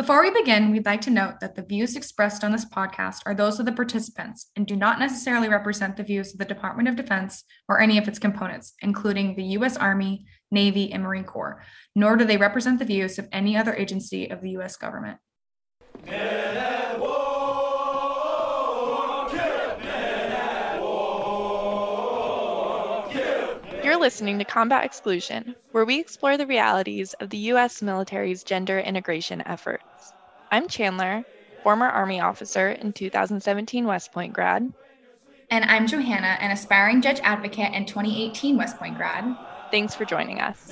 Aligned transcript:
Before 0.00 0.22
we 0.22 0.30
begin, 0.30 0.70
we'd 0.70 0.86
like 0.86 1.02
to 1.02 1.10
note 1.10 1.40
that 1.40 1.54
the 1.54 1.62
views 1.62 1.94
expressed 1.94 2.42
on 2.42 2.52
this 2.52 2.64
podcast 2.64 3.20
are 3.26 3.34
those 3.34 3.60
of 3.60 3.66
the 3.66 3.72
participants 3.72 4.50
and 4.56 4.66
do 4.66 4.74
not 4.74 4.98
necessarily 4.98 5.50
represent 5.50 5.94
the 5.94 6.02
views 6.02 6.32
of 6.32 6.38
the 6.38 6.46
Department 6.46 6.88
of 6.88 6.96
Defense 6.96 7.44
or 7.68 7.82
any 7.82 7.98
of 7.98 8.08
its 8.08 8.18
components, 8.18 8.72
including 8.80 9.36
the 9.36 9.44
U.S. 9.58 9.76
Army, 9.76 10.24
Navy, 10.50 10.90
and 10.90 11.02
Marine 11.02 11.24
Corps, 11.24 11.62
nor 11.94 12.16
do 12.16 12.24
they 12.24 12.38
represent 12.38 12.78
the 12.78 12.86
views 12.86 13.18
of 13.18 13.28
any 13.30 13.58
other 13.58 13.74
agency 13.74 14.30
of 14.30 14.40
the 14.40 14.52
U.S. 14.52 14.74
government. 14.74 15.18
You're 16.06 16.79
listening 24.00 24.38
to 24.38 24.44
Combat 24.46 24.82
Exclusion, 24.82 25.54
where 25.72 25.84
we 25.84 26.00
explore 26.00 26.38
the 26.38 26.46
realities 26.46 27.12
of 27.20 27.28
the 27.28 27.36
U.S. 27.52 27.82
military's 27.82 28.42
gender 28.42 28.78
integration 28.78 29.42
efforts. 29.44 30.14
I'm 30.50 30.68
Chandler, 30.68 31.22
former 31.62 31.86
Army 31.86 32.18
officer 32.18 32.68
and 32.68 32.94
2017 32.94 33.86
West 33.86 34.10
Point 34.10 34.32
grad. 34.32 34.72
And 35.50 35.64
I'm 35.66 35.86
Johanna, 35.86 36.38
an 36.40 36.50
aspiring 36.50 37.02
judge 37.02 37.20
advocate 37.22 37.72
and 37.74 37.86
2018 37.86 38.56
West 38.56 38.78
Point 38.78 38.96
grad. 38.96 39.36
Thanks 39.70 39.94
for 39.94 40.06
joining 40.06 40.40
us. 40.40 40.68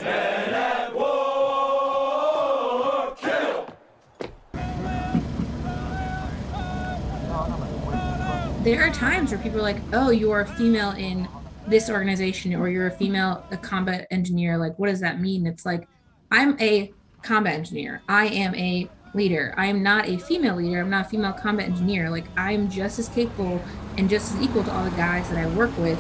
There 8.65 8.82
are 8.82 8.90
times 8.90 9.30
where 9.32 9.40
people 9.40 9.59
are 9.59 9.62
like, 9.62 9.80
oh, 9.92 10.10
you 10.10 10.30
are 10.30 10.40
a 10.40 10.46
female 10.46 10.90
in 10.92 11.29
this 11.68 11.90
organization 11.90 12.54
or 12.54 12.68
you're 12.68 12.86
a 12.86 12.90
female 12.90 13.45
a 13.50 13.56
combat 13.56 14.06
engineer 14.10 14.56
like 14.56 14.78
what 14.78 14.88
does 14.88 15.00
that 15.00 15.20
mean? 15.20 15.46
It's 15.46 15.66
like 15.66 15.88
i'm 16.30 16.59
a 16.60 16.92
combat 17.22 17.54
engineer. 17.54 18.02
I 18.09 18.26
am 18.26 18.54
a 18.54 18.88
leader. 19.14 19.54
I 19.56 19.66
am 19.66 19.82
not 19.82 20.09
a 20.09 20.18
female 20.18 20.56
leader. 20.56 20.80
I'm 20.80 20.90
not 20.90 21.06
a 21.06 21.09
female 21.09 21.32
combat 21.32 21.66
engineer. 21.66 22.10
Like 22.10 22.26
i'm 22.36 22.70
just 22.70 22.98
as 22.98 23.09
capable 23.09 23.62
and 23.96 24.09
just 24.09 24.34
as 24.34 24.43
equal 24.43 24.65
to 24.65 24.73
all 24.73 24.84
the 24.84 24.90
guys 24.90 25.28
that 25.30 25.38
i 25.38 25.46
work 25.54 25.76
with. 25.78 25.98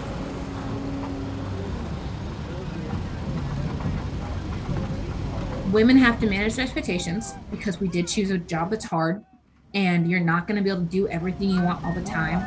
Women 5.72 5.98
have 5.98 6.18
to 6.20 6.26
manage 6.26 6.54
their 6.54 6.64
expectations 6.64 7.34
because 7.50 7.78
we 7.78 7.88
did 7.88 8.08
choose 8.08 8.30
a 8.30 8.38
job 8.38 8.70
that's 8.70 8.86
hard 8.86 9.22
and 9.74 10.10
you're 10.10 10.20
not 10.20 10.46
going 10.46 10.56
to 10.56 10.62
be 10.62 10.70
able 10.70 10.80
to 10.80 10.88
do 10.88 11.06
everything 11.08 11.50
you 11.50 11.62
want 11.62 11.84
all 11.84 11.92
the 11.92 12.02
time 12.02 12.40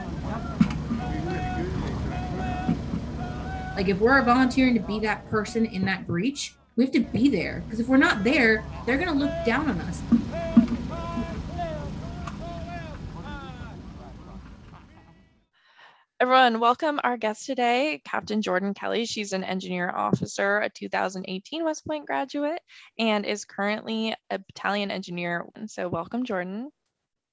Like 3.81 3.89
if 3.89 3.97
we're 3.97 4.21
volunteering 4.21 4.75
to 4.75 4.79
be 4.79 4.99
that 4.99 5.27
person 5.31 5.65
in 5.65 5.85
that 5.85 6.05
breach, 6.05 6.53
we 6.75 6.83
have 6.83 6.93
to 6.93 6.99
be 6.99 7.29
there 7.29 7.63
because 7.65 7.79
if 7.79 7.87
we're 7.87 7.97
not 7.97 8.23
there, 8.23 8.63
they're 8.85 8.99
going 8.99 9.07
to 9.07 9.15
look 9.15 9.31
down 9.43 9.67
on 9.67 9.81
us. 9.81 10.03
Everyone, 16.19 16.59
welcome 16.59 16.99
our 17.03 17.17
guest 17.17 17.47
today, 17.47 18.03
Captain 18.05 18.43
Jordan 18.43 18.75
Kelly. 18.75 19.07
She's 19.07 19.33
an 19.33 19.43
engineer 19.43 19.89
officer, 19.89 20.59
a 20.59 20.69
2018 20.69 21.63
West 21.63 21.83
Point 21.83 22.05
graduate, 22.05 22.61
and 22.99 23.25
is 23.25 23.45
currently 23.45 24.13
a 24.29 24.37
battalion 24.37 24.91
engineer. 24.91 25.47
So, 25.65 25.89
welcome, 25.89 26.23
Jordan. 26.23 26.69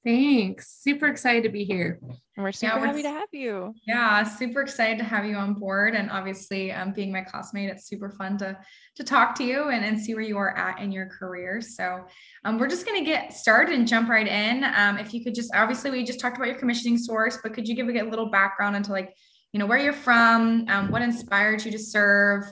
Thanks. 0.05 0.79
Super 0.81 1.09
excited 1.09 1.43
to 1.43 1.49
be 1.49 1.65
here. 1.65 1.99
And 2.03 2.45
we're 2.45 2.53
super 2.53 2.79
yeah, 2.79 2.87
happy 2.87 3.03
to 3.03 3.11
have 3.11 3.29
you. 3.33 3.75
Yeah, 3.87 4.23
super 4.23 4.63
excited 4.63 4.97
to 4.99 5.05
have 5.05 5.27
you 5.27 5.35
on 5.35 5.55
board. 5.55 5.95
And 5.95 6.09
obviously, 6.11 6.71
um, 6.73 6.93
being 6.93 7.11
my 7.13 7.23
classmate, 7.23 7.69
it's 7.69 7.89
super 7.89 8.09
fun 8.09 8.39
to 8.39 8.57
to 8.95 9.05
talk 9.05 9.35
to 9.37 9.45
you 9.45 9.71
and, 9.71 9.85
and 9.85 10.01
see 10.01 10.15
where 10.15 10.23
you 10.23 10.39
are 10.39 10.57
at 10.57 10.81
in 10.81 10.93
your 10.93 11.07
career. 11.07 11.61
So 11.61 12.05
um, 12.45 12.59
we're 12.59 12.69
just 12.69 12.87
going 12.87 13.05
to 13.05 13.11
get 13.11 13.33
started 13.33 13.75
and 13.75 13.89
jump 13.89 14.09
right 14.09 14.27
in. 14.27 14.65
Um, 14.65 14.99
if 14.99 15.13
you 15.13 15.23
could 15.23 15.35
just, 15.35 15.53
obviously, 15.55 15.91
we 15.91 16.05
just 16.05 16.21
talked 16.21 16.37
about 16.37 16.49
your 16.49 16.59
commissioning 16.59 16.97
source, 16.97 17.39
but 17.43 17.53
could 17.53 17.69
you 17.69 17.75
give 17.75 17.89
a, 17.89 17.99
a 17.99 18.09
little 18.09 18.31
background 18.31 18.77
into 18.77 18.93
like, 18.93 19.15
you 19.53 19.59
know, 19.59 19.67
where 19.67 19.79
you're 19.79 19.93
from, 19.93 20.65
um, 20.69 20.91
what 20.91 21.03
inspired 21.03 21.65
you 21.65 21.73
to 21.73 21.79
serve, 21.79 22.45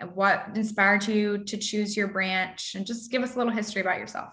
and 0.00 0.10
what 0.16 0.46
inspired 0.54 1.06
you 1.06 1.44
to 1.44 1.56
choose 1.56 1.96
your 1.96 2.08
branch, 2.08 2.74
and 2.74 2.86
just 2.86 3.10
give 3.10 3.22
us 3.22 3.34
a 3.34 3.38
little 3.38 3.52
history 3.52 3.82
about 3.82 3.98
yourself. 3.98 4.32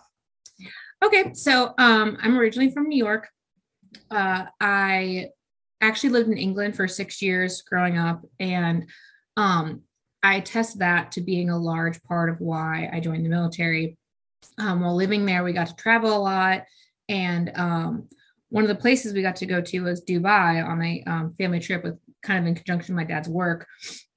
Okay, 1.03 1.33
so 1.33 1.73
um, 1.79 2.17
I'm 2.21 2.37
originally 2.37 2.71
from 2.71 2.87
New 2.87 2.97
York. 2.97 3.27
Uh, 4.11 4.45
I 4.59 5.29
actually 5.81 6.09
lived 6.09 6.29
in 6.29 6.37
England 6.37 6.75
for 6.75 6.87
six 6.87 7.23
years 7.23 7.63
growing 7.63 7.97
up, 7.97 8.23
and 8.39 8.87
um, 9.35 9.81
I 10.21 10.35
attest 10.35 10.77
that 10.79 11.11
to 11.13 11.21
being 11.21 11.49
a 11.49 11.57
large 11.57 12.01
part 12.03 12.29
of 12.29 12.39
why 12.39 12.87
I 12.93 12.99
joined 12.99 13.25
the 13.25 13.29
military. 13.29 13.97
Um, 14.59 14.81
while 14.81 14.95
living 14.95 15.25
there, 15.25 15.43
we 15.43 15.53
got 15.53 15.67
to 15.67 15.75
travel 15.75 16.15
a 16.15 16.19
lot, 16.19 16.65
and 17.09 17.51
um, 17.55 18.07
one 18.49 18.63
of 18.63 18.67
the 18.67 18.75
places 18.75 19.13
we 19.13 19.23
got 19.23 19.37
to 19.37 19.47
go 19.47 19.59
to 19.59 19.81
was 19.81 20.03
Dubai 20.03 20.63
on 20.63 20.83
a 20.83 21.03
um, 21.07 21.31
family 21.31 21.59
trip 21.59 21.83
with 21.83 21.97
kind 22.21 22.37
of 22.37 22.45
in 22.45 22.53
conjunction 22.53 22.93
with 22.95 23.07
my 23.07 23.11
dad's 23.11 23.27
work. 23.27 23.65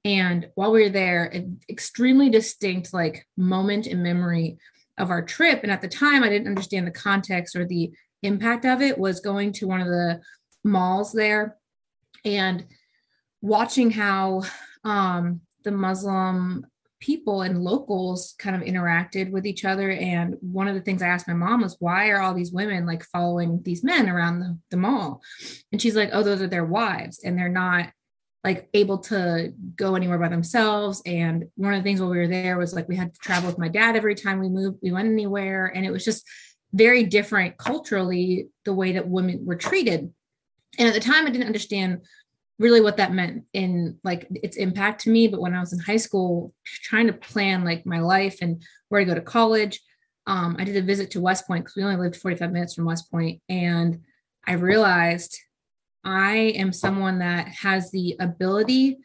And 0.03 0.49
while 0.53 0.71
we 0.71 0.83
were 0.83 0.89
there, 0.89 1.25
an 1.25 1.59
extremely 1.67 2.29
distinct 2.29 2.93
like 2.93 3.25
moment 3.37 3.87
in 3.87 4.03
memory 4.03 4.59
of 4.97 5.09
our 5.09 5.21
trip. 5.21 5.61
And 5.63 5.71
at 5.71 5.81
the 5.81 5.87
time, 5.87 6.23
I 6.23 6.29
didn't 6.29 6.47
understand 6.47 6.87
the 6.87 6.91
context 6.91 7.55
or 7.55 7.65
the 7.65 7.91
impact 8.23 8.65
of 8.65 8.81
it, 8.81 8.97
was 8.97 9.19
going 9.19 9.51
to 9.53 9.67
one 9.67 9.81
of 9.81 9.87
the 9.87 10.21
malls 10.63 11.11
there 11.11 11.57
and 12.23 12.65
watching 13.41 13.91
how 13.91 14.43
um, 14.83 15.41
the 15.63 15.71
Muslim 15.71 16.65
people 16.99 17.43
and 17.43 17.63
locals 17.63 18.33
kind 18.39 18.55
of 18.55 18.63
interacted 18.63 19.29
with 19.29 19.45
each 19.45 19.63
other. 19.63 19.91
And 19.91 20.37
one 20.41 20.67
of 20.67 20.73
the 20.73 20.81
things 20.81 21.03
I 21.03 21.07
asked 21.07 21.27
my 21.27 21.33
mom 21.33 21.61
was, 21.61 21.75
why 21.79 22.09
are 22.09 22.19
all 22.19 22.33
these 22.33 22.51
women 22.51 22.87
like 22.87 23.03
following 23.03 23.61
these 23.63 23.83
men 23.83 24.09
around 24.09 24.39
the, 24.39 24.57
the 24.71 24.77
mall? 24.77 25.21
And 25.71 25.79
she's 25.79 25.95
like, 25.95 26.09
oh, 26.13 26.23
those 26.23 26.41
are 26.41 26.47
their 26.47 26.65
wives. 26.65 27.21
And 27.23 27.37
they're 27.37 27.49
not 27.49 27.89
like 28.45 28.69
able 28.75 28.99
to 28.99 29.51
go 29.75 29.95
anywhere 29.95 30.19
by 30.19 30.29
themselves. 30.29 31.01
And 31.03 31.45
one 31.55 31.73
of 31.73 31.79
the 31.79 31.83
things 31.83 31.99
while 31.99 32.11
we 32.11 32.19
were 32.19 32.27
there 32.27 32.59
was 32.59 32.75
like 32.75 32.87
we 32.87 32.95
had 32.95 33.11
to 33.11 33.19
travel 33.19 33.49
with 33.49 33.57
my 33.57 33.67
dad 33.67 33.95
every 33.95 34.13
time 34.13 34.39
we 34.39 34.49
moved, 34.49 34.77
we 34.83 34.91
went 34.91 35.09
anywhere. 35.09 35.71
And 35.73 35.83
it 35.83 35.89
was 35.89 36.05
just 36.05 36.23
very 36.71 37.03
different 37.03 37.57
culturally 37.57 38.49
the 38.63 38.73
way 38.73 38.91
that 38.91 39.07
women 39.07 39.43
were 39.47 39.55
treated. 39.55 40.13
And 40.77 40.87
at 40.87 40.93
the 40.93 40.99
time 40.99 41.25
I 41.25 41.31
didn't 41.31 41.47
understand 41.47 42.01
really 42.59 42.81
what 42.81 42.97
that 42.97 43.13
meant 43.13 43.45
in 43.53 43.97
like 44.03 44.27
its 44.29 44.57
impact 44.57 45.01
to 45.01 45.09
me. 45.09 45.27
But 45.27 45.41
when 45.41 45.55
I 45.55 45.59
was 45.59 45.73
in 45.73 45.79
high 45.79 45.97
school, 45.97 46.53
trying 46.65 47.07
to 47.07 47.13
plan 47.13 47.65
like 47.65 47.83
my 47.83 47.99
life 47.99 48.37
and 48.43 48.61
where 48.89 49.01
to 49.01 49.05
go 49.05 49.15
to 49.15 49.21
college, 49.21 49.81
um, 50.27 50.55
I 50.59 50.65
did 50.65 50.77
a 50.77 50.83
visit 50.83 51.09
to 51.11 51.19
West 51.19 51.47
Point 51.47 51.63
because 51.63 51.75
we 51.75 51.83
only 51.83 51.97
lived 51.97 52.15
45 52.15 52.51
minutes 52.51 52.75
from 52.75 52.85
West 52.85 53.09
Point, 53.11 53.41
and 53.49 54.01
I 54.47 54.53
realized 54.53 55.39
I 56.05 56.53
am 56.55 56.71
someone 56.71 57.19
that 57.19 57.47
has 57.47 57.89
the 57.91 58.15
ability, 58.19 58.99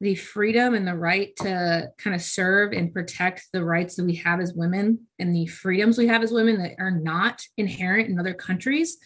the 0.00 0.14
freedom, 0.14 0.74
and 0.74 0.86
the 0.86 0.94
right 0.94 1.34
to 1.36 1.88
kind 1.98 2.14
of 2.14 2.20
serve 2.20 2.72
and 2.72 2.92
protect 2.92 3.46
the 3.52 3.64
rights 3.64 3.96
that 3.96 4.04
we 4.04 4.16
have 4.16 4.40
as 4.40 4.52
women 4.52 5.06
and 5.18 5.34
the 5.34 5.46
freedoms 5.46 5.96
we 5.96 6.06
have 6.08 6.22
as 6.22 6.32
women 6.32 6.58
that 6.58 6.74
are 6.78 6.90
not 6.90 7.40
inherent 7.56 8.10
in 8.10 8.20
other 8.20 8.34
countries. 8.34 8.98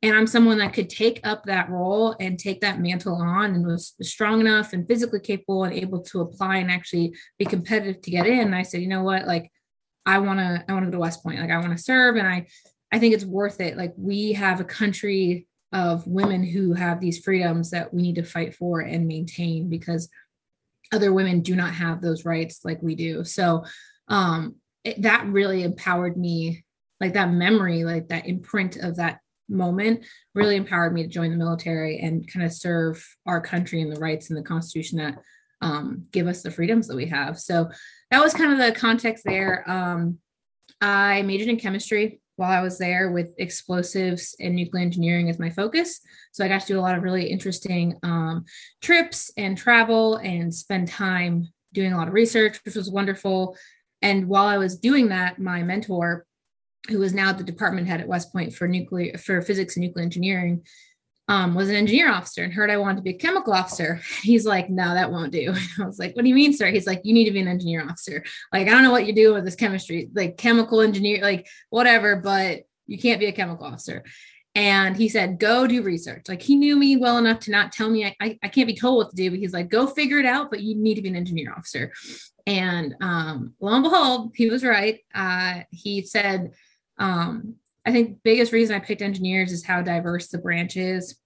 And 0.00 0.16
I'm 0.16 0.28
someone 0.28 0.58
that 0.58 0.72
could 0.72 0.88
take 0.88 1.20
up 1.24 1.44
that 1.44 1.68
role 1.68 2.14
and 2.20 2.38
take 2.38 2.60
that 2.60 2.80
mantle 2.80 3.16
on 3.16 3.54
and 3.54 3.66
was 3.66 3.94
strong 4.00 4.40
enough 4.40 4.72
and 4.72 4.86
physically 4.86 5.20
capable 5.20 5.64
and 5.64 5.74
able 5.74 6.00
to 6.02 6.20
apply 6.20 6.58
and 6.58 6.70
actually 6.70 7.14
be 7.36 7.44
competitive 7.44 8.00
to 8.02 8.10
get 8.10 8.26
in. 8.26 8.38
And 8.38 8.54
I 8.54 8.62
said, 8.62 8.80
you 8.80 8.86
know 8.86 9.02
what, 9.02 9.26
like 9.26 9.50
I 10.06 10.20
want 10.20 10.38
to, 10.38 10.64
I 10.68 10.72
want 10.72 10.84
to 10.84 10.90
go 10.90 10.92
to 10.92 11.00
West 11.00 11.24
Point. 11.24 11.40
Like 11.40 11.50
I 11.50 11.58
want 11.58 11.76
to 11.76 11.82
serve. 11.82 12.14
And 12.14 12.28
I, 12.28 12.46
I 12.92 13.00
think 13.00 13.12
it's 13.12 13.24
worth 13.24 13.60
it. 13.60 13.76
Like 13.76 13.92
we 13.96 14.34
have 14.34 14.60
a 14.60 14.64
country 14.64 15.47
of 15.72 16.06
women 16.06 16.42
who 16.42 16.72
have 16.72 17.00
these 17.00 17.18
freedoms 17.18 17.70
that 17.70 17.92
we 17.92 18.02
need 18.02 18.14
to 18.14 18.22
fight 18.22 18.54
for 18.54 18.80
and 18.80 19.06
maintain 19.06 19.68
because 19.68 20.08
other 20.92 21.12
women 21.12 21.40
do 21.40 21.54
not 21.54 21.74
have 21.74 22.00
those 22.00 22.24
rights 22.24 22.60
like 22.64 22.82
we 22.82 22.94
do. 22.94 23.24
So 23.24 23.64
um, 24.08 24.56
it, 24.84 25.02
that 25.02 25.26
really 25.26 25.62
empowered 25.62 26.16
me, 26.16 26.64
like 27.00 27.12
that 27.12 27.30
memory, 27.30 27.84
like 27.84 28.08
that 28.08 28.26
imprint 28.26 28.76
of 28.76 28.96
that 28.96 29.20
moment 29.50 30.04
really 30.34 30.56
empowered 30.56 30.92
me 30.92 31.02
to 31.02 31.08
join 31.08 31.30
the 31.30 31.36
military 31.36 31.98
and 31.98 32.30
kind 32.30 32.44
of 32.44 32.52
serve 32.52 33.06
our 33.26 33.40
country 33.40 33.82
and 33.82 33.94
the 33.94 34.00
rights 34.00 34.30
and 34.30 34.38
the 34.38 34.42
constitution 34.42 34.98
that 34.98 35.18
um, 35.60 36.06
give 36.12 36.26
us 36.26 36.42
the 36.42 36.50
freedoms 36.50 36.86
that 36.86 36.96
we 36.96 37.06
have. 37.06 37.38
So 37.38 37.70
that 38.10 38.22
was 38.22 38.32
kind 38.32 38.52
of 38.52 38.58
the 38.58 38.78
context 38.78 39.24
there. 39.24 39.68
Um, 39.68 40.18
I 40.80 41.22
majored 41.22 41.48
in 41.48 41.58
chemistry 41.58 42.20
while 42.38 42.52
I 42.52 42.62
was 42.62 42.78
there 42.78 43.10
with 43.10 43.34
explosives 43.38 44.36
and 44.38 44.54
nuclear 44.54 44.80
engineering 44.80 45.28
as 45.28 45.40
my 45.40 45.50
focus. 45.50 46.00
So 46.30 46.44
I 46.44 46.48
got 46.48 46.60
to 46.60 46.66
do 46.68 46.78
a 46.78 46.80
lot 46.80 46.96
of 46.96 47.02
really 47.02 47.26
interesting 47.26 47.98
um, 48.04 48.44
trips 48.80 49.32
and 49.36 49.58
travel 49.58 50.16
and 50.16 50.54
spend 50.54 50.86
time 50.86 51.48
doing 51.72 51.92
a 51.92 51.96
lot 51.96 52.06
of 52.06 52.14
research, 52.14 52.60
which 52.64 52.76
was 52.76 52.92
wonderful. 52.92 53.56
And 54.02 54.28
while 54.28 54.46
I 54.46 54.56
was 54.56 54.78
doing 54.78 55.08
that, 55.08 55.40
my 55.40 55.64
mentor, 55.64 56.26
who 56.88 57.02
is 57.02 57.12
now 57.12 57.32
the 57.32 57.42
department 57.42 57.88
head 57.88 58.00
at 58.00 58.06
West 58.06 58.32
Point 58.32 58.54
for 58.54 58.68
nuclear 58.68 59.18
for 59.18 59.42
physics 59.42 59.76
and 59.76 59.84
nuclear 59.84 60.04
engineering, 60.04 60.62
um, 61.28 61.54
was 61.54 61.68
an 61.68 61.76
engineer 61.76 62.10
officer 62.10 62.42
and 62.42 62.52
heard 62.52 62.70
I 62.70 62.78
wanted 62.78 62.96
to 62.96 63.02
be 63.02 63.10
a 63.10 63.18
chemical 63.18 63.52
officer. 63.52 64.00
He's 64.22 64.46
like, 64.46 64.70
no, 64.70 64.94
that 64.94 65.12
won't 65.12 65.32
do. 65.32 65.54
I 65.80 65.84
was 65.84 65.98
like, 65.98 66.16
what 66.16 66.22
do 66.22 66.28
you 66.28 66.34
mean, 66.34 66.52
sir? 66.52 66.70
He's 66.70 66.86
like, 66.86 67.02
you 67.04 67.12
need 67.12 67.26
to 67.26 67.32
be 67.32 67.40
an 67.40 67.48
engineer 67.48 67.84
officer. 67.84 68.24
Like, 68.52 68.66
I 68.66 68.70
don't 68.70 68.82
know 68.82 68.90
what 68.90 69.06
you're 69.06 69.14
doing 69.14 69.34
with 69.34 69.44
this 69.44 69.54
chemistry, 69.54 70.08
like 70.14 70.38
chemical 70.38 70.80
engineer, 70.80 71.20
like 71.22 71.46
whatever, 71.70 72.16
but 72.16 72.62
you 72.86 72.98
can't 72.98 73.20
be 73.20 73.26
a 73.26 73.32
chemical 73.32 73.66
officer. 73.66 74.04
And 74.54 74.96
he 74.96 75.08
said, 75.08 75.38
go 75.38 75.66
do 75.66 75.82
research. 75.82 76.24
Like 76.28 76.42
he 76.42 76.56
knew 76.56 76.76
me 76.76 76.96
well 76.96 77.18
enough 77.18 77.40
to 77.40 77.50
not 77.50 77.70
tell 77.70 77.90
me 77.90 78.06
I, 78.06 78.16
I, 78.20 78.38
I 78.42 78.48
can't 78.48 78.66
be 78.66 78.74
told 78.74 78.96
what 78.96 79.10
to 79.10 79.16
do, 79.16 79.30
but 79.30 79.38
he's 79.38 79.52
like, 79.52 79.68
go 79.68 79.86
figure 79.86 80.18
it 80.18 80.26
out, 80.26 80.50
but 80.50 80.62
you 80.62 80.74
need 80.74 80.94
to 80.94 81.02
be 81.02 81.10
an 81.10 81.16
engineer 81.16 81.52
officer. 81.56 81.92
And 82.46 82.96
um, 83.00 83.54
lo 83.60 83.74
and 83.74 83.84
behold, 83.84 84.32
he 84.34 84.48
was 84.48 84.64
right. 84.64 85.00
Uh, 85.14 85.60
he 85.70 86.02
said, 86.02 86.52
um, 86.98 87.56
I 87.88 87.90
think 87.92 88.18
biggest 88.22 88.52
reason 88.52 88.76
I 88.76 88.80
picked 88.80 89.00
engineers 89.00 89.50
is 89.50 89.64
how 89.64 89.80
diverse 89.80 90.28
the 90.28 90.36
branch 90.36 90.76
is, 90.76 91.16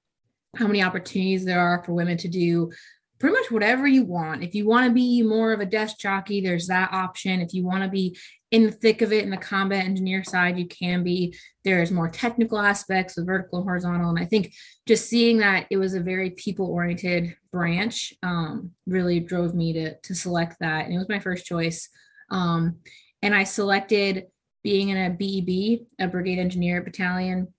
how 0.57 0.69
many 0.69 0.81
opportunities 0.81 1.45
there 1.45 1.59
are 1.59 1.83
for 1.83 1.93
women 1.93 2.17
to 2.19 2.29
do 2.29 2.71
pretty 3.19 3.35
much 3.35 3.51
whatever 3.51 3.85
you 3.85 4.05
want. 4.05 4.45
If 4.45 4.55
you 4.55 4.69
want 4.69 4.87
to 4.87 4.93
be 4.93 5.23
more 5.23 5.53
of 5.53 5.59
a 5.59 5.67
desk 5.67 5.99
jockey, 5.99 6.41
there's 6.41 6.69
that 6.69 6.93
option. 6.93 7.41
If 7.41 7.53
you 7.53 7.65
want 7.65 7.83
to 7.83 7.89
be 7.89 8.17
in 8.53 8.63
the 8.63 8.71
thick 8.71 9.03
of 9.03 9.13
it 9.13 9.25
in 9.25 9.31
the 9.31 9.37
combat 9.39 9.85
engineer 9.85 10.23
side, 10.23 10.57
you 10.57 10.69
can 10.69 11.03
be. 11.03 11.35
There's 11.65 11.91
more 11.91 12.09
technical 12.09 12.61
aspects 12.61 13.19
of 13.19 13.27
vertical 13.27 13.59
and 13.59 13.67
horizontal. 13.67 14.11
And 14.11 14.19
I 14.21 14.25
think 14.25 14.55
just 14.87 15.09
seeing 15.09 15.39
that 15.39 15.67
it 15.69 15.79
was 15.79 15.95
a 15.95 16.01
very 16.01 16.31
people 16.31 16.67
oriented 16.67 17.35
branch 17.51 18.13
um, 18.23 18.71
really 18.87 19.19
drove 19.19 19.53
me 19.53 19.73
to, 19.73 19.97
to 19.97 20.15
select 20.15 20.59
that. 20.61 20.85
And 20.85 20.95
it 20.95 20.99
was 20.99 21.09
my 21.09 21.19
first 21.19 21.45
choice. 21.45 21.89
Um, 22.31 22.77
and 23.21 23.35
I 23.35 23.45
selected 23.45 24.27
being 24.63 24.91
in 24.91 24.97
a 24.97 25.11
BEB, 25.11 25.87
a 25.99 26.09
brigade 26.09 26.39
engineer 26.39 26.83
battalion. 26.83 27.53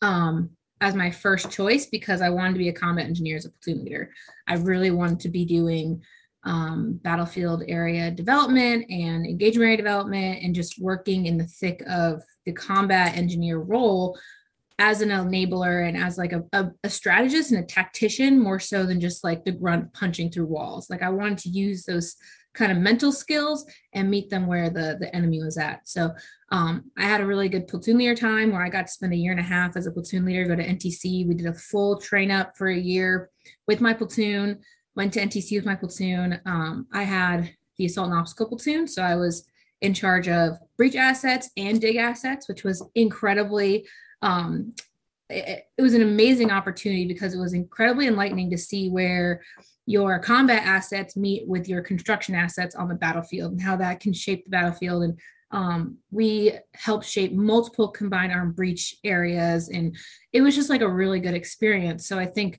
Um, 0.00 0.50
as 0.82 0.96
my 0.96 1.10
first 1.10 1.50
choice 1.50 1.86
because 1.86 2.20
I 2.20 2.30
wanted 2.30 2.54
to 2.54 2.58
be 2.58 2.68
a 2.68 2.72
combat 2.72 3.06
engineer 3.06 3.36
as 3.36 3.44
a 3.44 3.50
platoon 3.50 3.84
leader. 3.84 4.12
I 4.48 4.54
really 4.54 4.90
wanted 4.90 5.20
to 5.20 5.28
be 5.28 5.44
doing 5.44 6.02
um, 6.44 6.98
battlefield 7.04 7.62
area 7.68 8.10
development 8.10 8.90
and 8.90 9.24
engagement 9.24 9.66
area 9.66 9.76
development 9.76 10.42
and 10.42 10.54
just 10.54 10.80
working 10.80 11.26
in 11.26 11.38
the 11.38 11.46
thick 11.46 11.84
of 11.88 12.20
the 12.46 12.52
combat 12.52 13.16
engineer 13.16 13.58
role 13.58 14.18
as 14.80 15.02
an 15.02 15.10
enabler 15.10 15.86
and 15.86 15.96
as 15.96 16.18
like 16.18 16.32
a, 16.32 16.42
a, 16.52 16.72
a, 16.82 16.90
strategist 16.90 17.52
and 17.52 17.62
a 17.62 17.66
tactician 17.66 18.40
more 18.40 18.58
so 18.58 18.84
than 18.84 19.00
just 19.00 19.22
like 19.22 19.44
the 19.44 19.52
grunt 19.52 19.92
punching 19.92 20.30
through 20.30 20.46
walls 20.46 20.90
like 20.90 21.02
i 21.02 21.08
wanted 21.08 21.38
to 21.38 21.50
use 21.50 21.84
those 21.84 22.16
kind 22.54 22.70
of 22.70 22.78
mental 22.78 23.12
skills 23.12 23.64
and 23.94 24.10
meet 24.10 24.30
them 24.30 24.46
where 24.46 24.70
the 24.70 24.96
the 24.98 25.14
enemy 25.14 25.42
was 25.42 25.56
at. 25.58 25.88
So 25.88 26.10
um, 26.50 26.90
I 26.98 27.04
had 27.04 27.20
a 27.20 27.26
really 27.26 27.48
good 27.48 27.68
platoon 27.68 27.98
leader 27.98 28.14
time 28.14 28.52
where 28.52 28.62
I 28.62 28.68
got 28.68 28.86
to 28.86 28.92
spend 28.92 29.12
a 29.12 29.16
year 29.16 29.32
and 29.32 29.40
a 29.40 29.44
half 29.44 29.76
as 29.76 29.86
a 29.86 29.92
platoon 29.92 30.24
leader. 30.24 30.44
Go 30.44 30.56
to 30.56 30.66
NTC. 30.66 31.26
We 31.26 31.34
did 31.34 31.46
a 31.46 31.54
full 31.54 31.98
train 31.98 32.30
up 32.30 32.56
for 32.56 32.68
a 32.68 32.78
year 32.78 33.30
with 33.66 33.80
my 33.80 33.94
platoon. 33.94 34.60
Went 34.94 35.14
to 35.14 35.20
NTC 35.20 35.56
with 35.56 35.66
my 35.66 35.74
platoon. 35.74 36.40
Um, 36.44 36.86
I 36.92 37.04
had 37.04 37.54
the 37.78 37.86
assault 37.86 38.10
and 38.10 38.18
obstacle 38.18 38.46
platoon, 38.46 38.86
so 38.86 39.02
I 39.02 39.16
was 39.16 39.46
in 39.80 39.94
charge 39.94 40.28
of 40.28 40.58
breach 40.76 40.94
assets 40.94 41.50
and 41.56 41.80
dig 41.80 41.96
assets, 41.96 42.48
which 42.48 42.64
was 42.64 42.84
incredibly. 42.94 43.86
Um, 44.20 44.74
it, 45.28 45.64
it 45.76 45.82
was 45.82 45.94
an 45.94 46.02
amazing 46.02 46.50
opportunity 46.50 47.06
because 47.06 47.34
it 47.34 47.38
was 47.38 47.54
incredibly 47.54 48.06
enlightening 48.06 48.50
to 48.50 48.58
see 48.58 48.88
where 48.88 49.42
your 49.86 50.18
combat 50.18 50.62
assets 50.64 51.16
meet 51.16 51.46
with 51.46 51.68
your 51.68 51.82
construction 51.82 52.34
assets 52.34 52.74
on 52.74 52.88
the 52.88 52.94
battlefield 52.94 53.52
and 53.52 53.62
how 53.62 53.76
that 53.76 54.00
can 54.00 54.12
shape 54.12 54.44
the 54.44 54.50
battlefield. 54.50 55.02
And 55.02 55.18
um, 55.50 55.98
we 56.10 56.52
helped 56.74 57.06
shape 57.06 57.32
multiple 57.32 57.88
combined 57.88 58.32
arm 58.32 58.52
breach 58.52 58.96
areas 59.04 59.68
and 59.68 59.96
it 60.32 60.40
was 60.40 60.54
just 60.54 60.70
like 60.70 60.80
a 60.80 60.88
really 60.88 61.20
good 61.20 61.34
experience. 61.34 62.06
So 62.06 62.18
i 62.18 62.26
think 62.26 62.58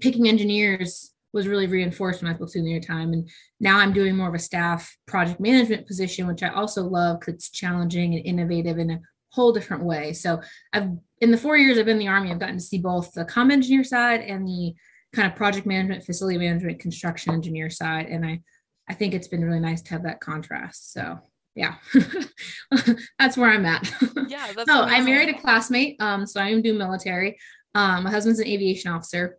picking 0.00 0.28
engineers 0.28 1.12
was 1.32 1.46
really 1.46 1.66
reinforced 1.66 2.22
my 2.22 2.34
platoon 2.34 2.64
leader 2.64 2.84
time. 2.84 3.12
And 3.12 3.28
now 3.60 3.78
i'm 3.78 3.92
doing 3.92 4.16
more 4.16 4.28
of 4.28 4.34
a 4.34 4.38
staff 4.38 4.96
project 5.06 5.38
management 5.38 5.86
position 5.86 6.26
which 6.26 6.42
i 6.42 6.48
also 6.48 6.84
love 6.84 7.20
because 7.20 7.34
it's 7.34 7.50
challenging 7.50 8.14
and 8.14 8.26
innovative 8.26 8.78
in 8.78 8.90
a 8.90 9.00
whole 9.32 9.52
different 9.52 9.82
way 9.82 10.12
so 10.12 10.40
i've 10.72 10.88
in 11.20 11.30
the 11.30 11.38
four 11.38 11.56
years 11.56 11.78
i've 11.78 11.84
been 11.84 11.96
in 11.96 11.98
the 11.98 12.08
army 12.08 12.30
i've 12.30 12.38
gotten 12.38 12.56
to 12.56 12.62
see 12.62 12.78
both 12.78 13.12
the 13.12 13.24
com 13.24 13.50
engineer 13.50 13.84
side 13.84 14.20
and 14.20 14.46
the 14.46 14.74
kind 15.12 15.30
of 15.30 15.36
project 15.36 15.66
management, 15.66 16.04
facility 16.04 16.38
management, 16.38 16.80
construction 16.80 17.34
engineer 17.34 17.70
side. 17.70 18.06
And 18.06 18.24
I, 18.24 18.40
I 18.88 18.94
think 18.94 19.14
it's 19.14 19.28
been 19.28 19.44
really 19.44 19.60
nice 19.60 19.82
to 19.82 19.90
have 19.90 20.04
that 20.04 20.20
contrast. 20.20 20.92
So 20.92 21.18
yeah, 21.54 21.74
that's 23.18 23.36
where 23.36 23.50
I'm 23.50 23.66
at. 23.66 23.90
Yeah. 24.28 24.50
That's 24.56 24.70
so 24.70 24.82
I 24.82 25.02
married 25.02 25.28
a 25.28 25.38
classmate. 25.38 26.00
Um, 26.00 26.24
so 26.26 26.40
I 26.40 26.48
am 26.48 26.62
doing 26.62 26.78
military. 26.78 27.38
Um, 27.74 28.04
my 28.04 28.10
husband's 28.10 28.40
an 28.40 28.46
aviation 28.46 28.90
officer. 28.90 29.38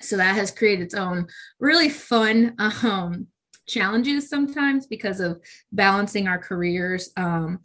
So 0.00 0.16
that 0.16 0.36
has 0.36 0.52
created 0.52 0.84
its 0.84 0.94
own 0.94 1.26
really 1.58 1.88
fun 1.88 2.54
um, 2.58 3.26
challenges 3.66 4.28
sometimes 4.28 4.86
because 4.86 5.18
of 5.18 5.42
balancing 5.72 6.28
our 6.28 6.38
careers. 6.38 7.10
Um, 7.16 7.58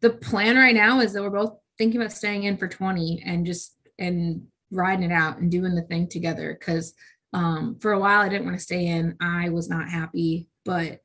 the 0.00 0.10
plan 0.10 0.56
right 0.56 0.74
now 0.74 1.00
is 1.00 1.12
that 1.12 1.22
we're 1.22 1.30
both 1.30 1.58
thinking 1.78 2.00
about 2.00 2.12
staying 2.12 2.44
in 2.44 2.56
for 2.56 2.68
20 2.68 3.22
and 3.24 3.46
just 3.46 3.76
and 3.98 4.46
riding 4.70 5.10
it 5.10 5.14
out 5.14 5.38
and 5.38 5.50
doing 5.50 5.74
the 5.74 5.82
thing 5.82 6.08
together. 6.08 6.56
Because 6.58 6.94
um, 7.32 7.78
for 7.80 7.92
a 7.92 7.98
while, 7.98 8.20
I 8.20 8.28
didn't 8.28 8.46
want 8.46 8.56
to 8.56 8.62
stay 8.62 8.86
in. 8.86 9.16
I 9.20 9.48
was 9.50 9.68
not 9.68 9.88
happy, 9.88 10.48
but 10.64 11.00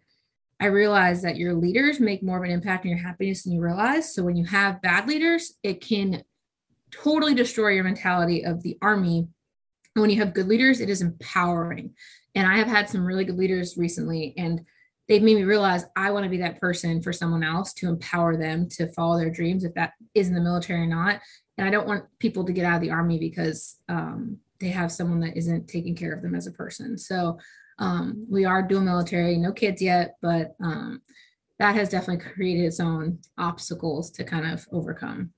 I 0.60 0.68
realized 0.68 1.24
that 1.24 1.38
your 1.38 1.54
leaders 1.54 2.00
make 2.00 2.22
more 2.22 2.38
of 2.38 2.44
an 2.44 2.52
impact 2.52 2.86
on 2.86 2.90
your 2.90 3.00
happiness 3.00 3.44
than 3.44 3.54
you 3.54 3.62
realize. 3.62 4.14
So 4.14 4.24
when 4.24 4.36
you 4.36 4.46
have 4.46 4.82
bad 4.82 5.08
leaders, 5.08 5.54
it 5.64 5.82
can 5.82 6.24
totally 6.92 7.34
destroy 7.34 7.70
your 7.70 7.84
mentality 7.84 8.46
of 8.46 8.62
the 8.62 8.78
army. 8.82 9.28
And 9.96 10.02
when 10.02 10.10
you 10.10 10.20
have 10.20 10.34
good 10.34 10.48
leaders, 10.48 10.80
it 10.80 10.90
is 10.90 11.02
empowering. 11.02 11.96
And 12.36 12.48
I 12.48 12.58
have 12.58 12.68
had 12.68 12.90
some 12.90 13.04
really 13.04 13.26
good 13.26 13.38
leaders 13.38 13.76
recently, 13.76 14.34
and 14.38 14.62
they've 15.12 15.22
made 15.22 15.36
me 15.36 15.44
realize 15.44 15.84
I 15.96 16.10
want 16.12 16.24
to 16.24 16.30
be 16.30 16.38
that 16.38 16.60
person 16.60 17.02
for 17.02 17.12
someone 17.12 17.44
else 17.44 17.74
to 17.74 17.90
empower 17.90 18.38
them 18.38 18.70
to 18.70 18.88
follow 18.94 19.20
their 19.20 19.30
dreams, 19.30 19.66
if 19.66 19.74
that 19.74 19.92
is 20.16 20.30
in 20.30 20.34
the 20.34 20.42
military 20.42 20.82
or 20.82 20.88
not 20.88 21.20
and 21.62 21.68
I 21.68 21.72
don't 21.72 21.88
want 21.88 22.06
people 22.18 22.44
to 22.46 22.54
get 22.54 22.66
out 22.66 22.78
of 22.78 22.82
the 22.82 22.90
army 22.90 23.20
because 23.20 23.78
um, 23.88 24.40
they 24.60 24.70
have 24.70 24.92
someone 24.92 25.20
that 25.20 25.38
isn't 25.38 25.68
taking 25.68 25.96
care 25.96 26.12
of 26.12 26.24
them 26.24 26.34
as 26.34 26.48
a 26.48 26.52
person. 26.52 26.98
So 26.98 27.38
um, 27.78 28.26
we 28.28 28.46
are 28.46 28.64
dual 28.64 28.82
military, 28.82 29.38
no 29.38 29.52
kids 29.52 29.80
yet, 29.80 30.16
but 30.24 30.56
um, 30.64 31.04
that 31.60 31.76
has 31.76 31.90
definitely 31.90 32.26
created 32.26 32.66
its 32.66 32.80
own 32.80 33.20
obstacles 33.38 34.10
to 34.12 34.24
kind 34.24 34.52
of 34.52 34.68
overcome. 34.72 35.34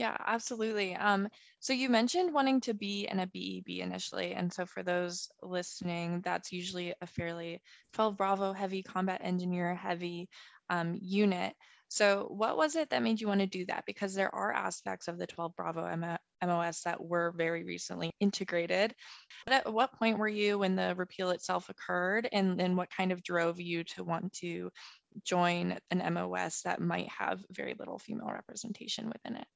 Yeah, 0.00 0.16
absolutely. 0.26 0.96
Um, 0.96 1.28
so 1.58 1.74
you 1.74 1.90
mentioned 1.90 2.32
wanting 2.32 2.62
to 2.62 2.72
be 2.74 3.06
in 3.06 3.20
a 3.20 3.26
BEB 3.26 3.80
initially. 3.82 4.32
And 4.32 4.50
so 4.50 4.64
for 4.64 4.82
those 4.82 5.28
listening, 5.42 6.22
that's 6.22 6.52
usually 6.52 6.94
a 7.02 7.06
fairly 7.06 7.60
12 7.92 8.16
Bravo 8.16 8.54
heavy 8.54 8.82
combat 8.82 9.20
engineer 9.22 9.74
heavy 9.74 10.30
um, 10.70 10.96
unit. 11.02 11.54
So, 11.88 12.28
what 12.30 12.56
was 12.56 12.76
it 12.76 12.88
that 12.90 13.02
made 13.02 13.20
you 13.20 13.26
want 13.28 13.40
to 13.40 13.46
do 13.46 13.66
that? 13.66 13.84
Because 13.84 14.14
there 14.14 14.34
are 14.34 14.52
aspects 14.52 15.06
of 15.08 15.18
the 15.18 15.26
12 15.26 15.54
Bravo 15.56 15.84
MOS 16.42 16.82
that 16.84 17.04
were 17.04 17.32
very 17.36 17.64
recently 17.64 18.10
integrated. 18.20 18.94
But 19.44 19.54
at 19.66 19.72
what 19.72 19.92
point 19.98 20.18
were 20.18 20.28
you 20.28 20.58
when 20.60 20.76
the 20.76 20.94
repeal 20.96 21.30
itself 21.30 21.68
occurred? 21.68 22.26
And 22.32 22.58
then 22.58 22.74
what 22.76 22.88
kind 22.96 23.12
of 23.12 23.22
drove 23.22 23.60
you 23.60 23.84
to 23.96 24.04
want 24.04 24.32
to 24.34 24.70
join 25.24 25.78
an 25.90 26.14
MOS 26.14 26.62
that 26.62 26.80
might 26.80 27.08
have 27.18 27.44
very 27.50 27.74
little 27.78 27.98
female 27.98 28.30
representation 28.32 29.08
within 29.08 29.36
it? 29.36 29.46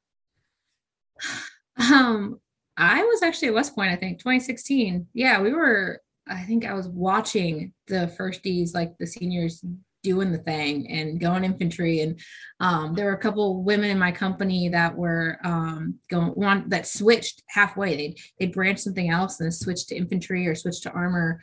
Um, 1.77 2.41
I 2.77 3.03
was 3.03 3.23
actually 3.23 3.49
at 3.49 3.55
West 3.55 3.75
Point, 3.75 3.91
I 3.91 3.97
think 3.97 4.19
2016. 4.19 5.09
Yeah, 5.13 5.41
we 5.41 5.53
were, 5.53 6.01
I 6.29 6.43
think 6.43 6.65
I 6.65 6.73
was 6.73 6.89
watching 6.89 7.73
the 7.89 8.13
firsties, 8.19 8.75
like 8.75 8.97
the 8.99 9.07
seniors 9.07 9.65
doing 10.05 10.31
the 10.31 10.39
thing 10.39 10.89
and 10.91 11.19
going 11.19 11.45
infantry. 11.45 12.01
And 12.01 12.21
um, 12.61 12.95
there 12.95 13.07
were 13.07 13.15
a 13.15 13.19
couple 13.19 13.63
women 13.63 13.91
in 13.91 13.99
my 13.99 14.13
company 14.13 14.69
that 14.69 14.95
were 14.95 15.39
um, 15.43 15.99
going 16.11 16.29
one 16.29 16.69
that 16.69 16.87
switched 16.87 17.43
halfway. 17.49 17.97
They 17.97 18.17
they 18.39 18.47
branched 18.47 18.83
something 18.83 19.11
else 19.11 19.41
and 19.41 19.53
switched 19.53 19.89
to 19.89 19.97
infantry 19.97 20.47
or 20.47 20.55
switched 20.55 20.85
to 20.85 20.93
armor 20.93 21.41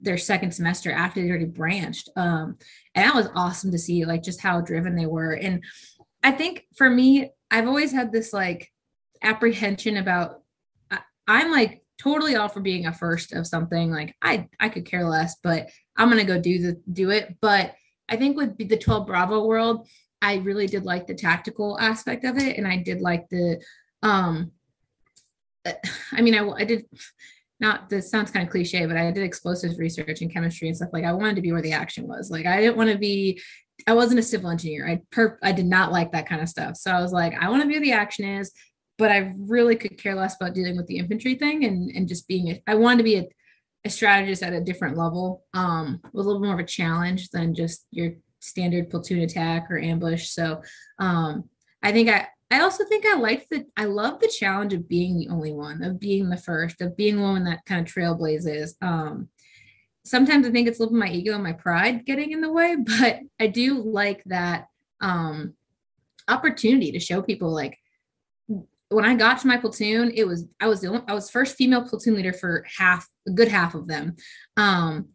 their 0.00 0.18
second 0.18 0.52
semester 0.52 0.92
after 0.92 1.20
they 1.20 1.28
already 1.28 1.44
branched. 1.46 2.08
Um, 2.16 2.56
and 2.94 3.06
that 3.06 3.14
was 3.14 3.28
awesome 3.34 3.70
to 3.72 3.78
see, 3.78 4.04
like 4.04 4.22
just 4.22 4.40
how 4.40 4.60
driven 4.60 4.96
they 4.96 5.06
were. 5.06 5.32
And 5.32 5.64
I 6.22 6.30
think 6.30 6.66
for 6.76 6.88
me, 6.88 7.30
I've 7.50 7.66
always 7.66 7.92
had 7.92 8.12
this 8.12 8.32
like 8.32 8.70
apprehension 9.24 9.96
about. 9.96 10.42
I, 10.90 10.98
I'm 11.26 11.50
like 11.50 11.82
totally 12.00 12.36
all 12.36 12.48
for 12.48 12.60
being 12.60 12.86
a 12.86 12.92
first 12.92 13.32
of 13.32 13.46
something. 13.46 13.90
Like 13.90 14.14
I 14.22 14.48
I 14.60 14.68
could 14.68 14.84
care 14.84 15.08
less, 15.08 15.36
but 15.42 15.68
I'm 15.96 16.08
gonna 16.08 16.24
go 16.24 16.40
do 16.40 16.60
the 16.60 16.80
do 16.92 17.10
it. 17.10 17.36
But 17.40 17.74
I 18.08 18.16
think 18.16 18.36
with 18.36 18.56
the 18.56 18.76
12 18.76 19.06
Bravo 19.06 19.44
world, 19.46 19.88
I 20.20 20.36
really 20.36 20.66
did 20.66 20.84
like 20.84 21.06
the 21.06 21.14
tactical 21.14 21.78
aspect 21.78 22.24
of 22.24 22.38
it. 22.38 22.56
And 22.56 22.66
I 22.66 22.78
did 22.78 23.00
like 23.00 23.28
the, 23.28 23.62
um, 24.02 24.52
I 26.12 26.20
mean, 26.20 26.34
I, 26.34 26.48
I 26.48 26.64
did 26.64 26.86
not, 27.60 27.88
this 27.88 28.10
sounds 28.10 28.30
kind 28.30 28.44
of 28.44 28.50
cliche, 28.50 28.86
but 28.86 28.96
I 28.96 29.10
did 29.10 29.22
explosives 29.22 29.78
research 29.78 30.20
and 30.20 30.32
chemistry 30.32 30.68
and 30.68 30.76
stuff. 30.76 30.90
Like 30.92 31.04
I 31.04 31.12
wanted 31.12 31.36
to 31.36 31.42
be 31.42 31.52
where 31.52 31.62
the 31.62 31.72
action 31.72 32.06
was. 32.06 32.30
Like 32.30 32.46
I 32.46 32.60
didn't 32.60 32.76
want 32.76 32.90
to 32.90 32.98
be, 32.98 33.40
I 33.86 33.94
wasn't 33.94 34.20
a 34.20 34.22
civil 34.22 34.50
engineer. 34.50 34.88
I 34.88 35.00
per, 35.10 35.38
I 35.42 35.52
did 35.52 35.66
not 35.66 35.92
like 35.92 36.12
that 36.12 36.28
kind 36.28 36.40
of 36.40 36.48
stuff. 36.48 36.76
So 36.76 36.90
I 36.90 37.00
was 37.00 37.12
like, 37.12 37.34
I 37.34 37.48
want 37.48 37.62
to 37.62 37.68
be 37.68 37.74
where 37.74 37.82
the 37.82 37.92
action 37.92 38.24
is, 38.24 38.52
but 38.96 39.10
I 39.10 39.32
really 39.38 39.76
could 39.76 39.98
care 39.98 40.14
less 40.14 40.36
about 40.36 40.54
dealing 40.54 40.76
with 40.76 40.86
the 40.86 40.98
infantry 40.98 41.34
thing 41.34 41.64
and, 41.64 41.90
and 41.90 42.08
just 42.08 42.28
being, 42.28 42.48
a, 42.50 42.62
I 42.66 42.74
wanted 42.76 42.98
to 42.98 43.04
be 43.04 43.16
a, 43.16 43.28
a 43.84 43.90
strategist 43.90 44.42
at 44.42 44.52
a 44.52 44.60
different 44.60 44.96
level 44.96 45.44
um, 45.52 46.00
with 46.12 46.24
a 46.24 46.28
little 46.28 46.40
bit 46.40 46.46
more 46.46 46.54
of 46.54 46.60
a 46.60 46.68
challenge 46.68 47.30
than 47.30 47.54
just 47.54 47.86
your 47.90 48.12
standard 48.40 48.90
platoon 48.90 49.20
attack 49.20 49.66
or 49.70 49.78
ambush. 49.78 50.28
So 50.28 50.62
um, 50.98 51.44
I 51.82 51.92
think 51.92 52.08
I, 52.08 52.28
I 52.50 52.60
also 52.60 52.84
think 52.84 53.04
I 53.04 53.16
like 53.16 53.48
the 53.48 53.66
I 53.76 53.86
love 53.86 54.20
the 54.20 54.28
challenge 54.28 54.74
of 54.74 54.88
being 54.88 55.18
the 55.18 55.28
only 55.28 55.52
one, 55.52 55.82
of 55.82 55.98
being 55.98 56.28
the 56.28 56.36
first, 56.36 56.80
of 56.80 56.96
being 56.96 57.16
the 57.16 57.22
one 57.22 57.44
that 57.44 57.64
kind 57.64 57.86
of 57.86 57.92
trailblazes. 57.92 58.74
Um, 58.80 59.28
sometimes 60.04 60.46
I 60.46 60.50
think 60.50 60.68
it's 60.68 60.78
a 60.78 60.82
little 60.82 60.94
bit 60.94 61.00
my 61.00 61.12
ego 61.12 61.34
and 61.34 61.42
my 61.42 61.52
pride 61.52 62.04
getting 62.04 62.32
in 62.32 62.40
the 62.40 62.52
way, 62.52 62.76
but 63.00 63.20
I 63.40 63.48
do 63.48 63.82
like 63.82 64.22
that 64.26 64.68
um, 65.00 65.54
opportunity 66.28 66.92
to 66.92 67.00
show 67.00 67.22
people 67.22 67.52
like 67.52 67.78
when 68.94 69.04
I 69.04 69.14
got 69.14 69.40
to 69.40 69.46
my 69.46 69.56
platoon, 69.56 70.12
it 70.14 70.26
was 70.26 70.46
I 70.60 70.68
was 70.68 70.80
the 70.80 70.88
only, 70.88 71.02
I 71.08 71.14
was 71.14 71.30
first 71.30 71.56
female 71.56 71.88
platoon 71.88 72.14
leader 72.14 72.32
for 72.32 72.64
half 72.78 73.08
a 73.26 73.30
good 73.30 73.48
half 73.48 73.74
of 73.74 73.86
them. 73.86 74.16
Um, 74.56 75.08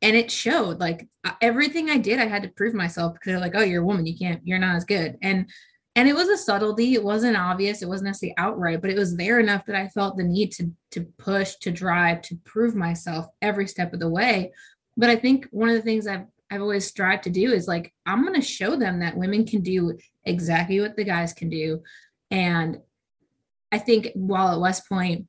and 0.00 0.16
it 0.16 0.30
showed 0.30 0.80
like 0.80 1.08
everything 1.40 1.88
I 1.88 1.98
did, 1.98 2.18
I 2.18 2.26
had 2.26 2.42
to 2.42 2.48
prove 2.48 2.74
myself 2.74 3.12
because 3.12 3.26
they're 3.26 3.40
like, 3.40 3.54
oh, 3.54 3.62
you're 3.62 3.82
a 3.82 3.86
woman, 3.86 4.06
you 4.06 4.18
can't, 4.18 4.40
you're 4.44 4.58
not 4.58 4.76
as 4.76 4.84
good. 4.84 5.16
And 5.22 5.48
and 5.94 6.08
it 6.08 6.14
was 6.14 6.28
a 6.28 6.38
subtlety. 6.38 6.94
It 6.94 7.04
wasn't 7.04 7.36
obvious. 7.36 7.82
It 7.82 7.88
wasn't 7.88 8.06
necessarily 8.06 8.34
outright 8.38 8.80
but 8.80 8.90
it 8.90 8.96
was 8.96 9.16
there 9.16 9.38
enough 9.40 9.66
that 9.66 9.76
i 9.76 9.88
felt 9.88 10.16
the 10.16 10.24
need 10.24 10.52
to 10.52 10.72
to 10.92 11.02
push 11.18 11.56
to 11.56 11.70
drive 11.70 12.22
to 12.22 12.36
prove 12.44 12.74
myself 12.74 13.26
every 13.40 13.66
step 13.68 13.92
of 13.92 14.00
the 14.00 14.08
way. 14.08 14.52
But 14.96 15.10
i 15.10 15.16
think 15.16 15.46
one 15.50 15.68
of 15.68 15.74
the 15.74 15.82
things 15.82 16.06
i've 16.06 16.26
i've 16.50 16.62
always 16.62 16.86
strived 16.86 17.24
to 17.24 17.30
do 17.30 17.52
is 17.52 17.68
like 17.68 17.92
i'm 18.06 18.22
going 18.22 18.34
to 18.34 18.46
show 18.46 18.76
them 18.76 19.00
that 19.00 19.16
women 19.16 19.46
can 19.46 19.62
do 19.62 19.96
exactly 20.24 20.80
what 20.80 20.96
the 20.96 21.04
guys 21.04 21.32
can 21.32 21.48
do. 21.48 21.82
And 22.30 22.78
i 23.72 23.78
think 23.78 24.08
while 24.14 24.52
at 24.52 24.60
west 24.60 24.88
point 24.88 25.26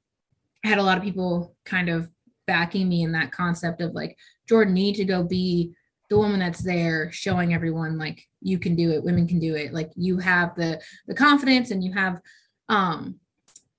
i 0.64 0.68
had 0.68 0.78
a 0.78 0.84
lot 0.84 0.98
of 0.98 1.04
people 1.04 1.56
kind 1.66 1.90
of 1.90 2.10
backing 2.46 2.90
me 2.90 3.04
in 3.04 3.14
that 3.14 3.32
concept 3.32 3.82
of 3.82 3.94
like 3.94 4.18
jordan 4.48 4.74
need 4.74 4.96
to 4.96 5.06
go 5.06 5.24
be 5.24 5.74
the 6.10 6.18
woman 6.18 6.40
that's 6.40 6.62
there 6.62 7.12
showing 7.12 7.54
everyone 7.54 7.98
like 7.98 8.28
you 8.44 8.60
can 8.60 8.76
do 8.76 8.92
it 8.92 9.04
women 9.04 9.28
can 9.28 9.40
do 9.40 9.56
it. 9.56 9.74
Like 9.74 9.92
you 9.96 10.18
have 10.20 10.54
the 10.56 10.82
the 11.08 11.16
confidence 11.16 11.72
and 11.72 11.84
you 11.84 11.94
have 11.94 12.20
um 12.70 13.20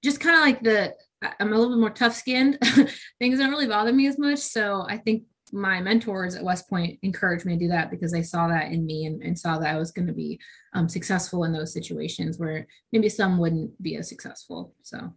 just 0.03 0.21
kind 0.21 0.37
of 0.37 0.43
like 0.43 0.63
the 0.63 0.95
i'm 1.41 1.53
a 1.53 1.57
little 1.57 1.75
bit 1.75 1.81
more 1.81 1.91
tough 1.91 2.15
skinned 2.15 2.59
things 3.19 3.39
don't 3.39 3.51
really 3.51 3.67
bother 3.67 3.93
me 3.93 4.07
as 4.07 4.19
much 4.19 4.41
so 4.41 4.85
i 4.89 4.99
think 4.99 5.23
my 5.55 5.81
mentors 5.81 6.35
at 6.35 6.45
west 6.45 6.69
point 6.69 6.99
encouraged 7.03 7.47
me 7.47 7.55
to 7.55 7.65
do 7.65 7.69
that 7.69 7.91
because 7.91 8.11
they 8.11 8.23
saw 8.23 8.49
that 8.49 8.73
in 8.73 8.85
me 8.85 9.07
and, 9.07 9.23
and 9.23 9.39
saw 9.39 9.59
that 9.59 9.75
i 9.75 9.79
was 9.79 9.93
going 9.93 10.07
to 10.07 10.13
be 10.13 10.39
um, 10.75 10.89
successful 10.89 11.45
in 11.45 11.53
those 11.53 11.73
situations 11.73 12.39
where 12.39 12.67
maybe 12.93 13.09
some 13.09 13.39
wouldn't 13.39 13.81
be 13.83 13.97
as 13.97 14.09
successful 14.09 14.75
so 14.83 15.13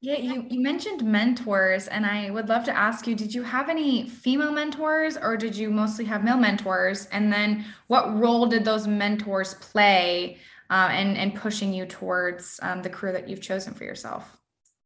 yeah, 0.00 0.18
you, 0.18 0.46
you 0.48 0.60
mentioned 0.60 1.02
mentors, 1.02 1.88
and 1.88 2.06
I 2.06 2.30
would 2.30 2.48
love 2.48 2.62
to 2.64 2.76
ask 2.76 3.08
you 3.08 3.16
did 3.16 3.34
you 3.34 3.42
have 3.42 3.68
any 3.68 4.08
female 4.08 4.52
mentors 4.52 5.16
or 5.16 5.36
did 5.36 5.56
you 5.56 5.70
mostly 5.70 6.04
have 6.04 6.22
male 6.22 6.36
mentors? 6.36 7.06
And 7.06 7.32
then 7.32 7.64
what 7.88 8.16
role 8.16 8.46
did 8.46 8.64
those 8.64 8.86
mentors 8.86 9.54
play 9.54 10.38
uh, 10.70 10.94
in, 10.96 11.16
in 11.16 11.32
pushing 11.32 11.74
you 11.74 11.84
towards 11.84 12.60
um, 12.62 12.82
the 12.82 12.90
career 12.90 13.12
that 13.12 13.28
you've 13.28 13.40
chosen 13.40 13.74
for 13.74 13.82
yourself? 13.82 14.38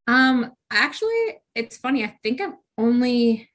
Um, 0.07 0.52
actually, 0.71 1.40
it's 1.54 1.76
funny. 1.76 2.04
I 2.04 2.16
think 2.23 2.40
I've 2.40 2.54
only 2.78 3.50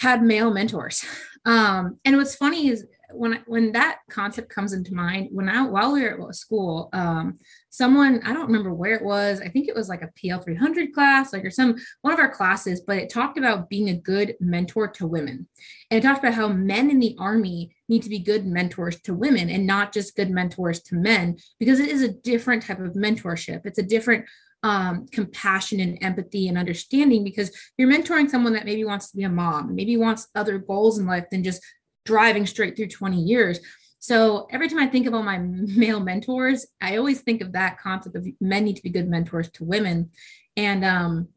had 0.00 0.22
male 0.22 0.52
mentors. 0.52 1.04
Um, 1.44 1.98
and 2.04 2.16
what's 2.16 2.34
funny 2.34 2.68
is 2.68 2.86
when 3.14 3.42
when 3.46 3.72
that 3.72 4.00
concept 4.10 4.48
comes 4.48 4.72
into 4.72 4.94
mind 4.94 5.28
when 5.30 5.48
i 5.48 5.62
while 5.62 5.92
we 5.92 6.02
were 6.02 6.28
at 6.28 6.34
school 6.34 6.88
um 6.92 7.38
someone 7.70 8.20
i 8.24 8.32
don't 8.32 8.46
remember 8.46 8.72
where 8.72 8.94
it 8.94 9.04
was 9.04 9.40
i 9.40 9.48
think 9.48 9.68
it 9.68 9.74
was 9.74 9.88
like 9.88 10.02
a 10.02 10.10
pl 10.16 10.40
300 10.40 10.92
class 10.92 11.32
like 11.32 11.44
or 11.44 11.50
some 11.50 11.76
one 12.02 12.12
of 12.12 12.18
our 12.18 12.30
classes 12.30 12.80
but 12.80 12.98
it 12.98 13.08
talked 13.08 13.38
about 13.38 13.68
being 13.68 13.90
a 13.90 13.96
good 13.96 14.34
mentor 14.40 14.88
to 14.88 15.06
women 15.06 15.46
and 15.90 15.98
it 15.98 16.06
talked 16.06 16.18
about 16.18 16.34
how 16.34 16.48
men 16.48 16.90
in 16.90 16.98
the 16.98 17.16
army 17.18 17.74
need 17.88 18.02
to 18.02 18.08
be 18.08 18.18
good 18.18 18.46
mentors 18.46 19.00
to 19.00 19.14
women 19.14 19.48
and 19.48 19.66
not 19.66 19.92
just 19.92 20.16
good 20.16 20.30
mentors 20.30 20.80
to 20.80 20.94
men 20.94 21.36
because 21.58 21.80
it 21.80 21.88
is 21.88 22.02
a 22.02 22.08
different 22.12 22.62
type 22.62 22.80
of 22.80 22.94
mentorship 22.94 23.60
it's 23.64 23.78
a 23.78 23.82
different 23.82 24.24
um, 24.64 25.06
compassion 25.12 25.78
and 25.78 26.02
empathy 26.02 26.48
and 26.48 26.56
understanding 26.56 27.22
because 27.22 27.54
you're 27.76 27.90
mentoring 27.90 28.30
someone 28.30 28.54
that 28.54 28.64
maybe 28.64 28.82
wants 28.82 29.10
to 29.10 29.16
be 29.16 29.22
a 29.22 29.28
mom, 29.28 29.74
maybe 29.74 29.98
wants 29.98 30.26
other 30.34 30.58
goals 30.58 30.98
in 30.98 31.06
life 31.06 31.26
than 31.30 31.44
just 31.44 31.62
driving 32.06 32.46
straight 32.46 32.74
through 32.74 32.88
20 32.88 33.20
years. 33.20 33.60
So 33.98 34.48
every 34.50 34.68
time 34.68 34.78
I 34.78 34.86
think 34.86 35.06
of 35.06 35.12
all 35.12 35.22
my 35.22 35.38
male 35.38 36.00
mentors, 36.00 36.66
I 36.80 36.96
always 36.96 37.20
think 37.20 37.42
of 37.42 37.52
that 37.52 37.78
concept 37.78 38.16
of 38.16 38.26
men 38.40 38.64
need 38.64 38.76
to 38.76 38.82
be 38.82 38.88
good 38.88 39.06
mentors 39.06 39.50
to 39.50 39.64
women. 39.64 40.10
And 40.56 40.82
um, 40.82 41.28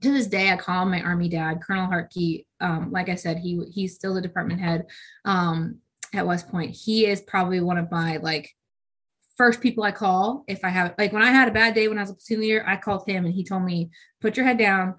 to 0.00 0.10
this 0.10 0.26
day, 0.26 0.50
I 0.50 0.56
call 0.56 0.86
my 0.86 1.02
army 1.02 1.28
dad, 1.28 1.60
Colonel 1.60 1.88
Hartke. 1.88 2.46
Um, 2.60 2.90
like 2.90 3.10
I 3.10 3.16
said, 3.16 3.38
he 3.38 3.60
he's 3.70 3.96
still 3.96 4.14
the 4.14 4.22
department 4.22 4.62
head 4.62 4.86
um, 5.26 5.78
at 6.14 6.26
West 6.26 6.48
Point. 6.48 6.70
He 6.70 7.04
is 7.04 7.20
probably 7.20 7.60
one 7.60 7.76
of 7.76 7.90
my 7.90 8.16
like 8.16 8.50
first 9.36 9.60
people 9.60 9.84
I 9.84 9.92
call 9.92 10.44
if 10.48 10.64
I 10.64 10.70
have 10.70 10.94
like 10.98 11.12
when 11.12 11.22
I 11.22 11.30
had 11.30 11.48
a 11.48 11.52
bad 11.52 11.74
day 11.74 11.88
when 11.88 11.98
I 11.98 12.02
was 12.02 12.10
a 12.10 12.14
platoon 12.14 12.40
leader, 12.40 12.64
I 12.66 12.76
called 12.76 13.06
him 13.06 13.24
and 13.24 13.34
he 13.34 13.44
told 13.44 13.62
me, 13.62 13.90
put 14.20 14.36
your 14.36 14.46
head 14.46 14.58
down, 14.58 14.96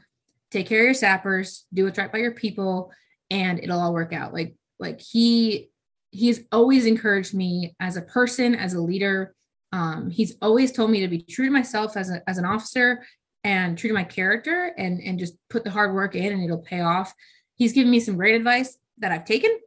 take 0.52 0.68
care 0.68 0.82
of 0.82 0.86
your 0.86 0.94
sappers, 0.94 1.66
do 1.74 1.86
what's 1.86 1.98
right 1.98 2.12
by 2.12 2.20
your 2.20 2.34
people, 2.34 2.92
and 3.30 3.60
it'll 3.60 3.80
all 3.80 3.94
work 3.94 4.14
out. 4.14 4.34
Like 4.34 4.56
like 4.80 5.02
he 5.02 5.70
he's 6.12 6.42
always 6.52 6.86
encouraged 6.86 7.34
me 7.34 7.76
as 7.80 7.98
a 7.98 8.02
person 8.02 8.56
as 8.56 8.74
a 8.74 8.82
leader. 8.82 9.36
Um, 9.74 10.10
he's 10.10 10.36
always 10.42 10.72
told 10.72 10.92
me 10.92 11.02
to 11.02 11.08
be 11.08 11.22
true 11.22 11.46
to 11.46 11.52
myself 11.52 11.98
as, 11.98 12.10
a, 12.10 12.22
as 12.28 12.38
an 12.38 12.46
officer 12.46 13.06
and 13.44 13.78
true 13.78 13.90
to 13.90 13.94
my 13.94 14.04
character 14.04 14.74
and 14.78 15.00
and 15.00 15.20
just 15.20 15.36
put 15.50 15.64
the 15.64 15.72
hard 15.72 15.94
work 15.94 16.16
in 16.16 16.32
and 16.32 16.44
it'll 16.44 16.60
pay 16.60 16.82
off. 16.82 17.14
He's 17.56 17.74
given 17.74 17.92
me 17.92 18.00
some 18.00 18.18
great 18.18 18.36
advice 18.36 18.78
that 19.00 19.12
i've 19.12 19.26
taken. 19.26 19.58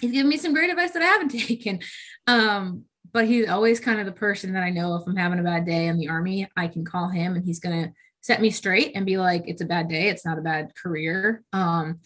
He's 0.00 0.10
given 0.10 0.28
me 0.28 0.36
some 0.36 0.52
great 0.52 0.70
advice 0.70 0.92
that 0.92 1.02
i 1.02 1.06
haven't 1.06 1.28
taken. 1.46 1.80
Um, 2.26 2.84
but 3.16 3.26
he's 3.26 3.48
always 3.48 3.80
kind 3.80 3.98
of 3.98 4.06
the 4.06 4.12
person 4.12 4.52
that 4.52 4.62
i 4.62 4.70
know 4.70 4.94
if 4.96 5.06
i'm 5.06 5.16
having 5.16 5.38
a 5.38 5.42
bad 5.42 5.64
day 5.64 5.86
in 5.86 5.98
the 5.98 6.08
army 6.08 6.48
i 6.56 6.66
can 6.66 6.84
call 6.84 7.08
him 7.08 7.34
and 7.34 7.44
he's 7.44 7.60
going 7.60 7.84
to 7.84 7.92
set 8.26 8.40
me 8.40 8.50
straight 8.50 8.90
and 8.96 9.06
be 9.06 9.18
like 9.18 9.44
it's 9.46 9.62
a 9.62 9.66
bad 9.66 9.88
day. 9.88 10.08
It's 10.08 10.24
not 10.24 10.36
a 10.36 10.42
bad 10.42 10.74
career. 10.74 11.44
Um, 11.52 12.00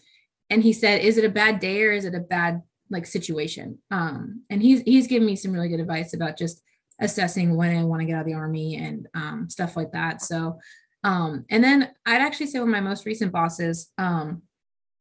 and 0.51 0.61
he 0.61 0.71
said 0.71 1.01
is 1.01 1.17
it 1.17 1.25
a 1.25 1.29
bad 1.29 1.59
day 1.59 1.81
or 1.81 1.91
is 1.91 2.05
it 2.05 2.13
a 2.13 2.19
bad 2.19 2.61
like 2.91 3.07
situation? 3.07 3.79
Um 3.89 4.43
and 4.51 4.61
he's 4.61 4.81
he's 4.81 5.07
given 5.07 5.25
me 5.25 5.35
some 5.35 5.51
really 5.51 5.69
good 5.69 5.79
advice 5.79 6.13
about 6.13 6.37
just 6.37 6.61
assessing 6.99 7.55
when 7.55 7.75
i 7.75 7.83
want 7.83 8.01
to 8.01 8.05
get 8.05 8.13
out 8.13 8.21
of 8.21 8.27
the 8.27 8.35
army 8.35 8.75
and 8.75 9.07
um 9.15 9.49
stuff 9.49 9.75
like 9.75 9.93
that. 9.93 10.21
So 10.21 10.59
um 11.03 11.43
and 11.49 11.63
then 11.63 11.89
i'd 12.05 12.21
actually 12.21 12.45
say 12.45 12.59
one 12.59 12.67
of 12.67 12.71
my 12.71 12.81
most 12.81 13.07
recent 13.07 13.31
bosses 13.31 13.91
um 13.97 14.43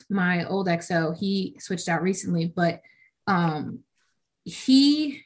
my 0.09 0.47
old 0.47 0.67
xo 0.67 1.15
he 1.19 1.55
switched 1.59 1.91
out 1.91 2.01
recently 2.01 2.51
but 2.57 2.81
um 3.27 3.81
he 4.45 5.23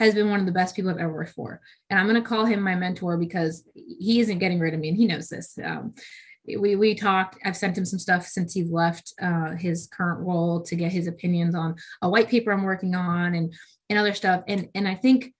has 0.00 0.14
been 0.14 0.30
one 0.30 0.40
of 0.40 0.46
the 0.46 0.52
best 0.52 0.74
people 0.74 0.90
I've 0.90 0.98
ever 0.98 1.12
worked 1.12 1.34
for. 1.34 1.60
And 1.88 2.00
I'm 2.00 2.08
going 2.08 2.20
to 2.20 2.28
call 2.28 2.46
him 2.46 2.60
my 2.60 2.74
mentor 2.74 3.16
because 3.16 3.68
he 3.74 4.20
isn't 4.20 4.38
getting 4.38 4.58
rid 4.58 4.74
of 4.74 4.80
me 4.80 4.88
and 4.88 4.96
he 4.96 5.06
knows 5.06 5.28
this. 5.28 5.56
Um, 5.62 5.94
we 6.58 6.74
we 6.74 6.94
talked 6.94 7.38
i've 7.44 7.56
sent 7.56 7.76
him 7.76 7.84
some 7.84 7.98
stuff 7.98 8.26
since 8.26 8.54
he 8.54 8.64
left 8.64 9.12
uh, 9.20 9.50
his 9.50 9.88
current 9.92 10.20
role 10.20 10.62
to 10.62 10.74
get 10.74 10.90
his 10.90 11.06
opinions 11.06 11.54
on 11.54 11.74
a 12.02 12.08
white 12.08 12.28
paper 12.28 12.50
i'm 12.50 12.62
working 12.62 12.94
on 12.94 13.34
and 13.34 13.52
and 13.88 13.98
other 13.98 14.14
stuff 14.14 14.42
and 14.48 14.68
and 14.74 14.88
i 14.88 14.94
think 14.94 15.32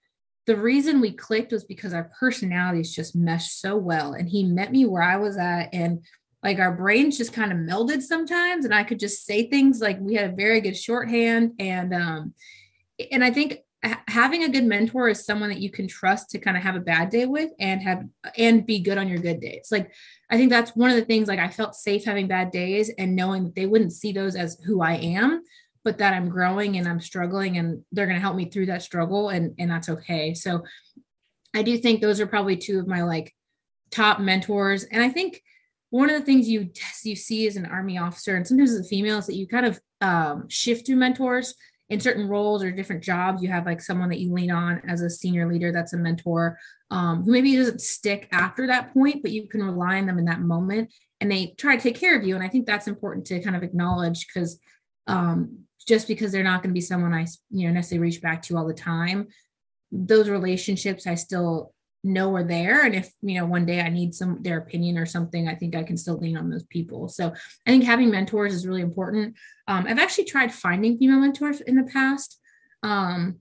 the 0.46 0.56
reason 0.56 1.00
we 1.00 1.12
clicked 1.12 1.52
was 1.52 1.64
because 1.64 1.94
our 1.94 2.10
personalities 2.18 2.94
just 2.94 3.16
meshed 3.16 3.60
so 3.60 3.76
well 3.76 4.12
and 4.12 4.28
he 4.28 4.44
met 4.44 4.70
me 4.70 4.84
where 4.84 5.02
i 5.02 5.16
was 5.16 5.36
at 5.36 5.68
and 5.72 6.04
like 6.42 6.58
our 6.58 6.74
brains 6.74 7.18
just 7.18 7.32
kind 7.32 7.50
of 7.50 7.58
melded 7.58 8.02
sometimes 8.02 8.64
and 8.64 8.74
i 8.74 8.84
could 8.84 9.00
just 9.00 9.24
say 9.24 9.48
things 9.48 9.80
like 9.80 9.98
we 10.00 10.14
had 10.14 10.30
a 10.30 10.36
very 10.36 10.60
good 10.60 10.76
shorthand 10.76 11.52
and 11.58 11.94
um 11.94 12.34
and 13.10 13.24
i 13.24 13.30
think 13.30 13.58
having 14.08 14.44
a 14.44 14.48
good 14.48 14.64
mentor 14.64 15.08
is 15.08 15.24
someone 15.24 15.48
that 15.48 15.60
you 15.60 15.70
can 15.70 15.88
trust 15.88 16.30
to 16.30 16.38
kind 16.38 16.56
of 16.56 16.62
have 16.62 16.76
a 16.76 16.80
bad 16.80 17.08
day 17.08 17.24
with 17.24 17.50
and 17.58 17.82
have 17.82 18.04
and 18.36 18.66
be 18.66 18.80
good 18.80 18.98
on 18.98 19.08
your 19.08 19.18
good 19.18 19.40
days. 19.40 19.68
Like 19.70 19.90
i 20.30 20.36
think 20.36 20.50
that's 20.50 20.76
one 20.76 20.90
of 20.90 20.96
the 20.96 21.04
things 21.04 21.28
like 21.28 21.38
i 21.38 21.48
felt 21.48 21.74
safe 21.74 22.04
having 22.04 22.28
bad 22.28 22.50
days 22.50 22.90
and 22.96 23.14
knowing 23.14 23.44
that 23.44 23.54
they 23.54 23.66
wouldn't 23.66 23.92
see 23.92 24.12
those 24.12 24.36
as 24.36 24.58
who 24.64 24.80
i 24.80 24.94
am 24.94 25.42
but 25.84 25.98
that 25.98 26.14
i'm 26.14 26.28
growing 26.28 26.76
and 26.76 26.88
i'm 26.88 27.00
struggling 27.00 27.58
and 27.58 27.84
they're 27.92 28.06
going 28.06 28.16
to 28.16 28.22
help 28.22 28.36
me 28.36 28.46
through 28.46 28.66
that 28.66 28.82
struggle 28.82 29.28
and 29.28 29.54
and 29.58 29.70
that's 29.70 29.88
okay. 29.88 30.32
So 30.34 30.64
i 31.54 31.62
do 31.62 31.76
think 31.76 32.00
those 32.00 32.20
are 32.20 32.26
probably 32.26 32.56
two 32.56 32.78
of 32.78 32.86
my 32.86 33.02
like 33.02 33.34
top 33.90 34.20
mentors. 34.20 34.84
And 34.84 35.02
i 35.02 35.08
think 35.08 35.42
one 35.90 36.08
of 36.08 36.18
the 36.18 36.24
things 36.24 36.48
you 36.48 36.70
you 37.02 37.16
see 37.16 37.46
as 37.48 37.56
an 37.56 37.66
army 37.66 37.98
officer 37.98 38.36
and 38.36 38.46
sometimes 38.46 38.72
as 38.72 38.86
a 38.86 38.88
female 38.88 39.18
is 39.18 39.26
that 39.26 39.34
you 39.34 39.48
kind 39.48 39.66
of 39.66 39.80
um, 40.00 40.48
shift 40.48 40.86
through 40.86 40.96
mentors 40.96 41.54
in 41.90 42.00
certain 42.00 42.28
roles 42.28 42.62
or 42.62 42.70
different 42.70 43.02
jobs, 43.02 43.42
you 43.42 43.48
have 43.50 43.66
like 43.66 43.80
someone 43.80 44.08
that 44.08 44.20
you 44.20 44.32
lean 44.32 44.50
on 44.50 44.80
as 44.88 45.02
a 45.02 45.10
senior 45.10 45.50
leader 45.52 45.72
that's 45.72 45.92
a 45.92 45.98
mentor 45.98 46.56
um, 46.90 47.24
who 47.24 47.32
maybe 47.32 47.56
doesn't 47.56 47.80
stick 47.80 48.28
after 48.30 48.68
that 48.68 48.94
point, 48.94 49.22
but 49.22 49.32
you 49.32 49.48
can 49.48 49.62
rely 49.62 49.98
on 49.98 50.06
them 50.06 50.18
in 50.18 50.24
that 50.24 50.40
moment 50.40 50.92
and 51.20 51.30
they 51.30 51.54
try 51.58 51.76
to 51.76 51.82
take 51.82 51.98
care 51.98 52.16
of 52.16 52.24
you. 52.24 52.36
And 52.36 52.44
I 52.44 52.48
think 52.48 52.64
that's 52.64 52.86
important 52.86 53.26
to 53.26 53.42
kind 53.42 53.56
of 53.56 53.64
acknowledge 53.64 54.26
because 54.26 54.60
um, 55.08 55.64
just 55.86 56.06
because 56.06 56.30
they're 56.30 56.44
not 56.44 56.62
going 56.62 56.70
to 56.70 56.78
be 56.78 56.80
someone 56.80 57.12
I, 57.12 57.26
you 57.50 57.66
know, 57.66 57.74
necessarily 57.74 58.06
reach 58.06 58.22
back 58.22 58.42
to 58.42 58.56
all 58.56 58.66
the 58.66 58.72
time, 58.72 59.26
those 59.90 60.28
relationships 60.28 61.08
I 61.08 61.16
still 61.16 61.74
know 62.02 62.34
are 62.34 62.44
there 62.44 62.86
and 62.86 62.94
if 62.94 63.12
you 63.20 63.38
know 63.38 63.44
one 63.44 63.66
day 63.66 63.80
i 63.80 63.88
need 63.90 64.14
some 64.14 64.42
their 64.42 64.56
opinion 64.56 64.96
or 64.96 65.04
something 65.04 65.48
i 65.48 65.54
think 65.54 65.76
i 65.76 65.82
can 65.82 65.98
still 65.98 66.16
lean 66.16 66.36
on 66.36 66.48
those 66.48 66.64
people 66.64 67.08
so 67.08 67.28
i 67.66 67.70
think 67.70 67.84
having 67.84 68.10
mentors 68.10 68.54
is 68.54 68.66
really 68.66 68.80
important 68.80 69.36
um, 69.70 69.86
i've 69.88 69.98
actually 69.98 70.24
tried 70.24 70.52
finding 70.52 70.98
female 70.98 71.20
mentors 71.20 71.60
in 71.62 71.76
the 71.76 71.90
past 71.90 72.38
um, 72.82 73.38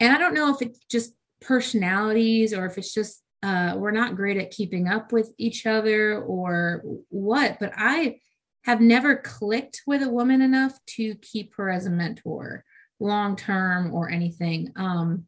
and 0.00 0.12
I 0.12 0.18
don't 0.18 0.34
know 0.34 0.54
if 0.54 0.62
it's 0.62 0.78
just 0.90 1.14
personalities 1.40 2.52
or 2.52 2.66
if 2.66 2.78
it's 2.78 2.92
just 2.92 3.22
uh, 3.42 3.74
we're 3.76 3.90
not 3.90 4.16
great 4.16 4.38
at 4.38 4.50
keeping 4.50 4.88
up 4.88 5.12
with 5.12 5.34
each 5.36 5.66
other 5.66 6.18
or 6.22 6.82
what, 7.10 7.58
but 7.60 7.72
I 7.76 8.20
have 8.64 8.80
never 8.80 9.16
clicked 9.16 9.82
with 9.86 10.02
a 10.02 10.08
woman 10.08 10.40
enough 10.40 10.78
to 10.86 11.14
keep 11.16 11.54
her 11.56 11.68
as 11.68 11.84
a 11.84 11.90
mentor 11.90 12.64
long 13.00 13.36
term 13.36 13.92
or 13.92 14.10
anything. 14.10 14.72
Um, 14.76 15.26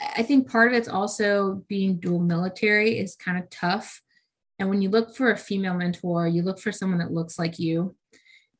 I 0.00 0.22
think 0.22 0.50
part 0.50 0.72
of 0.72 0.78
it's 0.78 0.88
also 0.88 1.64
being 1.68 1.98
dual 1.98 2.20
military 2.20 2.98
is 2.98 3.16
kind 3.16 3.36
of 3.38 3.50
tough. 3.50 4.00
And 4.58 4.70
when 4.70 4.80
you 4.80 4.88
look 4.88 5.14
for 5.14 5.30
a 5.30 5.36
female 5.36 5.74
mentor, 5.74 6.26
you 6.26 6.42
look 6.42 6.58
for 6.58 6.72
someone 6.72 6.98
that 7.00 7.12
looks 7.12 7.38
like 7.38 7.58
you. 7.58 7.94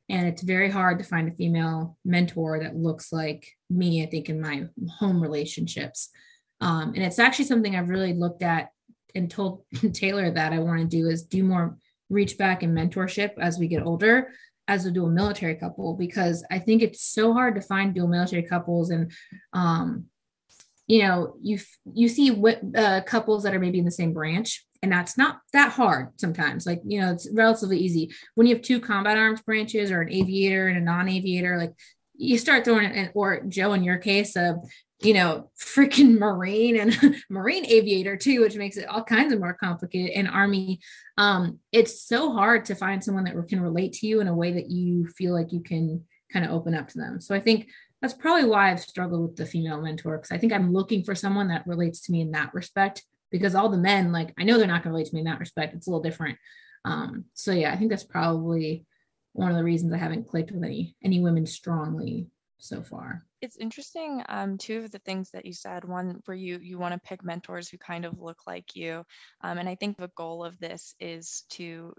And 0.08 0.28
it's 0.28 0.42
very 0.42 0.70
hard 0.70 0.98
to 0.98 1.04
find 1.04 1.28
a 1.28 1.34
female 1.34 1.98
mentor 2.04 2.60
that 2.60 2.76
looks 2.76 3.12
like 3.12 3.46
me, 3.68 4.02
I 4.02 4.06
think, 4.06 4.28
in 4.28 4.40
my 4.40 4.66
home 4.98 5.20
relationships. 5.20 6.10
Um, 6.60 6.94
and 6.94 7.02
it's 7.02 7.18
actually 7.18 7.46
something 7.46 7.74
I've 7.74 7.88
really 7.88 8.14
looked 8.14 8.42
at 8.42 8.70
and 9.14 9.30
told 9.30 9.64
Taylor 9.92 10.30
that 10.30 10.52
I 10.52 10.58
want 10.60 10.80
to 10.80 10.86
do 10.86 11.08
is 11.08 11.24
do 11.24 11.42
more 11.42 11.76
reach 12.08 12.38
back 12.38 12.62
and 12.62 12.76
mentorship 12.76 13.32
as 13.38 13.58
we 13.58 13.66
get 13.66 13.84
older 13.84 14.30
as 14.68 14.84
a 14.84 14.90
dual 14.90 15.08
military 15.08 15.54
couple 15.54 15.94
because 15.94 16.44
I 16.50 16.58
think 16.58 16.82
it's 16.82 17.02
so 17.02 17.32
hard 17.32 17.54
to 17.54 17.60
find 17.60 17.94
dual 17.94 18.08
military 18.08 18.42
couples 18.42 18.90
and 18.90 19.12
um, 19.52 20.06
you 20.86 21.02
know 21.02 21.36
you 21.40 21.58
you 21.92 22.08
see 22.08 22.30
what 22.30 22.60
uh, 22.76 23.02
couples 23.02 23.42
that 23.42 23.54
are 23.54 23.60
maybe 23.60 23.78
in 23.78 23.84
the 23.84 23.90
same 23.90 24.12
branch 24.12 24.65
and 24.82 24.92
that's 24.92 25.16
not 25.16 25.40
that 25.52 25.72
hard 25.72 26.08
sometimes 26.16 26.66
like 26.66 26.80
you 26.84 27.00
know 27.00 27.12
it's 27.12 27.28
relatively 27.32 27.78
easy 27.78 28.10
when 28.34 28.46
you 28.46 28.54
have 28.54 28.62
two 28.62 28.80
combat 28.80 29.18
arms 29.18 29.40
branches 29.42 29.90
or 29.90 30.02
an 30.02 30.12
aviator 30.12 30.68
and 30.68 30.78
a 30.78 30.80
non-aviator 30.80 31.58
like 31.58 31.72
you 32.18 32.38
start 32.38 32.64
throwing 32.64 32.84
it 32.84 33.12
or 33.14 33.42
joe 33.48 33.72
in 33.72 33.84
your 33.84 33.98
case 33.98 34.36
a 34.36 34.56
you 35.00 35.12
know, 35.12 35.50
freaking 35.60 36.18
Marine 36.18 36.78
and 36.78 37.16
Marine 37.30 37.66
aviator 37.66 38.16
too, 38.16 38.40
which 38.40 38.56
makes 38.56 38.76
it 38.76 38.88
all 38.88 39.04
kinds 39.04 39.32
of 39.32 39.40
more 39.40 39.54
complicated. 39.54 40.12
And 40.12 40.28
Army, 40.28 40.80
um, 41.18 41.58
it's 41.72 42.02
so 42.02 42.32
hard 42.32 42.64
to 42.66 42.74
find 42.74 43.02
someone 43.04 43.24
that 43.24 43.48
can 43.48 43.60
relate 43.60 43.92
to 43.94 44.06
you 44.06 44.20
in 44.20 44.28
a 44.28 44.34
way 44.34 44.52
that 44.52 44.70
you 44.70 45.06
feel 45.06 45.34
like 45.34 45.52
you 45.52 45.60
can 45.60 46.04
kind 46.32 46.44
of 46.44 46.50
open 46.50 46.74
up 46.74 46.88
to 46.88 46.98
them. 46.98 47.20
So 47.20 47.34
I 47.34 47.40
think 47.40 47.68
that's 48.00 48.14
probably 48.14 48.48
why 48.48 48.70
I've 48.70 48.80
struggled 48.80 49.22
with 49.22 49.36
the 49.36 49.46
female 49.46 49.80
mentor 49.80 50.16
because 50.16 50.32
I 50.32 50.38
think 50.38 50.52
I'm 50.52 50.72
looking 50.72 51.04
for 51.04 51.14
someone 51.14 51.48
that 51.48 51.66
relates 51.66 52.00
to 52.02 52.12
me 52.12 52.20
in 52.20 52.30
that 52.32 52.54
respect. 52.54 53.04
Because 53.30 53.54
all 53.54 53.68
the 53.68 53.76
men, 53.76 54.12
like, 54.12 54.32
I 54.38 54.44
know 54.44 54.58
they're 54.58 54.66
not 54.66 54.82
going 54.82 54.92
to 54.92 54.96
relate 54.96 55.08
to 55.08 55.14
me 55.14 55.20
in 55.20 55.26
that 55.26 55.40
respect. 55.40 55.74
It's 55.74 55.86
a 55.86 55.90
little 55.90 56.02
different. 56.02 56.38
Um, 56.84 57.24
so 57.34 57.52
yeah, 57.52 57.72
I 57.72 57.76
think 57.76 57.90
that's 57.90 58.04
probably 58.04 58.86
one 59.32 59.50
of 59.50 59.56
the 59.56 59.64
reasons 59.64 59.92
I 59.92 59.98
haven't 59.98 60.28
clicked 60.28 60.50
with 60.50 60.64
any 60.64 60.96
any 61.02 61.20
women 61.20 61.46
strongly 61.46 62.28
so 62.58 62.82
far 62.82 63.22
it's 63.42 63.58
interesting 63.58 64.22
um, 64.28 64.56
two 64.56 64.78
of 64.78 64.90
the 64.90 64.98
things 65.00 65.30
that 65.30 65.44
you 65.44 65.52
said 65.52 65.84
one 65.84 66.20
where 66.24 66.36
you 66.36 66.58
you 66.62 66.78
want 66.78 66.94
to 66.94 67.08
pick 67.08 67.22
mentors 67.22 67.68
who 67.68 67.76
kind 67.76 68.04
of 68.04 68.20
look 68.20 68.38
like 68.46 68.74
you 68.74 69.04
um, 69.42 69.58
and 69.58 69.68
i 69.68 69.74
think 69.74 69.96
the 69.96 70.10
goal 70.16 70.44
of 70.44 70.58
this 70.58 70.94
is 71.00 71.44
to 71.50 71.92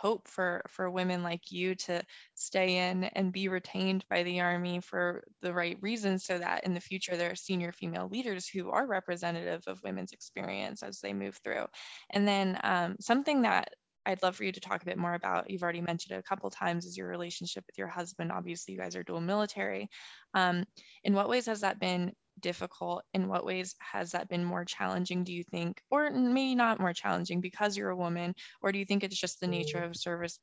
hope 0.00 0.26
for 0.28 0.62
for 0.68 0.90
women 0.90 1.22
like 1.22 1.50
you 1.50 1.74
to 1.74 2.02
stay 2.34 2.88
in 2.88 3.04
and 3.04 3.32
be 3.32 3.48
retained 3.48 4.04
by 4.08 4.22
the 4.22 4.40
army 4.40 4.80
for 4.80 5.22
the 5.42 5.52
right 5.52 5.76
reasons 5.80 6.24
so 6.24 6.38
that 6.38 6.64
in 6.64 6.74
the 6.74 6.80
future 6.80 7.16
there 7.16 7.30
are 7.30 7.36
senior 7.36 7.72
female 7.72 8.08
leaders 8.08 8.48
who 8.48 8.70
are 8.70 8.86
representative 8.86 9.62
of 9.66 9.82
women's 9.84 10.12
experience 10.12 10.82
as 10.82 11.00
they 11.00 11.12
move 11.12 11.38
through 11.44 11.66
and 12.10 12.26
then 12.26 12.58
um, 12.64 12.96
something 13.00 13.42
that 13.42 13.68
I'd 14.06 14.22
love 14.22 14.36
for 14.36 14.44
you 14.44 14.52
to 14.52 14.60
talk 14.60 14.82
a 14.82 14.86
bit 14.86 14.96
more 14.96 15.12
about. 15.12 15.50
You've 15.50 15.62
already 15.62 15.82
mentioned 15.82 16.16
it 16.16 16.20
a 16.20 16.28
couple 16.28 16.48
times 16.48 16.86
is 16.86 16.96
your 16.96 17.08
relationship 17.08 17.64
with 17.66 17.76
your 17.76 17.86
husband. 17.86 18.32
Obviously, 18.32 18.72
you 18.72 18.80
guys 18.80 18.96
are 18.96 19.02
dual 19.02 19.20
military. 19.20 19.90
Um, 20.32 20.64
in 21.04 21.12
what 21.12 21.28
ways 21.28 21.46
has 21.46 21.60
that 21.60 21.78
been 21.78 22.12
difficult? 22.40 23.04
In 23.14 23.28
what 23.28 23.44
ways 23.44 23.74
has 23.78 24.12
that 24.12 24.28
been 24.28 24.44
more 24.44 24.64
challenging, 24.64 25.24
do 25.24 25.32
you 25.32 25.44
think? 25.44 25.80
Or 25.90 26.10
maybe 26.10 26.54
not 26.54 26.80
more 26.80 26.92
challenging 26.92 27.40
because 27.40 27.76
you're 27.76 27.90
a 27.90 27.96
woman, 27.96 28.34
or 28.62 28.72
do 28.72 28.78
you 28.78 28.84
think 28.84 29.04
it's 29.04 29.18
just 29.18 29.40
the 29.40 29.46
nature 29.46 29.78
of 29.78 29.96
service? 29.96 30.38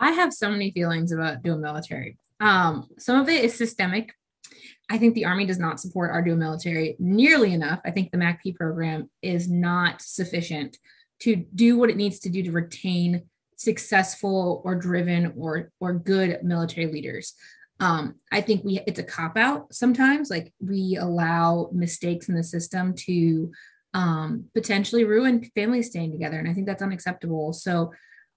I 0.00 0.10
have 0.10 0.32
so 0.32 0.50
many 0.50 0.70
feelings 0.70 1.12
about 1.12 1.42
dual 1.42 1.58
military. 1.58 2.18
Um, 2.40 2.88
some 2.98 3.20
of 3.20 3.28
it 3.28 3.44
is 3.44 3.56
systemic 3.56 4.12
I 4.90 4.98
think 4.98 5.14
the 5.14 5.24
Army 5.24 5.46
does 5.46 5.58
not 5.58 5.80
support 5.80 6.10
our 6.10 6.22
dual 6.22 6.36
military 6.36 6.96
nearly 6.98 7.54
enough. 7.54 7.80
I 7.84 7.90
think 7.90 8.10
the 8.10 8.18
MACP 8.18 8.54
program 8.56 9.10
is 9.22 9.48
not 9.48 10.02
sufficient 10.02 10.78
to 11.20 11.36
do 11.36 11.78
what 11.78 11.90
it 11.90 11.96
needs 11.96 12.18
to 12.20 12.28
do 12.28 12.42
to 12.42 12.52
retain 12.52 13.22
successful 13.56 14.60
or 14.64 14.74
driven 14.74 15.32
or 15.36 15.70
or 15.80 15.94
good 15.94 16.40
military 16.42 16.86
leaders. 16.86 17.34
Um, 17.80 18.14
I 18.30 18.40
think 18.40 18.64
we 18.64 18.80
it's 18.86 19.00
a 19.00 19.04
cop 19.04 19.36
out 19.36 19.74
sometimes. 19.74 20.30
Like 20.30 20.52
we 20.60 20.96
allow 20.96 21.70
mistakes 21.72 22.28
in 22.28 22.34
the 22.34 22.44
system 22.44 22.94
to 22.94 23.52
um, 23.92 24.44
potentially 24.54 25.04
ruin 25.04 25.48
families 25.54 25.90
staying 25.90 26.12
together, 26.12 26.38
and 26.38 26.48
I 26.48 26.54
think 26.54 26.66
that's 26.66 26.82
unacceptable. 26.82 27.52
So 27.52 27.92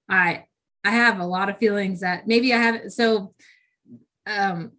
I 0.10 0.46
I 0.84 0.92
have 0.92 1.20
a 1.20 1.26
lot 1.26 1.50
of 1.50 1.58
feelings 1.58 2.00
that 2.02 2.28
maybe 2.28 2.54
I 2.54 2.58
have 2.58 2.92
so 2.92 3.34
um 4.26 4.72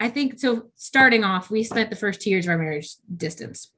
I 0.00 0.08
think 0.08 0.38
so. 0.38 0.70
Starting 0.76 1.24
off, 1.24 1.50
we 1.50 1.64
spent 1.64 1.90
the 1.90 1.96
first 1.96 2.20
two 2.20 2.30
years 2.30 2.46
of 2.46 2.50
our 2.50 2.58
marriage 2.58 2.94
distance, 3.14 3.72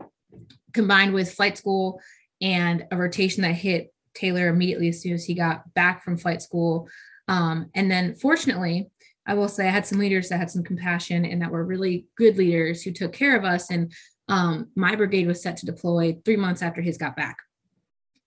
combined 0.73 1.15
with 1.15 1.33
flight 1.33 1.57
school 1.57 2.01
and 2.43 2.87
a 2.91 2.97
rotation 2.97 3.43
that 3.43 3.53
hit 3.53 3.93
Taylor 4.15 4.49
immediately 4.49 4.89
as 4.89 5.01
soon 5.01 5.15
as 5.15 5.25
he 5.25 5.35
got 5.35 5.73
back 5.75 6.05
from 6.05 6.17
flight 6.17 6.43
school. 6.43 6.89
Um, 7.29 7.71
and 7.75 7.91
then, 7.91 8.15
fortunately, 8.15 8.91
I 9.27 9.35
will 9.35 9.49
say 9.49 9.67
I 9.67 9.71
had 9.71 9.87
some 9.87 9.99
leaders 9.99 10.29
that 10.29 10.39
had 10.39 10.51
some 10.51 10.65
compassion 10.65 11.25
and 11.25 11.43
that 11.43 11.51
were 11.51 11.65
really 11.65 12.07
good 12.17 12.37
leaders 12.37 12.83
who 12.83 12.93
took 12.93 13.13
care 13.13 13.37
of 13.37 13.45
us. 13.45 13.71
And 13.71 13.93
um, 14.29 14.69
my 14.75 14.97
brigade 14.97 15.27
was 15.27 15.43
set 15.43 15.57
to 15.59 15.67
deploy 15.67 16.19
three 16.25 16.37
months 16.37 16.63
after 16.63 16.81
his 16.81 16.99
got 16.99 17.17
back. 17.17 17.39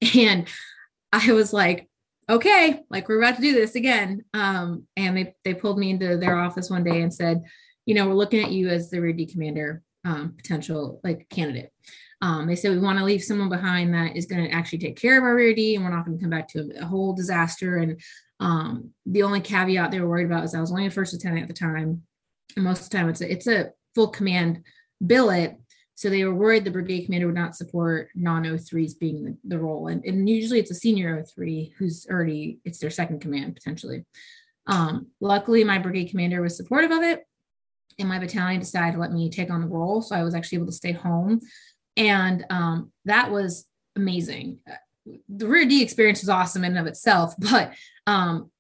And 0.16 0.50
I 1.14 1.32
was 1.32 1.54
like, 1.54 1.88
okay, 2.30 2.82
like 2.90 3.08
we're 3.08 3.20
about 3.20 3.36
to 3.36 3.42
do 3.42 3.54
this 3.54 3.76
again. 3.76 4.26
Um, 4.34 4.88
and 4.98 5.16
they, 5.16 5.36
they 5.46 5.54
pulled 5.54 5.78
me 5.78 5.92
into 5.92 6.18
their 6.18 6.38
office 6.38 6.70
one 6.70 6.84
day 6.84 7.02
and 7.02 7.14
said, 7.14 7.44
you 7.86 7.94
know, 7.94 8.08
we're 8.08 8.16
looking 8.16 8.44
at 8.44 8.52
you 8.52 8.70
as 8.70 8.90
the 8.90 9.00
rear 9.00 9.14
D 9.14 9.26
commander 9.26 9.84
um, 10.06 10.34
potential 10.36 11.00
like 11.04 11.30
candidate. 11.30 11.72
Um, 12.22 12.48
they 12.48 12.56
said 12.56 12.72
we 12.72 12.80
want 12.80 13.00
to 13.00 13.06
leave 13.06 13.24
someone 13.24 13.50
behind 13.50 13.94
that 13.94 14.16
is 14.16 14.26
going 14.26 14.46
to 14.46 14.56
actually 14.56 14.80
take 14.80 15.00
care 15.00 15.18
of 15.18 15.24
our 15.24 15.36
rear 15.36 15.54
D, 15.54 15.76
and 15.76 15.84
we're 15.84 15.92
not 15.92 16.06
going 16.06 16.18
to 16.18 16.22
come 16.22 16.30
back 16.30 16.48
to 16.50 16.60
a, 16.60 16.84
a 16.84 16.86
whole 16.86 17.14
disaster. 17.14 17.78
And 17.78 18.00
um, 18.44 18.90
the 19.06 19.24
only 19.24 19.40
caveat 19.40 19.90
they 19.90 20.02
were 20.02 20.10
worried 20.10 20.26
about 20.26 20.44
is 20.44 20.54
I 20.54 20.60
was 20.60 20.70
only 20.70 20.86
a 20.86 20.92
first 20.92 21.14
lieutenant 21.14 21.44
at 21.44 21.48
the 21.48 21.54
time, 21.54 22.04
and 22.58 22.66
most 22.66 22.84
of 22.84 22.90
the 22.90 22.98
time 22.98 23.08
it's 23.08 23.22
a, 23.22 23.32
it's 23.32 23.48
a 23.48 23.72
full 23.96 24.10
command 24.10 24.64
billet. 25.06 25.56
So 25.96 26.10
they 26.10 26.26
were 26.26 26.36
worried 26.36 26.66
the 26.66 26.72
brigade 26.72 27.06
commander 27.06 27.28
would 27.28 27.36
not 27.36 27.56
support 27.56 28.10
non-03s 28.16 29.00
being 29.00 29.24
the, 29.24 29.38
the 29.46 29.60
role, 29.60 29.88
and, 29.88 30.04
and 30.04 30.28
usually 30.28 30.60
it's 30.60 30.72
a 30.72 30.76
senior 30.76 31.24
03 31.24 31.74
who's 31.78 32.06
already 32.12 32.60
it's 32.66 32.80
their 32.80 32.90
second 32.90 33.22
command 33.22 33.56
potentially. 33.56 34.04
Um, 34.68 35.08
luckily, 35.22 35.64
my 35.64 35.78
brigade 35.78 36.10
commander 36.10 36.42
was 36.42 36.58
supportive 36.58 36.92
of 36.92 37.02
it, 37.02 37.24
and 37.98 38.10
my 38.10 38.20
battalion 38.20 38.60
decided 38.60 38.96
to 38.96 39.00
let 39.00 39.14
me 39.14 39.30
take 39.30 39.52
on 39.52 39.62
the 39.62 39.68
role. 39.68 40.02
So 40.02 40.18
I 40.18 40.24
was 40.24 40.36
actually 40.36 40.58
able 40.58 40.68
to 40.68 40.74
stay 40.74 40.92
home. 40.92 41.40
And 41.96 42.46
um, 42.50 42.92
that 43.06 43.32
was 43.32 43.66
amazing. 43.96 44.60
The 45.06 45.48
rear 45.48 45.66
D 45.66 45.82
experience 45.82 46.22
was 46.22 46.30
awesome 46.30 46.64
in 46.64 46.72
and 46.72 46.80
of 46.80 46.88
itself, 46.88 47.36
but 47.40 47.74
um, 48.08 48.52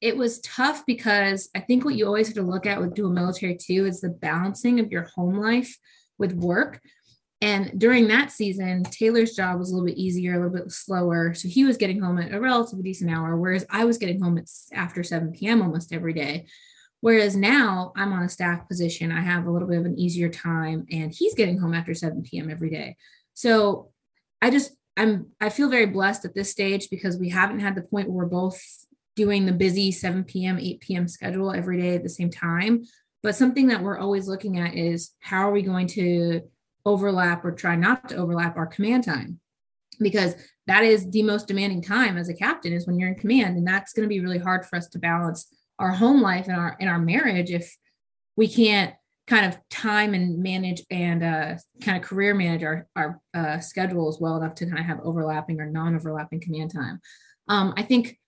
it 0.00 0.16
was 0.16 0.40
tough 0.40 0.84
because 0.86 1.50
I 1.54 1.60
think 1.60 1.84
what 1.84 1.94
you 1.94 2.06
always 2.06 2.28
have 2.28 2.36
to 2.36 2.42
look 2.42 2.66
at 2.66 2.80
with 2.80 2.94
dual 2.94 3.10
military 3.10 3.56
too 3.56 3.86
is 3.86 4.00
the 4.00 4.08
balancing 4.08 4.80
of 4.80 4.90
your 4.90 5.08
home 5.14 5.36
life 5.36 5.76
with 6.18 6.32
work. 6.32 6.80
And 7.42 7.78
during 7.78 8.08
that 8.08 8.30
season, 8.30 8.82
Taylor's 8.84 9.34
job 9.34 9.58
was 9.58 9.70
a 9.70 9.74
little 9.74 9.86
bit 9.86 9.96
easier, 9.96 10.34
a 10.34 10.36
little 10.36 10.52
bit 10.52 10.70
slower. 10.70 11.32
So 11.32 11.48
he 11.48 11.64
was 11.64 11.78
getting 11.78 12.00
home 12.00 12.18
at 12.18 12.34
a 12.34 12.40
relatively 12.40 12.82
decent 12.82 13.10
hour, 13.10 13.36
whereas 13.36 13.64
I 13.70 13.84
was 13.86 13.96
getting 13.96 14.20
home 14.20 14.36
at 14.36 14.48
after 14.74 15.02
7 15.02 15.32
p.m. 15.32 15.62
almost 15.62 15.92
every 15.92 16.12
day. 16.12 16.46
Whereas 17.00 17.34
now 17.34 17.92
I'm 17.96 18.12
on 18.12 18.24
a 18.24 18.28
staff 18.28 18.68
position, 18.68 19.10
I 19.10 19.22
have 19.22 19.46
a 19.46 19.50
little 19.50 19.68
bit 19.68 19.78
of 19.78 19.86
an 19.86 19.98
easier 19.98 20.28
time, 20.28 20.84
and 20.90 21.10
he's 21.14 21.34
getting 21.34 21.56
home 21.56 21.72
after 21.72 21.94
7 21.94 22.22
p.m. 22.22 22.50
every 22.50 22.68
day. 22.68 22.96
So 23.32 23.90
I 24.42 24.50
just, 24.50 24.72
I'm, 25.00 25.28
I 25.40 25.48
feel 25.48 25.70
very 25.70 25.86
blessed 25.86 26.26
at 26.26 26.34
this 26.34 26.50
stage 26.50 26.90
because 26.90 27.16
we 27.16 27.30
haven't 27.30 27.60
had 27.60 27.74
the 27.74 27.80
point 27.80 28.08
where 28.10 28.26
we're 28.26 28.30
both 28.30 28.60
doing 29.16 29.46
the 29.46 29.52
busy 29.52 29.92
7 29.92 30.24
p.m., 30.24 30.58
8 30.58 30.80
p.m. 30.80 31.08
schedule 31.08 31.52
every 31.52 31.80
day 31.80 31.94
at 31.94 32.02
the 32.02 32.10
same 32.10 32.28
time. 32.28 32.84
But 33.22 33.34
something 33.34 33.68
that 33.68 33.82
we're 33.82 33.98
always 33.98 34.28
looking 34.28 34.58
at 34.58 34.74
is 34.74 35.12
how 35.20 35.48
are 35.48 35.52
we 35.52 35.62
going 35.62 35.86
to 35.88 36.42
overlap 36.84 37.46
or 37.46 37.52
try 37.52 37.76
not 37.76 38.10
to 38.10 38.16
overlap 38.16 38.58
our 38.58 38.66
command 38.66 39.04
time? 39.04 39.40
Because 40.00 40.34
that 40.66 40.84
is 40.84 41.10
the 41.10 41.22
most 41.22 41.48
demanding 41.48 41.80
time 41.80 42.18
as 42.18 42.28
a 42.28 42.34
captain 42.34 42.74
is 42.74 42.86
when 42.86 42.98
you're 42.98 43.08
in 43.08 43.14
command. 43.14 43.56
And 43.56 43.66
that's 43.66 43.94
going 43.94 44.04
to 44.04 44.08
be 44.08 44.20
really 44.20 44.38
hard 44.38 44.66
for 44.66 44.76
us 44.76 44.88
to 44.88 44.98
balance 44.98 45.46
our 45.78 45.92
home 45.92 46.20
life 46.20 46.46
and 46.46 46.56
our 46.56 46.76
in 46.78 46.88
our 46.88 46.98
marriage 46.98 47.50
if 47.50 47.74
we 48.36 48.48
can't 48.48 48.94
kind 49.30 49.46
of 49.46 49.56
time 49.70 50.12
and 50.12 50.42
manage 50.42 50.82
and 50.90 51.22
uh, 51.22 51.54
kind 51.80 51.96
of 51.96 52.02
career 52.02 52.34
manage 52.34 52.64
our, 52.64 52.88
our 52.96 53.20
uh, 53.32 53.60
schedules 53.60 54.20
well 54.20 54.36
enough 54.36 54.56
to 54.56 54.66
kind 54.66 54.80
of 54.80 54.84
have 54.84 54.98
overlapping 55.04 55.60
or 55.60 55.66
non-overlapping 55.66 56.40
command 56.40 56.74
time. 56.74 57.00
Um, 57.46 57.72
I 57.76 57.82
think 57.82 58.18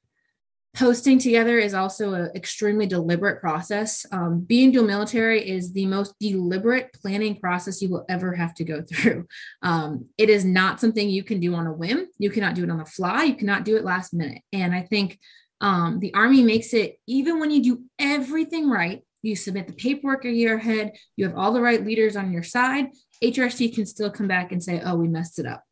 posting 0.74 1.18
together 1.18 1.58
is 1.58 1.74
also 1.74 2.14
an 2.14 2.30
extremely 2.36 2.86
deliberate 2.86 3.40
process. 3.40 4.06
Um, 4.12 4.42
being 4.42 4.70
dual 4.70 4.84
military 4.84 5.46
is 5.46 5.72
the 5.72 5.86
most 5.86 6.14
deliberate 6.20 6.92
planning 6.94 7.36
process 7.36 7.82
you 7.82 7.90
will 7.90 8.04
ever 8.08 8.32
have 8.34 8.54
to 8.54 8.64
go 8.64 8.82
through. 8.82 9.26
Um, 9.64 10.06
it 10.18 10.28
is 10.28 10.44
not 10.44 10.80
something 10.80 11.08
you 11.08 11.22
can 11.22 11.38
do 11.38 11.54
on 11.54 11.66
a 11.68 11.72
whim. 11.72 12.06
You 12.18 12.30
cannot 12.30 12.54
do 12.54 12.64
it 12.64 12.70
on 12.70 12.78
the 12.78 12.84
fly. 12.84 13.24
You 13.24 13.36
cannot 13.36 13.64
do 13.64 13.76
it 13.76 13.84
last 13.84 14.12
minute. 14.12 14.42
And 14.52 14.74
I 14.74 14.82
think 14.82 15.20
um, 15.60 16.00
the 16.00 16.12
Army 16.14 16.42
makes 16.42 16.74
it, 16.74 16.96
even 17.06 17.38
when 17.38 17.52
you 17.52 17.62
do 17.62 17.84
everything 17.98 18.68
right, 18.68 19.02
you 19.22 19.36
submit 19.36 19.66
the 19.66 19.72
paperwork 19.72 20.24
a 20.24 20.30
year 20.30 20.56
ahead, 20.56 20.92
you 21.16 21.26
have 21.26 21.36
all 21.36 21.52
the 21.52 21.60
right 21.60 21.84
leaders 21.84 22.16
on 22.16 22.32
your 22.32 22.42
side, 22.42 22.88
HRC 23.22 23.74
can 23.74 23.86
still 23.86 24.10
come 24.10 24.28
back 24.28 24.52
and 24.52 24.62
say, 24.62 24.80
oh, 24.84 24.96
we 24.96 25.08
messed 25.08 25.38
it 25.38 25.46
up. 25.46 25.62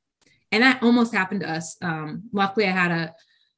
And 0.53 0.63
that 0.63 0.83
almost 0.83 1.15
happened 1.15 1.41
to 1.41 1.51
us. 1.51 1.77
Um, 1.83 2.25
luckily, 2.33 2.67
I 2.67 2.73
had 2.73 2.91
a 2.91 3.15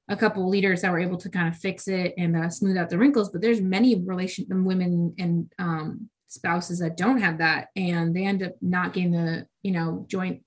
a 0.08 0.16
couple 0.16 0.48
leaders 0.48 0.82
that 0.82 0.92
were 0.92 0.98
able 0.98 1.16
to 1.16 1.30
kind 1.30 1.48
of 1.48 1.56
fix 1.56 1.88
it 1.88 2.12
and 2.18 2.36
uh, 2.36 2.50
smooth 2.50 2.76
out 2.76 2.90
the 2.90 2.98
wrinkles 2.98 3.30
but 3.30 3.40
there's 3.40 3.60
many 3.60 4.00
relation 4.00 4.44
women 4.64 5.14
and 5.18 5.50
um, 5.58 6.08
spouses 6.26 6.80
that 6.80 6.96
don't 6.96 7.18
have 7.18 7.38
that 7.38 7.68
and 7.76 8.14
they 8.14 8.24
end 8.24 8.42
up 8.42 8.52
not 8.60 8.92
getting 8.92 9.12
the 9.12 9.46
you 9.62 9.72
know 9.72 10.04
joint 10.08 10.42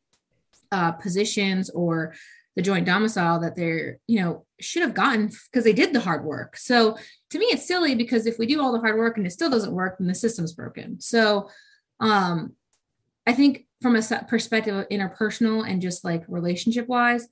uh, 0.71 0.91
positions 0.91 1.69
or 1.69 2.13
the 2.56 2.62
joint 2.62 2.86
domicile 2.86 3.39
that 3.39 3.56
they're 3.56 4.00
you 4.08 4.20
know 4.22 4.46
should 4.60 4.82
have 4.82 4.94
gotten 4.94 5.30
because 5.52 5.63
they 5.63 5.74
did 5.74 5.94
the 5.94 6.00
hard 6.00 6.24
work 6.24 6.58
so 6.58 6.98
to 7.30 7.39
me 7.39 7.46
it's 7.48 7.68
silly 7.68 7.96
because 7.96 8.26
if 8.26 8.39
we 8.39 8.46
do 8.46 8.62
all 8.62 8.72
the 8.72 8.80
hard 8.80 8.98
work 8.98 9.18
and 9.18 9.28
it 9.28 9.32
still 9.32 9.50
doesn't 9.50 9.74
work 9.74 9.98
then 9.98 10.08
the 10.08 10.15
system's 10.15 10.54
broken 10.54 11.00
so 11.00 11.50
um 12.00 12.54
i 13.28 13.34
think 13.34 13.65
from 13.82 13.96
a 13.96 14.02
perspective 14.28 14.76
of 14.76 14.89
interpersonal 14.89 15.70
and 15.70 15.82
just 15.82 16.04
like 16.04 16.24
relationship 16.28 16.88
wise 16.88 17.28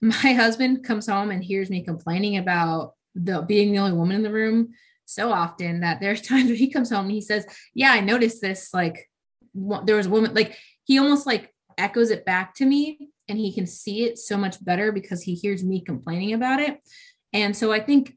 my 0.00 0.12
husband 0.32 0.84
comes 0.84 1.06
home 1.06 1.30
and 1.30 1.44
hears 1.44 1.70
me 1.70 1.82
complaining 1.82 2.36
about 2.36 2.94
the 3.14 3.42
being 3.42 3.72
the 3.72 3.78
only 3.78 3.92
woman 3.92 4.16
in 4.16 4.22
the 4.22 4.32
room 4.32 4.72
so 5.10 5.32
often 5.32 5.80
that 5.80 5.98
there's 6.00 6.22
times 6.28 6.46
where 6.46 6.56
he 6.56 6.70
comes 6.70 6.90
home 6.90 7.06
and 7.06 7.14
he 7.14 7.20
says, 7.20 7.44
"Yeah, 7.74 7.92
I 7.92 8.00
noticed 8.00 8.40
this. 8.40 8.72
Like, 8.72 9.10
there 9.84 9.96
was 9.96 10.06
a 10.06 10.10
woman. 10.10 10.34
Like, 10.34 10.56
he 10.84 10.98
almost 10.98 11.26
like 11.26 11.52
echoes 11.76 12.10
it 12.10 12.24
back 12.24 12.54
to 12.56 12.64
me, 12.64 13.08
and 13.30 13.38
he 13.38 13.52
can 13.52 13.66
see 13.66 14.04
it 14.04 14.18
so 14.18 14.36
much 14.36 14.62
better 14.64 14.92
because 14.92 15.22
he 15.22 15.34
hears 15.34 15.64
me 15.64 15.80
complaining 15.80 16.34
about 16.34 16.60
it. 16.60 16.78
And 17.32 17.56
so 17.56 17.72
I 17.72 17.80
think 17.80 18.14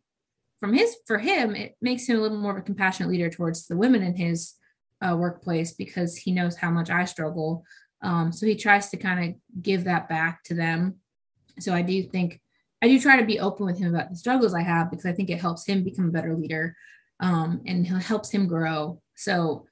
from 0.59 0.73
his 0.73 0.95
for 1.07 1.19
him, 1.19 1.55
it 1.55 1.75
makes 1.81 2.07
him 2.07 2.17
a 2.17 2.21
little 2.21 2.37
more 2.37 2.51
of 2.51 2.57
a 2.57 2.61
compassionate 2.61 3.11
leader 3.11 3.29
towards 3.29 3.67
the 3.67 3.77
women 3.77 4.03
in 4.03 4.15
his 4.15 4.53
uh, 5.01 5.15
workplace 5.15 5.73
because 5.73 6.17
he 6.17 6.31
knows 6.31 6.57
how 6.57 6.71
much 6.71 6.89
I 6.89 7.05
struggle. 7.05 7.63
Um, 8.01 8.31
so 8.33 8.45
he 8.45 8.55
tries 8.55 8.89
to 8.89 8.97
kind 8.97 9.29
of 9.29 9.61
give 9.61 9.85
that 9.85 10.09
back 10.09 10.43
to 10.45 10.53
them 10.53 10.95
so 11.59 11.73
I 11.73 11.81
do 11.81 12.03
think 12.03 12.39
I 12.81 12.87
do 12.87 12.99
try 12.99 13.17
to 13.17 13.25
be 13.25 13.39
open 13.39 13.65
with 13.65 13.79
him 13.79 13.93
about 13.93 14.09
the 14.09 14.15
struggles 14.15 14.53
I 14.53 14.61
have 14.61 14.89
because 14.89 15.05
I 15.05 15.13
think 15.13 15.29
it 15.29 15.39
helps 15.39 15.65
him 15.65 15.83
become 15.83 16.09
a 16.09 16.11
better 16.11 16.35
leader 16.35 16.75
um, 17.19 17.61
and 17.65 17.87
helps 17.87 18.29
him 18.29 18.47
grow. 18.47 19.01
So 19.15 19.67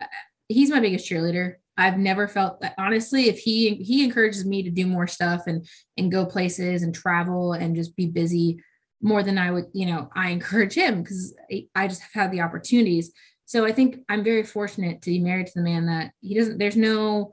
uh, 0.00 0.06
he's 0.48 0.70
my 0.70 0.80
biggest 0.80 1.10
cheerleader. 1.10 1.54
I've 1.78 1.96
never 1.96 2.28
felt 2.28 2.60
that 2.60 2.74
honestly, 2.76 3.28
if 3.28 3.38
he 3.38 3.76
he 3.76 4.04
encourages 4.04 4.44
me 4.44 4.62
to 4.64 4.70
do 4.70 4.86
more 4.86 5.06
stuff 5.06 5.46
and 5.46 5.66
and 5.96 6.12
go 6.12 6.26
places 6.26 6.82
and 6.82 6.94
travel 6.94 7.52
and 7.52 7.76
just 7.76 7.96
be 7.96 8.06
busy 8.06 8.58
more 9.00 9.22
than 9.22 9.38
I 9.38 9.50
would, 9.50 9.66
you 9.72 9.86
know, 9.86 10.10
I 10.14 10.30
encourage 10.30 10.74
him 10.74 11.02
because 11.02 11.34
I 11.74 11.88
just 11.88 12.02
have 12.02 12.22
had 12.24 12.32
the 12.32 12.40
opportunities. 12.40 13.12
So 13.46 13.64
I 13.64 13.72
think 13.72 14.00
I'm 14.08 14.24
very 14.24 14.42
fortunate 14.42 15.00
to 15.02 15.10
be 15.10 15.20
married 15.20 15.46
to 15.46 15.52
the 15.54 15.62
man 15.62 15.86
that 15.86 16.12
he 16.20 16.34
doesn't, 16.34 16.58
there's 16.58 16.76
no 16.76 17.32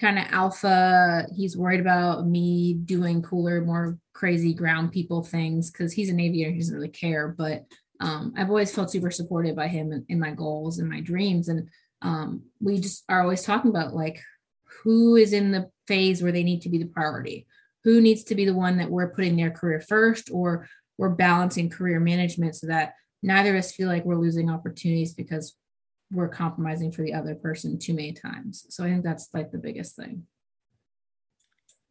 kind 0.00 0.18
of 0.18 0.24
alpha. 0.30 1.26
He's 1.36 1.56
worried 1.56 1.78
about 1.78 2.26
me 2.26 2.74
doing 2.74 3.22
cooler, 3.22 3.60
more 3.60 3.96
crazy 4.12 4.52
ground 4.52 4.90
people 4.90 5.22
things 5.22 5.70
because 5.70 5.92
he's 5.92 6.10
an 6.10 6.18
aviator. 6.18 6.50
He 6.50 6.58
doesn't 6.58 6.74
really 6.74 6.88
care. 6.88 7.28
But 7.28 7.64
um, 8.00 8.34
I've 8.36 8.48
always 8.48 8.74
felt 8.74 8.90
super 8.90 9.12
supported 9.12 9.54
by 9.54 9.68
him 9.68 9.92
in, 9.92 10.04
in 10.08 10.18
my 10.18 10.32
goals 10.32 10.78
and 10.78 10.88
my 10.88 11.00
dreams. 11.00 11.48
And 11.48 11.68
um, 12.02 12.42
we 12.60 12.80
just 12.80 13.04
are 13.08 13.22
always 13.22 13.42
talking 13.42 13.70
about 13.70 13.94
like 13.94 14.20
who 14.82 15.16
is 15.16 15.32
in 15.32 15.52
the 15.52 15.70
phase 15.86 16.22
where 16.22 16.32
they 16.32 16.44
need 16.44 16.62
to 16.62 16.68
be 16.68 16.78
the 16.78 16.86
priority, 16.86 17.46
who 17.84 18.00
needs 18.00 18.24
to 18.24 18.34
be 18.34 18.44
the 18.44 18.54
one 18.54 18.78
that 18.78 18.90
we're 18.90 19.14
putting 19.14 19.36
their 19.36 19.50
career 19.50 19.80
first, 19.80 20.30
or 20.32 20.68
we're 20.98 21.10
balancing 21.10 21.70
career 21.70 22.00
management 22.00 22.54
so 22.54 22.66
that 22.66 22.94
neither 23.22 23.50
of 23.50 23.58
us 23.58 23.72
feel 23.72 23.88
like 23.88 24.04
we're 24.04 24.16
losing 24.16 24.50
opportunities 24.50 25.14
because 25.14 25.56
we're 26.12 26.28
compromising 26.28 26.90
for 26.90 27.02
the 27.02 27.14
other 27.14 27.34
person 27.34 27.78
too 27.78 27.94
many 27.94 28.12
times. 28.12 28.66
So 28.70 28.84
I 28.84 28.88
think 28.88 29.04
that's 29.04 29.28
like 29.32 29.50
the 29.50 29.58
biggest 29.58 29.96
thing. 29.96 30.26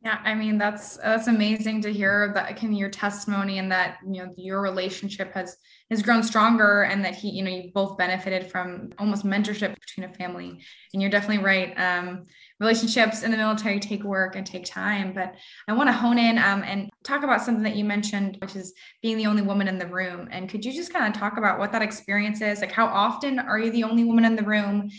Yeah, 0.01 0.17
I 0.23 0.33
mean 0.33 0.57
that's 0.57 0.95
that's 0.95 1.27
amazing 1.27 1.81
to 1.81 1.91
hear 1.91 2.31
that 2.33 2.55
can 2.55 2.71
your 2.71 2.89
testimony 2.89 3.59
and 3.59 3.69
that 3.73 3.97
you 4.09 4.23
know 4.23 4.33
your 4.37 4.61
relationship 4.61 5.33
has 5.33 5.57
has 5.91 6.01
grown 6.01 6.23
stronger 6.23 6.83
and 6.83 7.03
that 7.03 7.15
he 7.15 7.29
you 7.31 7.43
know 7.43 7.49
you 7.51 7.69
both 7.73 7.97
benefited 7.97 8.49
from 8.49 8.91
almost 8.97 9.25
mentorship 9.25 9.77
between 9.77 10.09
a 10.09 10.13
family 10.13 10.61
and 10.93 11.01
you're 11.01 11.11
definitely 11.11 11.43
right. 11.43 11.77
Um, 11.77 12.27
relationships 12.61 13.23
in 13.23 13.31
the 13.31 13.37
military 13.37 13.79
take 13.79 14.03
work 14.03 14.35
and 14.37 14.45
take 14.45 14.63
time. 14.65 15.13
But 15.13 15.35
I 15.67 15.73
want 15.73 15.89
to 15.89 15.93
hone 15.93 16.17
in 16.17 16.37
um, 16.37 16.63
and 16.63 16.89
talk 17.03 17.23
about 17.23 17.41
something 17.41 17.63
that 17.63 17.75
you 17.75 17.83
mentioned, 17.83 18.37
which 18.41 18.55
is 18.55 18.73
being 19.01 19.17
the 19.17 19.25
only 19.27 19.41
woman 19.41 19.67
in 19.67 19.77
the 19.77 19.87
room. 19.87 20.27
And 20.31 20.49
could 20.49 20.63
you 20.63 20.71
just 20.73 20.93
kind 20.93 21.13
of 21.13 21.19
talk 21.19 21.37
about 21.37 21.59
what 21.59 21.71
that 21.73 21.81
experience 21.81 22.41
is? 22.41 22.61
Like, 22.61 22.71
how 22.71 22.85
often 22.87 23.37
are 23.39 23.59
you 23.59 23.69
the 23.71 23.83
only 23.83 24.03
woman 24.05 24.23
in 24.25 24.35
the 24.37 24.43
room? 24.43 24.89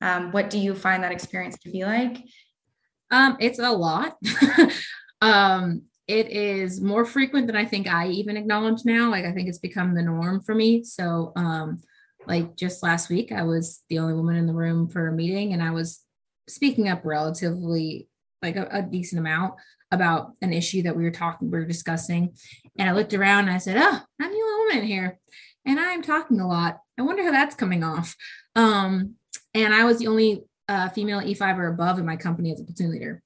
Um, 0.00 0.32
what 0.32 0.50
do 0.50 0.58
you 0.58 0.74
find 0.74 1.02
that 1.04 1.12
experience 1.12 1.56
to 1.60 1.70
be 1.70 1.84
like? 1.84 2.18
Um, 3.12 3.36
it's 3.38 3.60
a 3.60 3.70
lot. 3.70 4.16
um, 5.20 5.82
it 6.08 6.30
is 6.30 6.80
more 6.80 7.04
frequent 7.04 7.46
than 7.46 7.56
I 7.56 7.64
think 7.64 7.86
I 7.86 8.08
even 8.08 8.36
acknowledge 8.36 8.84
now. 8.84 9.10
Like, 9.10 9.24
I 9.24 9.32
think 9.32 9.48
it's 9.48 9.58
become 9.58 9.94
the 9.94 10.02
norm 10.02 10.40
for 10.40 10.54
me. 10.54 10.82
So, 10.82 11.32
um, 11.36 11.80
like 12.26 12.56
just 12.56 12.82
last 12.82 13.08
week, 13.08 13.30
I 13.30 13.42
was 13.42 13.82
the 13.88 13.98
only 13.98 14.14
woman 14.14 14.36
in 14.36 14.46
the 14.46 14.54
room 14.54 14.88
for 14.88 15.08
a 15.08 15.12
meeting, 15.12 15.52
and 15.52 15.62
I 15.62 15.70
was 15.70 16.00
speaking 16.48 16.88
up 16.88 17.02
relatively 17.04 18.08
like 18.42 18.56
a, 18.56 18.66
a, 18.70 18.82
decent 18.82 19.20
amount 19.20 19.54
about 19.92 20.32
an 20.42 20.52
issue 20.52 20.82
that 20.82 20.96
we 20.96 21.04
were 21.04 21.12
talking, 21.12 21.50
we 21.50 21.58
were 21.58 21.64
discussing. 21.64 22.34
And 22.76 22.88
I 22.88 22.92
looked 22.92 23.14
around 23.14 23.46
and 23.46 23.54
I 23.54 23.58
said, 23.58 23.76
Oh, 23.76 24.00
I'm 24.20 24.30
the 24.30 24.36
only 24.36 24.74
woman 24.74 24.84
here. 24.86 25.20
And 25.64 25.78
I'm 25.78 26.02
talking 26.02 26.40
a 26.40 26.48
lot. 26.48 26.80
I 26.98 27.02
wonder 27.02 27.22
how 27.22 27.30
that's 27.30 27.54
coming 27.54 27.84
off. 27.84 28.16
Um, 28.56 29.14
and 29.54 29.72
I 29.74 29.84
was 29.84 29.98
the 29.98 30.08
only 30.08 30.42
uh, 30.68 30.88
female 30.90 31.20
E5 31.20 31.58
or 31.58 31.68
above 31.68 31.98
in 31.98 32.06
my 32.06 32.16
company 32.16 32.52
as 32.52 32.60
a 32.60 32.64
platoon 32.64 32.90
leader. 32.90 33.22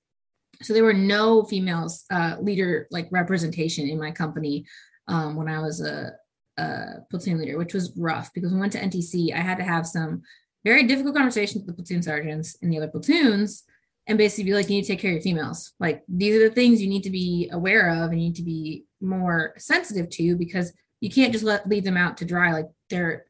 So 0.63 0.73
there 0.73 0.85
were 0.85 0.95
no 0.95 1.45
females 1.45 2.05
uh, 2.11 2.37
leader 2.41 2.87
like 2.91 3.09
representation 3.11 3.89
in 3.89 3.99
my 3.99 4.11
company 4.11 4.65
um, 5.09 5.37
when 5.37 5.49
I 5.49 5.61
was 5.61 5.81
a, 5.81 6.13
a 6.57 7.01
platoon 7.11 7.39
leader, 7.39 7.59
which 7.59 7.75
was 7.75 7.93
rough 7.97 8.33
because 8.33 8.53
we 8.53 8.59
went 8.59 8.73
to 8.73 8.81
NTC. 8.81 9.35
I 9.35 9.41
had 9.41 9.59
to 9.59 9.65
have 9.65 9.87
some 9.87 10.23
very 10.65 10.85
difficult 10.85 11.15
conversations 11.15 11.65
with 11.65 11.67
the 11.67 11.75
platoon 11.75 12.03
sergeants 12.03 12.57
and 12.63 12.73
the 12.73 12.79
other 12.79 12.89
platoons 12.89 13.65
and 14.07 14.19
basically 14.19 14.45
be 14.45 14.55
like, 14.55 14.69
you 14.69 14.77
need 14.77 14.83
to 14.83 14.89
take 14.89 15.01
care 15.01 15.11
of 15.11 15.17
your 15.17 15.23
females. 15.23 15.73
Like 15.79 16.03
these 16.09 16.35
are 16.37 16.49
the 16.49 16.55
things 16.55 16.81
you 16.81 16.89
need 16.89 17.03
to 17.03 17.11
be 17.11 17.51
aware 17.53 17.91
of 17.91 18.11
and 18.11 18.21
you 18.21 18.29
need 18.29 18.37
to 18.37 18.43
be 18.43 18.85
more 19.01 19.55
sensitive 19.59 20.09
to 20.11 20.37
because 20.37 20.73
you 21.01 21.11
can't 21.11 21.33
just 21.33 21.45
let 21.45 21.69
leave 21.69 21.85
them 21.85 21.97
out 21.97 22.17
to 22.19 22.25
dry. 22.25 22.53
Like 22.53 22.69
they're 22.89 23.27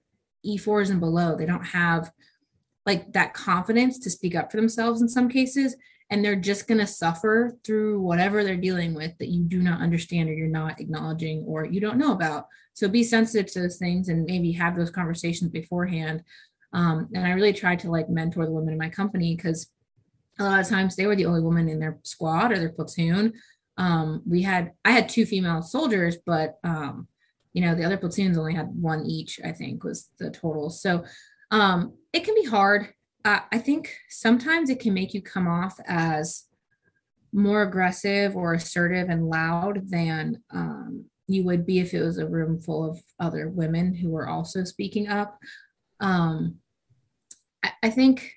E4s 0.46 0.90
and 0.90 1.00
below. 1.00 1.34
They 1.34 1.46
don't 1.46 1.64
have 1.64 2.10
like 2.86 3.12
that 3.12 3.34
confidence 3.34 3.98
to 3.98 4.10
speak 4.10 4.34
up 4.34 4.50
for 4.50 4.56
themselves 4.56 5.02
in 5.02 5.08
some 5.08 5.28
cases. 5.28 5.76
And 6.08 6.24
they're 6.24 6.36
just 6.36 6.68
going 6.68 6.78
to 6.78 6.86
suffer 6.86 7.58
through 7.64 8.00
whatever 8.00 8.44
they're 8.44 8.56
dealing 8.56 8.94
with 8.94 9.18
that 9.18 9.28
you 9.28 9.42
do 9.42 9.60
not 9.60 9.80
understand 9.80 10.28
or 10.28 10.34
you're 10.34 10.46
not 10.46 10.80
acknowledging 10.80 11.42
or 11.48 11.64
you 11.64 11.80
don't 11.80 11.98
know 11.98 12.12
about. 12.12 12.46
So 12.74 12.88
be 12.88 13.02
sensitive 13.02 13.52
to 13.52 13.62
those 13.62 13.76
things 13.76 14.08
and 14.08 14.24
maybe 14.24 14.52
have 14.52 14.76
those 14.76 14.90
conversations 14.90 15.50
beforehand 15.50 16.22
um, 16.76 17.08
and 17.14 17.26
I 17.26 17.30
really 17.30 17.54
tried 17.54 17.78
to 17.80 17.90
like 17.90 18.10
mentor 18.10 18.44
the 18.44 18.52
women 18.52 18.72
in 18.72 18.78
my 18.78 18.90
company 18.90 19.34
because 19.34 19.68
a 20.38 20.44
lot 20.44 20.60
of 20.60 20.68
times 20.68 20.94
they 20.94 21.06
were 21.06 21.16
the 21.16 21.24
only 21.24 21.40
woman 21.40 21.70
in 21.70 21.78
their 21.78 21.98
squad 22.02 22.52
or 22.52 22.58
their 22.58 22.68
platoon. 22.68 23.32
Um, 23.78 24.22
we 24.26 24.42
had 24.42 24.72
I 24.84 24.90
had 24.90 25.08
two 25.08 25.24
female 25.24 25.62
soldiers, 25.62 26.18
but 26.26 26.58
um, 26.64 27.08
you 27.54 27.62
know 27.62 27.74
the 27.74 27.84
other 27.84 27.96
platoons 27.96 28.36
only 28.36 28.54
had 28.54 28.68
one 28.68 29.06
each. 29.06 29.40
I 29.42 29.52
think 29.52 29.84
was 29.84 30.10
the 30.18 30.30
total. 30.30 30.68
So 30.68 31.04
um, 31.50 31.94
it 32.12 32.24
can 32.24 32.34
be 32.34 32.44
hard. 32.44 32.92
I 33.24 33.58
think 33.58 33.92
sometimes 34.08 34.70
it 34.70 34.78
can 34.78 34.94
make 34.94 35.12
you 35.12 35.20
come 35.20 35.48
off 35.48 35.80
as 35.88 36.44
more 37.32 37.62
aggressive 37.62 38.36
or 38.36 38.54
assertive 38.54 39.08
and 39.08 39.28
loud 39.28 39.90
than 39.90 40.42
um, 40.52 41.06
you 41.26 41.44
would 41.44 41.66
be 41.66 41.80
if 41.80 41.92
it 41.92 42.02
was 42.02 42.18
a 42.18 42.28
room 42.28 42.60
full 42.60 42.88
of 42.88 43.00
other 43.18 43.48
women 43.48 43.94
who 43.94 44.10
were 44.10 44.28
also 44.28 44.62
speaking 44.62 45.08
up. 45.08 45.38
Um, 45.98 46.58
I 47.82 47.90
think 47.90 48.32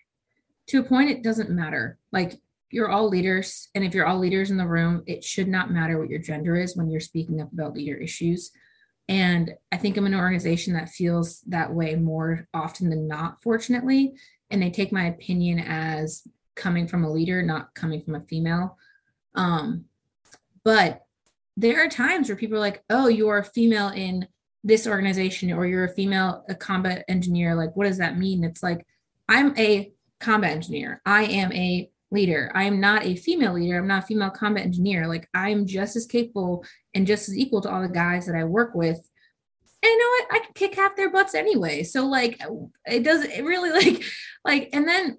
to 0.68 0.80
a 0.80 0.84
point, 0.84 1.12
it 1.12 1.24
doesn't 1.24 1.52
matter. 1.52 2.00
Like 2.12 2.40
you're 2.72 2.90
all 2.90 3.10
leaders. 3.10 3.70
And 3.76 3.84
if 3.84 3.94
you're 3.94 4.06
all 4.06 4.20
leaders 4.20 4.52
in 4.52 4.58
the 4.58 4.68
room, 4.68 5.04
it 5.08 5.24
should 5.24 5.48
not 5.48 5.72
matter 5.72 6.00
what 6.00 6.10
your 6.10 6.20
gender 6.20 6.56
is 6.56 6.76
when 6.76 6.90
you're 6.90 7.00
speaking 7.00 7.42
up 7.42 7.52
about 7.52 7.74
leader 7.74 7.96
issues. 7.96 8.52
And 9.10 9.56
I 9.72 9.78
think 9.78 9.98
I'm 9.98 10.06
an 10.06 10.14
organization 10.14 10.74
that 10.76 10.90
feels 10.90 11.42
that 11.48 11.74
way 11.74 11.96
more 11.96 12.48
often 12.54 12.92
than 12.92 13.08
not, 13.08 13.42
fortunately. 13.42 14.14
And 14.52 14.62
they 14.62 14.70
take 14.70 14.92
my 14.92 15.08
opinion 15.08 15.60
as 15.60 16.28
coming 16.56 16.88
from 16.88 17.04
a 17.04 17.12
leader, 17.12 17.42
not 17.42 17.74
coming 17.74 18.02
from 18.02 18.16
a 18.16 18.22
female. 18.22 18.78
Um, 19.34 19.86
but 20.64 21.02
there 21.58 21.84
are 21.84 21.90
times 21.90 22.30
where 22.30 22.36
people 22.36 22.58
are 22.58 22.62
like, 22.62 22.84
oh, 22.92 23.08
you 23.08 23.30
are 23.30 23.40
a 23.40 23.44
female 23.44 23.90
in 23.90 24.28
this 24.64 24.86
organization 24.86 25.52
or 25.52 25.66
you're 25.66 25.86
a 25.86 25.94
female 25.96 26.46
a 26.48 26.54
combat 26.54 27.04
engineer. 27.08 27.56
Like, 27.56 27.76
what 27.76 27.88
does 27.88 27.98
that 27.98 28.18
mean? 28.18 28.44
It's 28.44 28.62
like, 28.62 28.86
I'm 29.28 29.58
a 29.58 29.92
combat 30.20 30.52
engineer. 30.52 31.02
I 31.04 31.24
am 31.24 31.52
a 31.54 31.90
leader. 32.12 32.52
I 32.56 32.64
am 32.64 32.80
not 32.80 33.06
a 33.06 33.16
female 33.16 33.54
leader. 33.54 33.78
I'm 33.78 33.88
not 33.88 34.04
a 34.04 34.08
female 34.08 34.30
combat 34.30 34.66
engineer. 34.66 35.08
Like, 35.08 35.28
I'm 35.34 35.66
just 35.66 35.96
as 35.96 36.06
capable 36.06 36.66
and 36.94 37.08
just 37.08 37.30
as 37.30 37.38
equal 37.38 37.62
to 37.62 37.72
all 37.72 37.82
the 37.82 37.90
guys 37.90 38.26
that 38.26 38.36
I 38.36 38.44
work 38.44 38.74
with. 38.74 38.98
And 39.82 39.90
you 39.90 39.98
know 39.98 40.06
what? 40.08 40.42
I 40.42 40.46
can 40.46 40.54
kick 40.54 40.76
half 40.76 40.96
their 40.96 41.10
butts 41.10 41.36
anyway. 41.36 41.84
So 41.84 42.06
like 42.06 42.42
it 42.86 43.04
does 43.04 43.24
it 43.24 43.46
really 43.46 43.70
like 43.86 44.04
like 44.44 44.70
and 44.74 44.88
then 44.88 45.18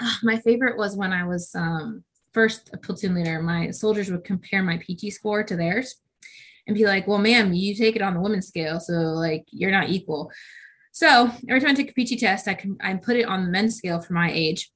uh, 0.00 0.14
my 0.22 0.38
favorite 0.38 0.78
was 0.78 0.96
when 0.96 1.12
I 1.12 1.26
was 1.26 1.54
um 1.54 2.02
first 2.32 2.70
a 2.72 2.78
platoon 2.78 3.14
leader, 3.14 3.42
my 3.42 3.70
soldiers 3.70 4.10
would 4.10 4.24
compare 4.24 4.62
my 4.62 4.78
PT 4.78 5.12
score 5.12 5.44
to 5.44 5.56
theirs 5.56 5.96
and 6.66 6.74
be 6.74 6.86
like, 6.86 7.06
well, 7.06 7.18
ma'am, 7.18 7.52
you 7.52 7.74
take 7.74 7.94
it 7.94 8.02
on 8.02 8.14
the 8.14 8.20
women's 8.20 8.48
scale. 8.48 8.80
So 8.80 8.92
like 8.92 9.44
you're 9.50 9.70
not 9.70 9.90
equal. 9.90 10.30
So 10.92 11.30
every 11.48 11.60
time 11.60 11.70
I 11.70 11.74
take 11.74 11.92
a 11.96 12.04
PT 12.04 12.18
test, 12.20 12.48
I 12.48 12.54
can 12.54 12.76
I 12.80 12.94
put 12.94 13.16
it 13.16 13.26
on 13.26 13.44
the 13.44 13.50
men's 13.50 13.76
scale 13.76 14.00
for 14.00 14.14
my 14.14 14.30
age. 14.32 14.70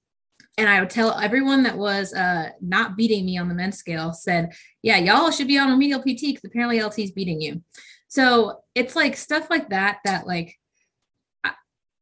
And 0.59 0.69
I 0.69 0.81
would 0.81 0.91
tell 0.91 1.19
everyone 1.19 1.63
that 1.63 1.79
was 1.79 2.13
uh, 2.13 2.51
not 2.61 2.97
beating 2.97 3.25
me 3.25 3.39
on 3.39 3.49
the 3.49 3.55
men's 3.55 3.79
scale 3.79 4.13
said, 4.13 4.53
yeah, 4.83 4.99
y'all 4.99 5.31
should 5.31 5.49
be 5.49 5.59
on 5.59 5.71
remedial 5.71 6.01
PT 6.01 6.35
because 6.35 6.45
apparently 6.45 6.83
LT 6.83 6.99
is 6.99 7.13
beating 7.13 7.41
you. 7.41 7.63
So 8.09 8.61
it's 8.75 8.97
like 8.97 9.17
stuff 9.17 9.49
like 9.51 9.71
that 9.71 9.99
that 10.05 10.27
like 10.27 10.59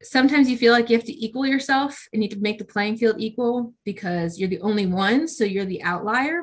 sometimes 0.03 0.49
you 0.49 0.57
feel 0.57 0.73
like 0.73 0.89
you 0.89 0.97
have 0.97 1.07
to 1.07 1.25
equal 1.25 1.47
yourself 1.47 2.07
and 2.13 2.23
you 2.23 2.29
to 2.29 2.39
make 2.39 2.59
the 2.59 2.65
playing 2.65 2.97
field 2.97 3.17
equal 3.19 3.75
because 3.85 4.39
you're 4.39 4.49
the 4.49 4.61
only 4.61 4.87
one 4.87 5.27
so 5.27 5.45
you're 5.45 5.65
the 5.65 5.83
outlier 5.83 6.43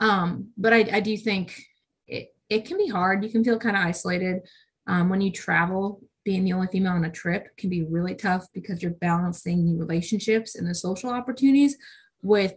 um, 0.00 0.48
but 0.56 0.72
I, 0.72 0.88
I, 0.92 1.00
do 1.00 1.16
think 1.16 1.60
it, 2.06 2.34
it 2.48 2.64
can 2.64 2.78
be 2.78 2.88
hard 2.88 3.24
you 3.24 3.30
can 3.30 3.44
feel 3.44 3.58
kind 3.58 3.76
of 3.76 3.84
isolated 3.84 4.42
um, 4.86 5.08
when 5.08 5.20
you 5.20 5.30
travel 5.30 6.02
being 6.24 6.44
the 6.44 6.52
only 6.52 6.66
female 6.68 6.92
on 6.92 7.04
a 7.04 7.10
trip 7.10 7.56
can 7.56 7.70
be 7.70 7.82
really 7.82 8.14
tough 8.14 8.46
because 8.52 8.82
you're 8.82 8.92
balancing 8.92 9.78
relationships 9.78 10.54
and 10.54 10.68
the 10.68 10.74
social 10.74 11.10
opportunities 11.10 11.76
with 12.22 12.54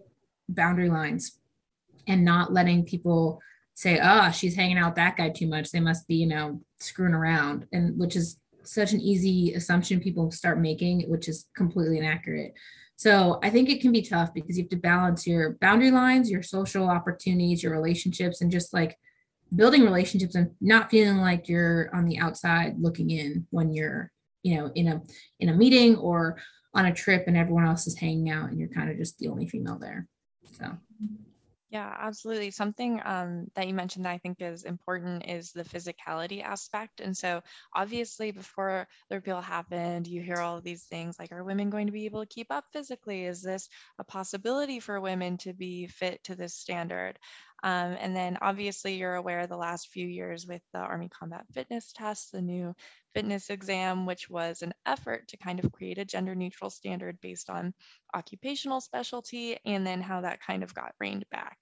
boundary 0.50 0.90
lines 0.90 1.40
and 2.08 2.24
not 2.24 2.54
letting 2.54 2.86
people 2.86 3.42
say 3.74 4.00
oh 4.02 4.32
she's 4.32 4.56
hanging 4.56 4.78
out 4.78 4.96
that 4.96 5.18
guy 5.18 5.30
too 5.30 5.46
much 5.46 5.70
they 5.72 5.80
must 5.80 6.08
be 6.08 6.16
you 6.16 6.26
know 6.26 6.62
screwing 6.80 7.14
around 7.14 7.68
and 7.74 8.00
which 8.00 8.16
is 8.16 8.38
such 8.68 8.94
an 8.94 9.02
easy 9.02 9.54
assumption 9.54 10.00
people 10.00 10.30
start 10.32 10.60
making, 10.60 11.10
which 11.10 11.28
is 11.28 11.46
completely 11.56 11.98
inaccurate. 11.98 12.54
So 12.96 13.40
I 13.44 13.50
think 13.50 13.70
it 13.70 13.82
can 13.82 13.92
be 13.92 14.02
tough 14.02 14.34
because 14.34 14.58
you 14.58 14.64
have 14.64 14.70
to 14.72 14.78
balance 14.78 15.28
your 15.28 15.54
boundary 15.62 15.92
lines, 15.92 16.32
your 16.32 16.42
social 16.42 16.90
opportunities, 16.90 17.62
your 17.64 17.72
relationships, 17.72 18.42
and 18.42 18.52
just 18.52 18.74
like 18.74 18.98
building 19.56 19.84
relationships 19.84 20.36
and 20.36 20.52
not 20.62 20.90
feeling 20.90 21.18
like 21.18 21.48
you're 21.48 21.90
on 21.96 22.06
the 22.06 22.20
outside 22.20 22.76
looking 22.80 23.10
in 23.10 23.48
when 23.50 23.74
you're, 23.74 24.12
you 24.44 24.56
know, 24.56 24.72
in 24.76 24.88
a 24.88 25.02
in 25.40 25.50
a 25.50 25.54
meeting 25.54 25.96
or 25.98 26.38
on 26.74 26.86
a 26.86 26.94
trip 26.94 27.26
and 27.28 27.38
everyone 27.38 27.66
else 27.66 27.88
is 27.88 27.98
hanging 27.98 28.30
out 28.30 28.50
and 28.50 28.60
you're 28.60 28.70
kind 28.70 28.90
of 28.90 28.98
just 28.98 29.18
the 29.20 29.28
only 29.28 29.48
female 29.48 29.80
there. 29.80 30.08
So 30.52 30.78
yeah, 31.70 31.94
absolutely. 32.00 32.52
Something 32.52 33.02
um, 33.04 33.48
that 33.56 33.68
you 33.68 33.74
mentioned 33.74 34.06
that 34.06 34.14
I 34.14 34.20
think 34.20 34.42
is 34.42 34.64
important 34.64 35.28
is 35.28 35.52
the 35.52 35.66
physicality 35.66 36.42
aspect. 36.42 37.02
And 37.02 37.16
so, 37.16 37.42
obviously, 37.76 38.32
before 38.32 38.88
the 39.10 39.18
repeal 39.18 39.42
happened, 39.42 40.08
you 40.08 40.22
hear 40.22 40.38
all 40.38 40.62
these 40.62 40.86
things 40.86 41.20
like, 41.20 41.34
are 41.34 41.44
women 41.44 41.70
going 41.70 41.88
to 41.88 41.92
be 41.92 42.06
able 42.06 42.22
to 42.22 42.34
keep 42.34 42.48
up 42.52 42.64
physically? 42.72 43.26
Is 43.26 43.42
this 43.42 43.68
a 44.00 44.06
possibility 44.06 44.80
for 44.80 45.02
women 45.02 45.38
to 45.40 45.52
be 45.52 45.88
fit 45.88 46.24
to 46.24 46.36
this 46.36 46.56
standard? 46.56 47.20
Um, 47.64 47.98
and 48.00 48.16
then 48.16 48.38
obviously 48.42 48.96
you're 48.96 49.16
aware 49.16 49.48
the 49.48 49.58
last 49.58 49.90
few 49.90 50.08
years 50.08 50.46
with 50.46 50.62
the 50.74 50.80
Army 50.80 51.10
Combat 51.10 51.46
Fitness 51.54 51.92
Test, 51.94 52.32
the 52.32 52.42
new 52.42 52.76
fitness 53.14 53.50
exam, 53.50 54.06
which 54.06 54.30
was 54.30 54.62
an 54.62 54.74
effort 54.86 55.28
to 55.30 55.38
kind 55.38 55.60
of 55.60 55.72
create 55.72 55.98
a 55.98 56.06
gender 56.06 56.36
neutral 56.36 56.70
standard 56.70 57.20
based 57.20 57.50
on 57.50 57.74
occupational 58.14 58.80
specialty, 58.80 59.58
and 59.66 59.86
then 59.86 60.02
how 60.02 60.22
that 60.22 60.40
kind 60.46 60.64
of 60.64 60.74
got 60.74 60.94
reined 61.00 61.26
back 61.32 61.58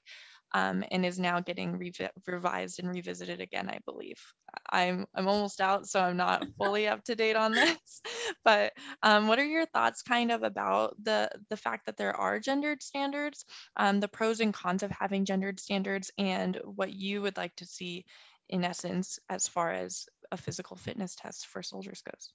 um, 0.56 0.86
and 0.90 1.06
is 1.06 1.20
now 1.20 1.42
getting 1.42 1.78
revi- 1.78 2.10
revised 2.26 2.80
and 2.80 2.88
revisited 2.88 3.42
again, 3.42 3.70
I 3.70 3.80
believe. 3.86 4.22
I'm 4.70 5.06
I'm 5.14 5.28
almost 5.28 5.60
out, 5.60 5.86
so 5.86 6.00
I'm 6.00 6.16
not 6.16 6.48
fully 6.58 6.88
up 6.88 7.04
to 7.06 7.16
date 7.16 7.36
on 7.36 7.52
this. 7.52 8.02
But 8.46 8.74
um, 9.04 9.28
what 9.28 9.40
are 9.40 9.46
your 9.46 9.66
thoughts, 9.66 10.02
kind 10.02 10.32
of, 10.32 10.44
about 10.44 10.96
the 11.04 11.30
the 11.50 11.58
fact 11.58 11.88
that 11.88 11.98
there 11.98 12.16
are 12.16 12.40
gendered 12.40 12.82
standards, 12.82 13.44
um, 13.76 14.00
the 14.00 14.08
pros 14.08 14.40
and 14.40 14.54
cons 14.54 14.84
of 14.84 14.92
having 14.92 15.26
gendered 15.26 15.60
standards, 15.60 16.10
and 16.18 16.58
what 16.64 16.94
you 16.94 17.22
would 17.24 17.38
like 17.38 17.56
to 17.58 17.66
see, 17.66 18.06
in 18.50 18.64
essence, 18.64 19.20
as 19.30 19.48
far 19.48 19.72
as 19.72 20.06
a 20.32 20.38
physical 20.38 20.78
fitness 20.78 21.16
test 21.16 21.48
for 21.48 21.62
soldiers 21.62 22.02
goes? 22.02 22.30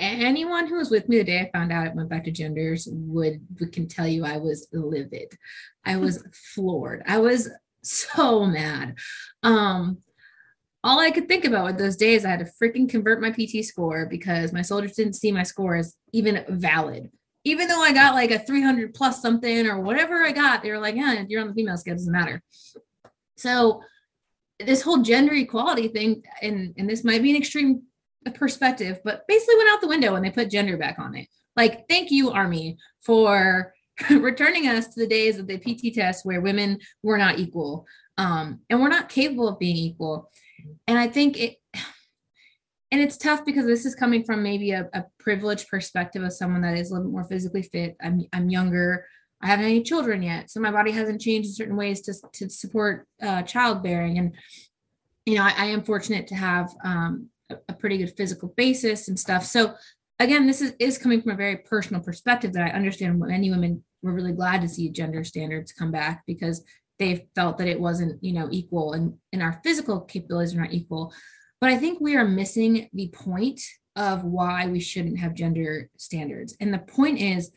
Anyone 0.00 0.66
who 0.66 0.76
was 0.76 0.90
with 0.90 1.08
me 1.08 1.18
the 1.18 1.24
day 1.24 1.40
I 1.40 1.50
found 1.56 1.72
out 1.72 1.86
it 1.86 1.94
went 1.94 2.08
back 2.08 2.24
to 2.24 2.30
genders 2.30 2.88
would, 2.90 3.40
would 3.58 3.72
can 3.72 3.86
tell 3.86 4.06
you 4.06 4.24
I 4.24 4.38
was 4.38 4.66
livid. 4.72 5.36
I 5.84 5.96
was 5.96 6.24
floored. 6.54 7.02
I 7.06 7.18
was 7.18 7.50
so 7.82 8.46
mad. 8.46 8.96
Um, 9.42 9.98
all 10.82 10.98
I 10.98 11.10
could 11.10 11.28
think 11.28 11.44
about 11.44 11.66
with 11.66 11.78
those 11.78 11.96
days, 11.96 12.24
I 12.24 12.30
had 12.30 12.40
to 12.40 12.50
freaking 12.60 12.88
convert 12.88 13.20
my 13.20 13.30
PT 13.30 13.64
score 13.64 14.06
because 14.06 14.52
my 14.52 14.62
soldiers 14.62 14.92
didn't 14.92 15.14
see 15.14 15.30
my 15.30 15.42
score 15.42 15.76
as 15.76 15.94
even 16.12 16.44
valid. 16.48 17.10
Even 17.44 17.68
though 17.68 17.80
I 17.80 17.92
got 17.92 18.14
like 18.14 18.30
a 18.30 18.38
300 18.38 18.94
plus 18.94 19.20
something 19.20 19.66
or 19.66 19.80
whatever 19.80 20.22
I 20.22 20.32
got, 20.32 20.62
they 20.62 20.70
were 20.70 20.78
like, 20.78 20.94
yeah, 20.94 21.24
you're 21.28 21.40
on 21.40 21.48
the 21.48 21.54
female 21.54 21.76
scale, 21.76 21.94
doesn't 21.94 22.12
matter. 22.12 22.42
So 23.36 23.82
this 24.58 24.82
whole 24.82 24.98
gender 24.98 25.34
equality 25.34 25.88
thing, 25.88 26.22
and, 26.42 26.74
and 26.76 26.88
this 26.88 27.04
might 27.04 27.22
be 27.22 27.30
an 27.30 27.36
extreme 27.36 27.82
perspective, 28.34 29.00
but 29.04 29.26
basically 29.26 29.56
went 29.56 29.70
out 29.70 29.80
the 29.80 29.88
window 29.88 30.12
when 30.12 30.22
they 30.22 30.30
put 30.30 30.50
gender 30.50 30.76
back 30.76 30.98
on 30.98 31.16
it. 31.16 31.28
Like, 31.56 31.88
thank 31.88 32.10
you, 32.10 32.30
Army, 32.30 32.76
for 33.00 33.72
returning 34.10 34.68
us 34.68 34.88
to 34.88 35.00
the 35.00 35.06
days 35.06 35.38
of 35.38 35.46
the 35.46 35.58
PT 35.58 35.94
test 35.94 36.24
where 36.24 36.40
women 36.40 36.78
were 37.02 37.18
not 37.18 37.38
equal 37.38 37.86
um, 38.18 38.60
and 38.68 38.80
we're 38.80 38.88
not 38.88 39.08
capable 39.08 39.48
of 39.48 39.58
being 39.58 39.76
equal. 39.76 40.30
And 40.86 40.98
I 40.98 41.08
think 41.08 41.38
it, 41.38 41.56
and 42.92 43.00
it's 43.00 43.16
tough 43.16 43.44
because 43.44 43.66
this 43.66 43.86
is 43.86 43.94
coming 43.94 44.24
from 44.24 44.42
maybe 44.42 44.72
a, 44.72 44.88
a 44.92 45.04
privileged 45.18 45.68
perspective 45.68 46.22
of 46.22 46.32
someone 46.32 46.62
that 46.62 46.76
is 46.76 46.90
a 46.90 46.94
little 46.94 47.08
bit 47.08 47.12
more 47.12 47.24
physically 47.24 47.62
fit. 47.62 47.96
I'm, 48.02 48.26
I'm 48.32 48.50
younger. 48.50 49.06
I 49.40 49.46
haven't 49.46 49.66
any 49.66 49.82
children 49.82 50.22
yet, 50.22 50.50
so 50.50 50.60
my 50.60 50.70
body 50.70 50.90
hasn't 50.90 51.22
changed 51.22 51.48
in 51.48 51.54
certain 51.54 51.76
ways 51.76 52.02
to, 52.02 52.14
to 52.34 52.50
support 52.50 53.06
uh, 53.22 53.42
childbearing. 53.42 54.18
And 54.18 54.34
you 55.24 55.36
know, 55.36 55.44
I, 55.44 55.54
I 55.56 55.64
am 55.66 55.82
fortunate 55.82 56.26
to 56.28 56.34
have 56.34 56.70
um, 56.84 57.28
a 57.68 57.72
pretty 57.72 57.98
good 57.98 58.16
physical 58.16 58.52
basis 58.56 59.08
and 59.08 59.18
stuff. 59.18 59.44
So 59.44 59.74
again, 60.18 60.46
this 60.46 60.60
is, 60.60 60.74
is 60.78 60.98
coming 60.98 61.22
from 61.22 61.32
a 61.32 61.36
very 61.36 61.56
personal 61.56 62.02
perspective 62.02 62.52
that 62.52 62.66
I 62.66 62.76
understand 62.76 63.18
many 63.18 63.50
women 63.50 63.82
were 64.02 64.12
really 64.12 64.32
glad 64.32 64.62
to 64.62 64.68
see 64.68 64.90
gender 64.90 65.24
standards 65.24 65.72
come 65.72 65.90
back 65.90 66.22
because 66.26 66.62
they 66.98 67.26
felt 67.34 67.58
that 67.58 67.68
it 67.68 67.80
wasn't, 67.80 68.22
you 68.22 68.32
know, 68.32 68.48
equal 68.50 68.92
and, 68.92 69.14
and 69.32 69.42
our 69.42 69.60
physical 69.64 70.00
capabilities 70.00 70.54
are 70.54 70.60
not 70.60 70.72
equal. 70.72 71.12
But 71.60 71.70
I 71.70 71.78
think 71.78 72.00
we 72.00 72.16
are 72.16 72.24
missing 72.24 72.88
the 72.92 73.08
point 73.08 73.60
of 73.96 74.24
why 74.24 74.66
we 74.66 74.80
shouldn't 74.80 75.18
have 75.18 75.34
gender 75.34 75.90
standards. 75.96 76.56
And 76.60 76.72
the 76.72 76.78
point 76.78 77.18
is 77.18 77.50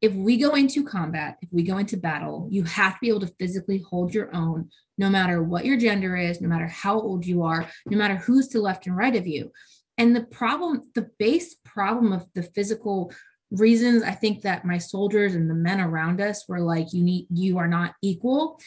if 0.00 0.12
we 0.12 0.36
go 0.36 0.54
into 0.54 0.84
combat, 0.84 1.36
if 1.40 1.48
we 1.52 1.62
go 1.62 1.78
into 1.78 1.96
battle, 1.96 2.48
you 2.50 2.64
have 2.64 2.94
to 2.94 2.98
be 3.00 3.08
able 3.08 3.20
to 3.20 3.34
physically 3.38 3.82
hold 3.88 4.12
your 4.12 4.34
own, 4.34 4.70
no 4.98 5.08
matter 5.08 5.42
what 5.42 5.64
your 5.64 5.76
gender 5.76 6.16
is, 6.16 6.40
no 6.40 6.48
matter 6.48 6.66
how 6.66 7.00
old 7.00 7.24
you 7.24 7.42
are, 7.42 7.66
no 7.86 7.96
matter 7.96 8.16
who's 8.16 8.48
to 8.48 8.60
left 8.60 8.86
and 8.86 8.96
right 8.96 9.16
of 9.16 9.26
you. 9.26 9.50
And 9.98 10.14
the 10.14 10.24
problem, 10.24 10.82
the 10.94 11.10
base 11.18 11.56
problem 11.64 12.12
of 12.12 12.26
the 12.34 12.42
physical 12.42 13.12
reasons 13.50 14.02
I 14.02 14.10
think 14.12 14.42
that 14.42 14.64
my 14.64 14.78
soldiers 14.78 15.34
and 15.34 15.48
the 15.48 15.54
men 15.54 15.80
around 15.80 16.20
us 16.20 16.46
were 16.48 16.60
like, 16.60 16.92
you 16.92 17.02
need, 17.02 17.26
you 17.30 17.58
are 17.58 17.68
not 17.68 17.94
equal, 18.02 18.58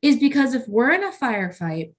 is 0.00 0.16
because 0.16 0.54
if 0.54 0.66
we're 0.66 0.92
in 0.92 1.04
a 1.04 1.12
firefight, 1.12 1.92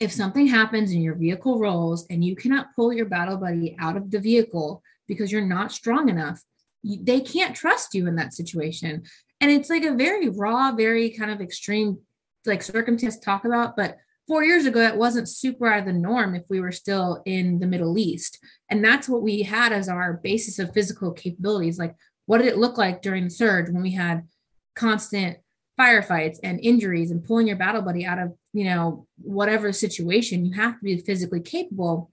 if 0.00 0.12
something 0.12 0.48
happens 0.48 0.90
and 0.90 1.02
your 1.02 1.14
vehicle 1.14 1.58
rolls 1.58 2.06
and 2.10 2.24
you 2.24 2.34
cannot 2.34 2.74
pull 2.74 2.92
your 2.92 3.06
battle 3.06 3.36
buddy 3.36 3.76
out 3.78 3.96
of 3.96 4.10
the 4.10 4.18
vehicle 4.18 4.82
because 5.06 5.30
you're 5.30 5.46
not 5.46 5.72
strong 5.72 6.08
enough, 6.08 6.42
they 6.84 7.20
can't 7.20 7.54
trust 7.54 7.94
you 7.94 8.06
in 8.06 8.16
that 8.16 8.32
situation. 8.32 9.04
And 9.40 9.50
it's 9.50 9.70
like 9.70 9.84
a 9.84 9.94
very 9.94 10.28
raw, 10.28 10.72
very 10.72 11.10
kind 11.10 11.30
of 11.30 11.40
extreme 11.40 11.98
like 12.46 12.62
circumstance 12.62 13.16
to 13.16 13.24
talk 13.24 13.44
about. 13.44 13.76
But 13.76 13.96
four 14.26 14.44
years 14.44 14.66
ago, 14.66 14.80
it 14.80 14.96
wasn't 14.96 15.28
super 15.28 15.66
out 15.66 15.80
of 15.80 15.86
the 15.86 15.92
norm 15.92 16.34
if 16.34 16.44
we 16.48 16.60
were 16.60 16.72
still 16.72 17.22
in 17.24 17.58
the 17.58 17.66
Middle 17.66 17.98
East. 17.98 18.38
And 18.70 18.84
that's 18.84 19.08
what 19.08 19.22
we 19.22 19.42
had 19.42 19.72
as 19.72 19.88
our 19.88 20.14
basis 20.14 20.58
of 20.58 20.72
physical 20.72 21.12
capabilities. 21.12 21.78
Like, 21.78 21.94
what 22.26 22.38
did 22.38 22.46
it 22.46 22.58
look 22.58 22.78
like 22.78 23.02
during 23.02 23.24
the 23.24 23.30
surge 23.30 23.70
when 23.70 23.82
we 23.82 23.92
had 23.92 24.26
constant 24.74 25.38
firefights 25.78 26.38
and 26.42 26.60
injuries 26.60 27.10
and 27.10 27.24
pulling 27.24 27.46
your 27.46 27.56
battle 27.56 27.82
buddy 27.82 28.04
out 28.04 28.18
of, 28.18 28.32
you 28.52 28.64
know, 28.64 29.06
whatever 29.18 29.72
situation? 29.72 30.46
You 30.46 30.54
have 30.54 30.78
to 30.78 30.84
be 30.84 30.96
physically 30.98 31.40
capable. 31.40 32.10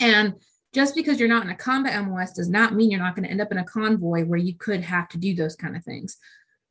And 0.00 0.34
just 0.72 0.94
because 0.94 1.20
you're 1.20 1.28
not 1.28 1.44
in 1.44 1.50
a 1.50 1.56
combat 1.56 2.02
MOS 2.04 2.32
does 2.32 2.48
not 2.48 2.74
mean 2.74 2.90
you're 2.90 3.00
not 3.00 3.14
going 3.14 3.24
to 3.24 3.30
end 3.30 3.40
up 3.40 3.52
in 3.52 3.58
a 3.58 3.64
convoy 3.64 4.24
where 4.24 4.38
you 4.38 4.54
could 4.54 4.80
have 4.80 5.08
to 5.10 5.18
do 5.18 5.34
those 5.34 5.54
kind 5.54 5.76
of 5.76 5.84
things. 5.84 6.16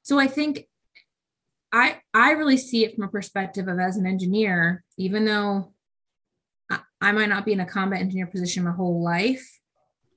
So 0.02 0.20
I 0.20 0.28
think 0.28 0.68
I 1.72 2.02
I 2.14 2.32
really 2.32 2.58
see 2.58 2.84
it 2.84 2.96
from 2.96 3.06
a 3.06 3.12
perspective 3.12 3.68
of 3.68 3.80
as 3.80 3.98
an 3.98 4.06
engineer, 4.06 4.84
even 4.98 5.26
though 5.26 5.74
I, 6.70 6.80
I 7.00 7.12
might 7.12 7.30
not 7.30 7.46
be 7.46 7.54
in 7.54 7.60
a 7.60 7.66
combat 7.66 8.02
engineer 8.02 8.28
position 8.28 8.64
my 8.64 8.72
whole 8.72 9.04
life, 9.04 9.60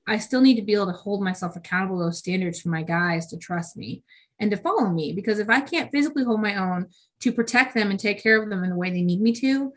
I 0.07 0.17
still 0.17 0.41
need 0.41 0.55
to 0.55 0.61
be 0.61 0.73
able 0.73 0.87
to 0.87 0.91
hold 0.93 1.23
myself 1.23 1.55
accountable 1.55 1.99
to 1.99 2.05
those 2.05 2.19
standards 2.19 2.61
for 2.61 2.69
my 2.69 2.83
guys 2.83 3.27
to 3.27 3.37
trust 3.37 3.77
me 3.77 4.03
and 4.39 4.51
to 4.51 4.57
follow 4.57 4.89
me. 4.89 5.13
Because 5.13 5.39
if 5.39 5.49
I 5.49 5.61
can't 5.61 5.91
physically 5.91 6.23
hold 6.23 6.41
my 6.41 6.55
own 6.55 6.87
to 7.21 7.31
protect 7.31 7.73
them 7.73 7.89
and 7.89 7.99
take 7.99 8.21
care 8.21 8.41
of 8.41 8.49
them 8.49 8.63
in 8.63 8.69
the 8.69 8.75
way 8.75 8.89
they 8.89 9.01
need 9.01 9.21
me 9.21 9.31
to, 9.33 9.71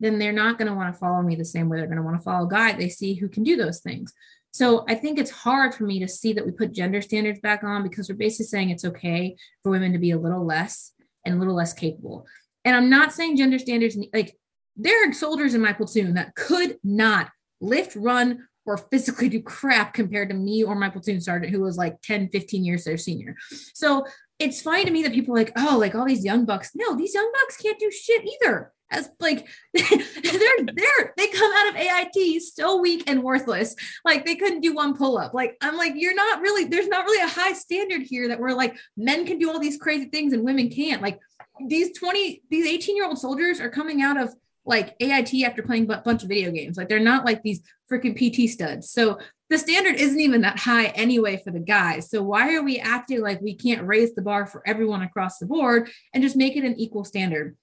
then 0.00 0.18
they're 0.18 0.32
not 0.32 0.58
going 0.58 0.68
to 0.68 0.74
want 0.74 0.92
to 0.92 0.98
follow 0.98 1.22
me 1.22 1.36
the 1.36 1.44
same 1.44 1.68
way 1.68 1.76
they're 1.76 1.86
going 1.86 1.96
to 1.96 2.02
want 2.02 2.16
to 2.16 2.22
follow 2.22 2.46
guy 2.46 2.72
they 2.72 2.88
see 2.88 3.14
who 3.14 3.28
can 3.28 3.42
do 3.42 3.56
those 3.56 3.80
things. 3.80 4.12
So 4.52 4.84
I 4.88 4.96
think 4.96 5.18
it's 5.18 5.30
hard 5.30 5.74
for 5.74 5.84
me 5.84 6.00
to 6.00 6.08
see 6.08 6.32
that 6.32 6.44
we 6.44 6.50
put 6.50 6.72
gender 6.72 7.00
standards 7.00 7.38
back 7.40 7.62
on 7.62 7.84
because 7.84 8.08
we're 8.08 8.16
basically 8.16 8.46
saying 8.46 8.70
it's 8.70 8.84
okay 8.84 9.36
for 9.62 9.70
women 9.70 9.92
to 9.92 9.98
be 9.98 10.10
a 10.10 10.18
little 10.18 10.44
less 10.44 10.92
and 11.24 11.36
a 11.36 11.38
little 11.38 11.54
less 11.54 11.72
capable. 11.72 12.26
And 12.64 12.74
I'm 12.74 12.90
not 12.90 13.12
saying 13.12 13.36
gender 13.36 13.58
standards 13.58 13.96
like 14.12 14.36
there 14.76 15.08
are 15.08 15.12
soldiers 15.12 15.54
in 15.54 15.60
my 15.60 15.72
platoon 15.72 16.14
that 16.14 16.34
could 16.34 16.78
not 16.82 17.30
lift, 17.60 17.94
run, 17.94 18.48
or 18.66 18.76
physically 18.76 19.28
do 19.28 19.42
crap 19.42 19.94
compared 19.94 20.28
to 20.30 20.34
me 20.34 20.62
or 20.62 20.74
my 20.74 20.88
platoon 20.88 21.20
sergeant 21.20 21.52
who 21.52 21.60
was 21.60 21.76
like 21.76 22.00
10, 22.02 22.28
15 22.30 22.64
years 22.64 22.84
their 22.84 22.98
senior. 22.98 23.36
So 23.74 24.04
it's 24.38 24.62
funny 24.62 24.84
to 24.84 24.90
me 24.90 25.02
that 25.02 25.12
people 25.12 25.34
are 25.34 25.38
like, 25.38 25.52
oh, 25.56 25.76
like 25.78 25.94
all 25.94 26.06
these 26.06 26.24
young 26.24 26.44
bucks. 26.44 26.70
No, 26.74 26.96
these 26.96 27.14
young 27.14 27.30
bucks 27.32 27.56
can't 27.56 27.78
do 27.78 27.90
shit 27.90 28.24
either. 28.24 28.72
As 28.90 29.08
like 29.20 29.46
they're 29.74 29.84
they're 30.24 31.14
they 31.16 31.28
come 31.28 31.52
out 31.56 31.68
of 31.68 31.76
AIT 31.76 32.42
so 32.42 32.80
weak 32.80 33.04
and 33.06 33.22
worthless. 33.22 33.74
Like 34.04 34.24
they 34.24 34.36
couldn't 34.36 34.60
do 34.60 34.74
one 34.74 34.96
pull-up. 34.96 35.34
Like 35.34 35.56
I'm 35.60 35.76
like, 35.76 35.92
you're 35.96 36.14
not 36.14 36.40
really, 36.40 36.64
there's 36.64 36.88
not 36.88 37.04
really 37.04 37.22
a 37.22 37.28
high 37.28 37.52
standard 37.52 38.02
here 38.02 38.28
that 38.28 38.40
we're 38.40 38.50
like 38.50 38.76
men 38.96 39.26
can 39.26 39.38
do 39.38 39.50
all 39.50 39.60
these 39.60 39.78
crazy 39.78 40.06
things 40.06 40.32
and 40.32 40.44
women 40.44 40.70
can't. 40.70 41.02
Like 41.02 41.20
these 41.66 41.96
20, 41.98 42.42
these 42.50 42.66
18 42.66 42.96
year 42.96 43.06
old 43.06 43.18
soldiers 43.18 43.60
are 43.60 43.70
coming 43.70 44.02
out 44.02 44.20
of 44.20 44.34
like 44.64 44.94
AIT 45.00 45.34
after 45.44 45.62
playing 45.62 45.90
a 45.90 45.98
bunch 45.98 46.22
of 46.22 46.28
video 46.28 46.50
games. 46.50 46.76
Like 46.76 46.88
they're 46.88 47.00
not 47.00 47.24
like 47.24 47.42
these 47.42 47.60
freaking 47.90 48.14
PT 48.14 48.48
studs. 48.48 48.90
So 48.90 49.18
the 49.48 49.58
standard 49.58 49.96
isn't 49.96 50.20
even 50.20 50.42
that 50.42 50.58
high 50.58 50.86
anyway 50.86 51.40
for 51.42 51.50
the 51.50 51.58
guys. 51.58 52.08
So 52.08 52.22
why 52.22 52.54
are 52.54 52.62
we 52.62 52.78
acting 52.78 53.20
like 53.20 53.40
we 53.40 53.54
can't 53.54 53.86
raise 53.86 54.14
the 54.14 54.22
bar 54.22 54.46
for 54.46 54.62
everyone 54.66 55.02
across 55.02 55.38
the 55.38 55.46
board 55.46 55.90
and 56.14 56.22
just 56.22 56.36
make 56.36 56.56
it 56.56 56.64
an 56.64 56.78
equal 56.78 57.04
standard? 57.04 57.56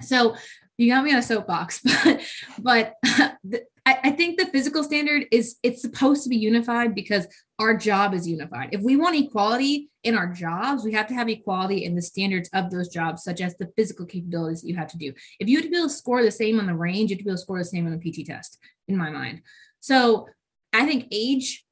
So 0.00 0.36
you 0.76 0.92
got 0.92 1.04
me 1.04 1.12
on 1.12 1.18
a 1.18 1.22
soapbox, 1.22 1.80
but 2.58 2.94
but 2.94 2.94
I, 3.86 3.98
I 4.04 4.10
think 4.12 4.38
the 4.38 4.46
physical 4.46 4.82
standard 4.82 5.26
is 5.30 5.56
it's 5.62 5.82
supposed 5.82 6.24
to 6.24 6.30
be 6.30 6.36
unified 6.36 6.94
because 6.94 7.26
our 7.58 7.76
job 7.76 8.14
is 8.14 8.26
unified. 8.26 8.70
If 8.72 8.80
we 8.80 8.96
want 8.96 9.16
equality 9.16 9.90
in 10.02 10.16
our 10.16 10.32
jobs, 10.32 10.84
we 10.84 10.92
have 10.92 11.06
to 11.08 11.14
have 11.14 11.28
equality 11.28 11.84
in 11.84 11.94
the 11.94 12.02
standards 12.02 12.48
of 12.52 12.70
those 12.70 12.88
jobs, 12.88 13.22
such 13.22 13.40
as 13.40 13.56
the 13.56 13.70
physical 13.76 14.06
capabilities 14.06 14.62
that 14.62 14.68
you 14.68 14.76
have 14.76 14.88
to 14.88 14.98
do. 14.98 15.12
If 15.38 15.48
you 15.48 15.56
have 15.56 15.64
to 15.64 15.70
be 15.70 15.76
able 15.76 15.88
to 15.88 15.94
score 15.94 16.22
the 16.22 16.30
same 16.30 16.58
on 16.58 16.66
the 16.66 16.74
range, 16.74 17.10
you 17.10 17.16
have 17.16 17.20
to 17.20 17.24
be 17.24 17.30
able 17.30 17.36
to 17.36 17.42
score 17.42 17.58
the 17.58 17.64
same 17.64 17.86
on 17.86 17.98
the 17.98 18.10
PT 18.12 18.26
test, 18.26 18.58
in 18.88 18.96
my 18.96 19.10
mind. 19.10 19.42
So 19.80 20.28
I 20.72 20.86
think 20.86 21.06
age 21.12 21.64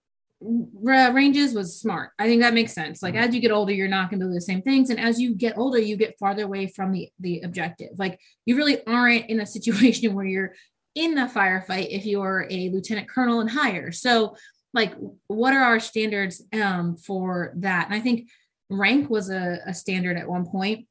ranges 0.45 1.55
was 1.55 1.79
smart. 1.79 2.11
I 2.19 2.27
think 2.27 2.43
that 2.43 2.55
makes 2.55 2.73
sense. 2.73 3.03
Like 3.03 3.15
as 3.15 3.35
you 3.35 3.41
get 3.41 3.53
older, 3.53 3.73
you're 3.73 3.89
not 3.89 4.11
going 4.11 4.21
to 4.21 4.27
do 4.27 4.33
the 4.33 4.41
same 4.41 4.63
things, 4.63 4.91
and 4.91 5.01
as 5.01 5.21
you 5.21 5.35
get 5.35 5.57
older, 5.57 5.79
you 5.79 5.97
get 5.97 6.19
farther 6.19 6.45
away 6.45 6.67
from 6.67 6.93
the 6.93 7.09
the 7.21 7.41
objective. 7.41 7.91
Like 7.97 8.19
you 8.47 8.57
really 8.57 8.85
aren't 8.87 9.27
in 9.27 9.41
a 9.41 9.47
situation 9.57 10.15
where 10.15 10.27
you're 10.27 10.55
in 10.95 11.15
the 11.15 11.23
firefight 11.23 11.89
if 11.91 12.05
you're 12.05 12.47
a 12.51 12.71
lieutenant 12.71 13.09
colonel 13.09 13.41
and 13.41 13.51
higher. 13.51 13.93
So, 13.93 14.37
like, 14.75 14.95
what 15.27 15.55
are 15.55 15.63
our 15.63 15.81
standards 15.81 16.43
um, 16.53 16.97
for 16.97 17.53
that? 17.57 17.87
And 17.87 17.95
I 17.95 18.01
think 18.01 18.29
rank 18.71 19.11
was 19.11 19.31
a, 19.31 19.59
a 19.67 19.75
standard 19.75 20.17
at 20.17 20.29
one 20.29 20.47
point. 20.47 20.87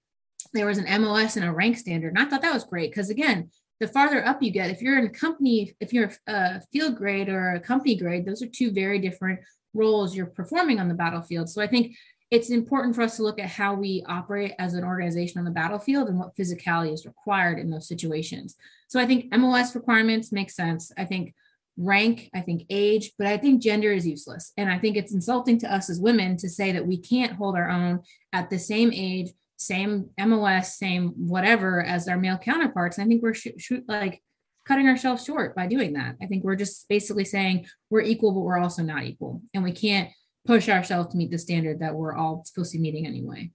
There 0.54 0.66
was 0.66 0.78
an 0.78 1.02
MOS 1.02 1.36
and 1.36 1.46
a 1.46 1.52
rank 1.52 1.78
standard. 1.78 2.10
And 2.10 2.20
I 2.20 2.26
thought 2.26 2.42
that 2.42 2.54
was 2.54 2.64
great 2.64 2.92
because, 2.92 3.10
again, 3.10 3.50
the 3.82 3.88
farther 3.88 4.24
up 4.26 4.44
you 4.44 4.52
get, 4.52 4.70
if 4.70 4.80
you're 4.80 5.00
in 5.00 5.08
a 5.08 5.10
company, 5.10 5.76
if 5.80 5.92
you're 5.92 6.12
a 6.28 6.62
field 6.72 6.96
grade 6.96 7.28
or 7.28 7.56
a 7.56 7.60
company 7.60 7.96
grade, 7.96 8.26
those 8.26 8.42
are 8.44 8.48
two 8.48 8.72
very 8.72 9.00
different 9.00 9.40
roles 9.74 10.16
you're 10.16 10.28
performing 10.28 10.80
on 10.80 10.88
the 10.88 10.94
battlefield. 10.94 11.50
So 11.50 11.64
I 11.64 11.68
think 11.68 11.96
it's 12.30 12.52
important 12.52 12.96
for 12.96 13.02
us 13.02 13.18
to 13.18 13.24
look 13.24 13.40
at 13.40 13.50
how 13.50 13.74
we 13.74 14.06
operate 14.08 14.54
as 14.60 14.76
an 14.76 14.84
organization 14.84 15.40
on 15.40 15.46
the 15.46 15.52
battlefield 15.52 16.08
and 16.08 16.20
what 16.20 16.36
physicality 16.38 16.94
is 16.94 17.08
required 17.08 17.58
in 17.58 17.72
those 17.72 17.88
situations. 17.88 18.56
So 18.88 19.00
I 19.00 19.08
think 19.08 19.36
MOS 19.36 19.74
requirements 19.74 20.32
make 20.32 20.52
sense. 20.52 20.92
I 20.96 21.06
think 21.06 21.34
rank, 21.76 22.30
I 22.36 22.42
think 22.42 22.66
age, 22.70 23.14
but 23.18 23.26
I 23.26 23.38
think 23.38 23.64
gender 23.64 23.92
is 23.92 24.06
useless. 24.06 24.54
And 24.58 24.70
I 24.70 24.78
think 24.78 24.96
it's 24.96 25.14
insulting 25.14 25.58
to 25.60 25.74
us 25.74 25.90
as 25.90 26.00
women 26.00 26.38
to 26.38 26.50
say 26.50 26.72
that 26.72 26.86
we 26.86 26.98
can't 26.98 27.34
hold 27.34 27.56
our 27.56 27.70
own 27.70 28.02
at 28.32 28.52
the 28.52 28.60
same 28.60 28.92
age, 28.94 29.32
same 29.62 30.10
MOS, 30.18 30.78
same 30.78 31.10
whatever 31.10 31.84
as 31.84 32.08
our 32.08 32.18
male 32.18 32.38
counterparts. 32.38 33.00
I 33.00 33.06
think 33.06 33.22
we're 33.22 33.34
sh- 33.34 33.48
sh- 33.58 33.74
like 33.88 34.22
cutting 34.66 34.88
ourselves 34.88 35.24
short 35.24 35.56
by 35.56 35.68
doing 35.68 35.94
that. 35.94 36.16
I 36.22 36.28
think 36.28 36.44
we're 36.44 36.56
just 36.56 36.88
basically 36.90 37.26
saying 37.26 37.68
we're 37.90 38.02
equal, 38.02 38.34
but 38.34 38.42
we're 38.42 38.60
also 38.60 38.84
not 38.84 39.04
equal. 39.04 39.42
And 39.54 39.64
we 39.64 39.72
can't 39.72 40.10
push 40.46 40.70
ourselves 40.70 41.12
to 41.12 41.18
meet 41.18 41.32
the 41.32 41.38
standard 41.38 41.80
that 41.80 41.96
we're 41.96 42.16
all 42.16 42.44
supposed 42.46 42.72
to 42.72 42.78
be 42.78 42.84
meeting 42.84 43.08
anyway 43.08 43.52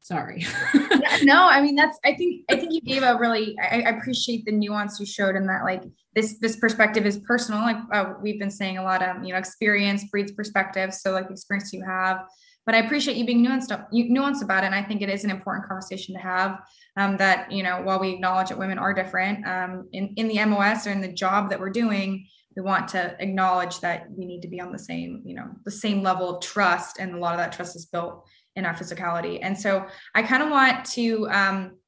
sorry 0.00 0.46
no 1.22 1.46
i 1.46 1.60
mean 1.60 1.74
that's 1.74 1.98
i 2.04 2.14
think 2.14 2.42
i 2.48 2.56
think 2.56 2.72
you 2.72 2.80
gave 2.80 3.02
a 3.02 3.18
really 3.18 3.54
I, 3.60 3.82
I, 3.82 3.90
appreciate 3.90 4.46
the 4.46 4.52
nuance 4.52 4.98
you 4.98 5.04
showed 5.04 5.36
in 5.36 5.46
that 5.48 5.64
like 5.64 5.82
this 6.14 6.38
this 6.38 6.56
perspective 6.56 7.04
is 7.04 7.18
personal 7.18 7.60
like 7.60 7.76
uh, 7.92 8.14
we've 8.22 8.38
been 8.38 8.50
saying 8.50 8.78
a 8.78 8.82
lot 8.82 9.02
of 9.02 9.22
you 9.22 9.32
know 9.32 9.38
experience 9.38 10.04
breeds 10.04 10.32
perspective 10.32 10.94
so 10.94 11.12
like 11.12 11.26
the 11.26 11.34
experience 11.34 11.74
you 11.74 11.84
have 11.84 12.24
but 12.68 12.74
i 12.74 12.80
appreciate 12.80 13.16
you 13.16 13.24
being 13.24 13.42
nuanced 13.42 13.70
nuanced 13.92 14.42
about 14.42 14.62
it 14.62 14.66
and 14.66 14.74
i 14.74 14.82
think 14.82 15.00
it 15.00 15.08
is 15.08 15.24
an 15.24 15.30
important 15.30 15.66
conversation 15.66 16.14
to 16.14 16.20
have 16.20 16.60
um, 16.98 17.16
that 17.16 17.50
you 17.50 17.62
know 17.62 17.80
while 17.80 17.98
we 17.98 18.10
acknowledge 18.10 18.50
that 18.50 18.58
women 18.58 18.78
are 18.78 18.92
different 18.92 19.46
um, 19.46 19.88
in, 19.92 20.12
in 20.16 20.28
the 20.28 20.44
mos 20.44 20.86
or 20.86 20.90
in 20.90 21.00
the 21.00 21.12
job 21.12 21.48
that 21.48 21.58
we're 21.58 21.70
doing 21.70 22.26
we 22.54 22.62
want 22.62 22.86
to 22.88 23.16
acknowledge 23.20 23.80
that 23.80 24.06
we 24.10 24.26
need 24.26 24.42
to 24.42 24.48
be 24.48 24.60
on 24.60 24.70
the 24.70 24.78
same 24.78 25.22
you 25.24 25.34
know 25.34 25.48
the 25.64 25.70
same 25.70 26.02
level 26.02 26.36
of 26.36 26.42
trust 26.42 26.98
and 26.98 27.14
a 27.14 27.18
lot 27.18 27.32
of 27.32 27.38
that 27.38 27.52
trust 27.52 27.74
is 27.74 27.86
built 27.86 28.28
in 28.58 28.66
our 28.66 28.74
physicality. 28.74 29.38
And 29.40 29.58
so 29.58 29.86
i 30.14 30.22
kind 30.22 30.42
of 30.42 30.50
want 30.50 30.84
to 30.96 31.28
um, 31.30 31.78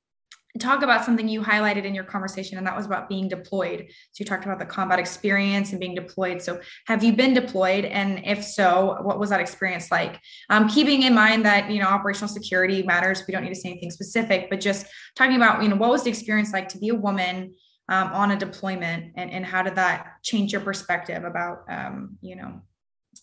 talk 0.59 0.83
about 0.83 1.05
something 1.05 1.29
you 1.29 1.43
highlighted 1.43 1.85
in 1.85 1.95
your 1.95 2.05
conversation 2.05 2.59
and 2.59 2.67
that 2.67 2.77
was 2.77 2.87
about 2.87 3.09
being 3.09 3.29
deployed. 3.29 3.87
So 3.89 4.21
you 4.21 4.25
talked 4.25 4.45
about 4.45 4.59
the 4.59 4.67
combat 4.67 4.99
experience 4.99 5.71
and 5.71 5.79
being 5.79 5.95
deployed. 5.95 6.43
So 6.43 6.61
have 6.87 7.05
you 7.05 7.13
been 7.13 7.35
deployed? 7.35 7.85
And 7.85 8.23
if 8.25 8.45
so 8.45 8.99
what 9.03 9.21
was 9.21 9.31
that 9.31 9.41
experience 9.41 9.91
like? 9.91 10.21
Um, 10.49 10.69
keeping 10.69 11.03
in 11.03 11.15
mind 11.15 11.45
that 11.45 11.71
you 11.71 11.79
know 11.79 11.87
operational 11.87 12.29
security 12.29 12.83
matters 12.83 13.23
we 13.27 13.33
don't 13.33 13.45
need 13.45 13.55
to 13.55 13.61
say 13.61 13.71
anything 13.71 13.91
specific 13.91 14.49
but 14.51 14.61
just 14.61 14.87
talking 15.17 15.37
about 15.37 15.63
you 15.63 15.69
know 15.69 15.77
what 15.77 15.91
was 15.91 16.03
the 16.03 16.11
experience 16.11 16.53
like 16.53 16.69
to 16.69 16.79
be 16.79 16.89
a 16.89 16.95
woman 16.95 17.55
um, 17.89 18.13
on 18.13 18.31
a 18.31 18.37
deployment 18.37 19.13
and, 19.17 19.31
and 19.31 19.45
how 19.45 19.63
did 19.63 19.77
that 19.77 20.15
change 20.23 20.53
your 20.53 20.61
perspective 20.61 21.25
about 21.25 21.65
um, 21.69 22.17
you 22.21 22.37
know 22.37 22.61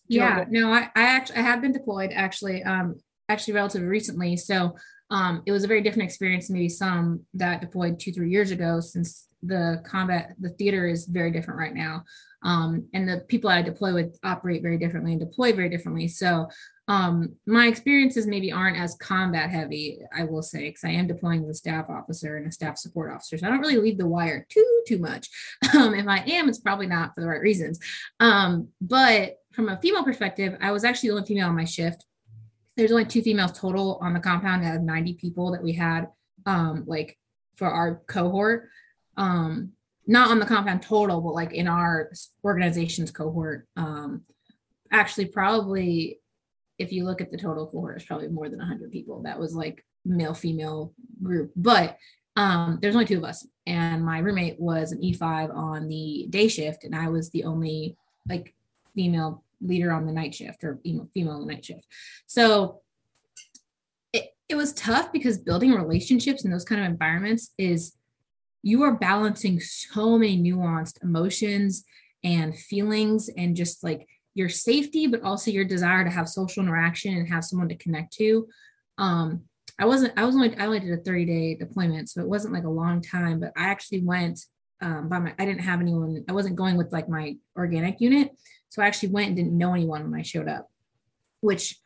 yeah 0.08 0.46
no 0.50 0.72
I, 0.72 0.90
I 0.96 1.04
actually 1.04 1.38
i 1.38 1.42
have 1.42 1.62
been 1.62 1.72
deployed 1.72 2.12
actually 2.14 2.64
um 2.64 2.96
actually 3.30 3.54
relatively 3.54 3.88
recently. 3.88 4.38
So 4.38 4.76
um 5.10 5.42
it 5.46 5.52
was 5.52 5.64
a 5.64 5.68
very 5.68 5.82
different 5.82 6.08
experience 6.08 6.50
maybe 6.50 6.70
some 6.70 7.22
that 7.34 7.62
deployed 7.62 8.00
two 8.00 8.12
three 8.12 8.30
years 8.30 8.52
ago 8.52 8.80
since 8.80 9.28
the 9.44 9.82
combat 9.86 10.34
the 10.40 10.50
theater 10.50 10.88
is 10.88 11.06
very 11.06 11.32
different 11.32 11.60
right 11.60 11.76
now 11.76 12.04
um 12.44 12.88
and 12.94 13.08
the 13.08 13.20
people 13.28 13.50
i 13.50 13.62
deploy 13.62 13.94
with 13.94 14.18
operate 14.24 14.62
very 14.62 14.78
differently 14.78 15.12
and 15.12 15.22
deploy 15.22 15.54
very 15.54 15.70
differently 15.70 16.08
so 16.08 16.48
um, 16.90 17.36
my 17.46 17.68
experiences 17.68 18.28
maybe 18.28 18.52
aren't 18.52 18.78
as 18.78 18.96
combat 18.96 19.50
heavy, 19.50 20.00
I 20.16 20.24
will 20.24 20.42
say, 20.42 20.70
because 20.70 20.86
I 20.86 20.92
am 20.92 21.08
deploying 21.08 21.44
as 21.44 21.50
a 21.50 21.54
staff 21.54 21.90
officer 21.90 22.38
and 22.38 22.48
a 22.48 22.52
staff 22.52 22.78
support 22.78 23.12
officer. 23.12 23.38
So 23.38 23.46
I 23.46 23.50
don't 23.50 23.60
really 23.60 23.78
leave 23.78 23.98
the 23.98 24.08
wire 24.08 24.46
too, 24.50 24.84
too 24.88 25.00
much. 25.00 25.30
Um, 25.78 25.94
if 25.94 26.08
I 26.08 26.20
am, 26.20 26.50
it's 26.50 26.60
probably 26.60 26.88
not 26.88 27.14
for 27.14 27.22
the 27.22 27.28
right 27.28 27.42
reasons. 27.42 27.80
Um, 28.20 28.70
but 28.82 29.36
from 29.52 29.70
a 29.70 29.78
female 29.78 30.04
perspective, 30.04 30.58
I 30.60 30.72
was 30.72 30.84
actually 30.84 31.10
the 31.10 31.16
only 31.16 31.28
female 31.28 31.50
on 31.50 31.56
my 31.56 31.66
shift. 31.66 32.04
There's 32.78 32.92
only 32.92 33.06
two 33.06 33.22
females 33.22 33.60
total 33.60 33.98
on 34.02 34.14
the 34.14 34.20
compound 34.20 34.64
out 34.64 34.76
of 34.76 34.84
90 34.84 35.16
people 35.16 35.52
that 35.52 35.64
we 35.64 35.74
had, 35.74 36.08
um, 36.46 36.84
like 36.88 37.18
for 37.56 37.70
our 37.70 38.02
cohort. 38.08 38.70
Um, 39.18 39.74
not 40.06 40.32
on 40.32 40.40
the 40.40 40.46
compound 40.46 40.84
total, 40.84 41.20
but 41.20 41.34
like 41.34 41.54
in 41.54 41.68
our 41.68 42.12
organization's 42.46 43.12
cohort. 43.12 43.68
Um, 43.76 44.22
actually, 44.92 45.26
probably 45.26 46.20
if 46.78 46.92
you 46.92 47.04
look 47.04 47.20
at 47.22 47.32
the 47.32 47.38
total 47.38 47.66
cohort, 47.66 47.98
it's 47.98 48.06
probably 48.06 48.30
more 48.30 48.48
than 48.48 48.60
100 48.60 48.92
people. 48.92 49.24
That 49.24 49.40
was 49.40 49.56
like 49.56 49.84
male 50.06 50.34
female 50.34 50.94
group, 51.22 51.52
but 51.56 51.98
um, 52.36 52.78
there's 52.82 52.96
only 52.96 53.08
two 53.08 53.18
of 53.18 53.24
us, 53.24 53.48
and 53.66 54.06
my 54.06 54.20
roommate 54.20 54.60
was 54.60 54.92
an 54.92 55.02
E5 55.02 55.54
on 55.56 55.88
the 55.88 56.28
day 56.30 56.48
shift, 56.48 56.84
and 56.84 56.96
I 56.96 57.10
was 57.10 57.32
the 57.32 57.44
only 57.46 57.98
like 58.30 58.54
female 58.94 59.44
leader 59.62 59.92
on 59.92 60.06
the 60.06 60.12
night 60.12 60.36
shift 60.36 60.64
or 60.64 60.80
female 61.14 61.34
on 61.34 61.48
the 61.48 61.54
night 61.54 61.66
shift. 61.66 61.86
So 62.26 62.82
it, 64.14 64.30
it 64.50 64.56
was 64.56 64.74
tough 64.74 65.12
because 65.12 65.38
building 65.38 65.72
relationships 65.72 66.46
in 66.46 66.52
those 66.52 66.66
kind 66.66 66.82
of 66.82 66.88
environments 66.88 67.52
is 67.58 67.94
you 68.64 68.84
are 68.84 68.96
balancing 68.96 69.60
so 69.60 70.18
many 70.18 70.38
nuanced 70.38 71.02
emotions 71.04 71.84
and 72.24 72.58
feelings 72.58 73.30
and 73.38 73.56
just 73.56 73.84
like 73.84 74.08
your 74.34 74.50
safety, 74.50 75.08
but 75.08 75.24
also 75.24 75.52
your 75.52 75.66
desire 75.66 76.04
to 76.04 76.10
have 76.10 76.30
social 76.30 76.64
interaction 76.64 77.16
and 77.16 77.28
have 77.28 77.44
someone 77.44 77.70
to 77.70 77.76
connect 77.76 78.14
to. 78.14 78.48
Um, 78.98 79.44
I 79.80 79.86
wasn't, 79.86 80.14
I 80.18 80.26
was 80.26 80.36
only, 80.36 80.56
I 80.58 80.66
only 80.66 80.80
did 80.80 80.92
a 80.92 81.02
30 81.02 81.26
day 81.26 81.56
deployment. 81.56 82.10
So 82.10 82.22
it 82.22 82.28
wasn't 82.28 82.54
like 82.54 82.64
a 82.64 82.70
long 82.70 83.02
time, 83.02 83.40
but 83.40 83.52
I 83.56 83.66
actually 83.66 84.02
went 84.02 84.40
um, 84.82 85.10
by 85.10 85.20
my, 85.20 85.34
I 85.40 85.46
didn't 85.46 85.62
have 85.62 85.82
anyone, 85.82 86.24
I 86.28 86.34
wasn't 86.34 86.56
going 86.56 86.78
with 86.78 86.92
like 86.92 87.10
my 87.10 87.36
organic 87.56 88.00
unit. 88.00 88.32
So 88.70 88.82
I 88.82 88.88
actually 88.88 89.10
went 89.10 89.28
and 89.28 89.36
didn't 89.36 89.58
know 89.58 89.74
anyone 89.74 90.10
when 90.10 90.20
I 90.20 90.24
showed 90.24 90.48
up, 90.48 90.70
which 91.42 91.80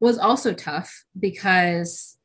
was 0.00 0.18
also 0.18 0.52
tough 0.52 1.04
because 1.18 2.16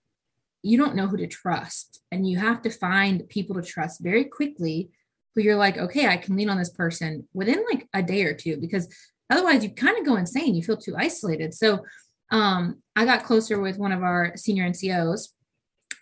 you 0.63 0.77
don't 0.77 0.95
know 0.95 1.07
who 1.07 1.17
to 1.17 1.27
trust 1.27 2.01
and 2.11 2.27
you 2.27 2.37
have 2.37 2.61
to 2.63 2.69
find 2.69 3.29
people 3.29 3.55
to 3.55 3.61
trust 3.61 4.01
very 4.01 4.25
quickly 4.25 4.89
who 5.35 5.43
you're 5.43 5.55
like, 5.55 5.77
okay, 5.77 6.07
I 6.07 6.17
can 6.17 6.35
lean 6.35 6.49
on 6.49 6.57
this 6.57 6.71
person 6.71 7.27
within 7.33 7.63
like 7.71 7.87
a 7.93 8.01
day 8.01 8.23
or 8.23 8.33
two 8.33 8.57
because 8.57 8.87
otherwise 9.29 9.63
you 9.63 9.69
kind 9.69 9.97
of 9.97 10.05
go 10.05 10.15
insane. 10.15 10.55
You 10.55 10.63
feel 10.63 10.77
too 10.77 10.95
isolated. 10.97 11.53
So 11.53 11.85
um, 12.31 12.81
I 12.95 13.05
got 13.05 13.23
closer 13.23 13.59
with 13.59 13.77
one 13.77 13.91
of 13.91 14.01
our 14.01 14.33
senior 14.35 14.67
NCOs 14.67 15.29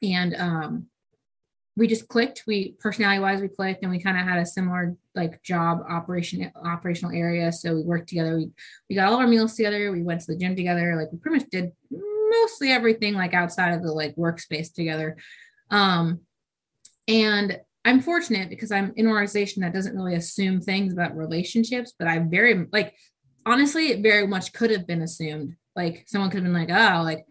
and 0.01 0.35
um, 0.35 0.87
we 1.77 1.87
just 1.87 2.07
clicked. 2.07 2.43
We 2.47 2.75
personality 2.79 3.19
wise, 3.19 3.41
we 3.41 3.49
clicked 3.49 3.83
and 3.83 3.91
we 3.91 3.99
kind 3.99 4.17
of 4.17 4.25
had 4.25 4.39
a 4.39 4.45
similar 4.45 4.95
like 5.13 5.43
job 5.43 5.83
operation 5.89 6.51
operational 6.63 7.15
area. 7.15 7.51
So 7.51 7.75
we 7.75 7.81
worked 7.81 8.09
together. 8.09 8.37
We 8.37 8.51
we 8.89 8.95
got 8.95 9.11
all 9.11 9.19
our 9.19 9.27
meals 9.27 9.55
together. 9.55 9.91
We 9.91 10.03
went 10.03 10.21
to 10.21 10.27
the 10.27 10.37
gym 10.37 10.55
together. 10.55 10.95
Like 10.95 11.11
we 11.11 11.17
pretty 11.17 11.39
much 11.39 11.49
did 11.49 11.71
mostly 11.91 12.71
everything 12.71 13.13
like 13.13 13.33
outside 13.33 13.73
of 13.73 13.83
the 13.83 13.91
like 13.91 14.15
workspace 14.15 14.73
together. 14.73 15.17
Um, 15.69 16.21
and 17.07 17.59
I'm 17.83 18.01
fortunate 18.01 18.49
because 18.49 18.71
I'm 18.71 18.93
in 18.95 19.05
an 19.05 19.11
organization 19.11 19.61
that 19.61 19.73
doesn't 19.73 19.95
really 19.95 20.15
assume 20.15 20.61
things 20.61 20.93
about 20.93 21.15
relationships, 21.15 21.93
but 21.97 22.07
I 22.07 22.19
very 22.19 22.67
like 22.71 22.95
honestly, 23.45 23.89
it 23.91 24.01
very 24.01 24.25
much 24.25 24.53
could 24.53 24.71
have 24.71 24.87
been 24.87 25.01
assumed. 25.01 25.55
Like 25.75 26.05
someone 26.07 26.29
could 26.29 26.43
have 26.43 26.51
been 26.51 26.53
like, 26.53 26.69
oh, 26.69 27.03
like, 27.03 27.25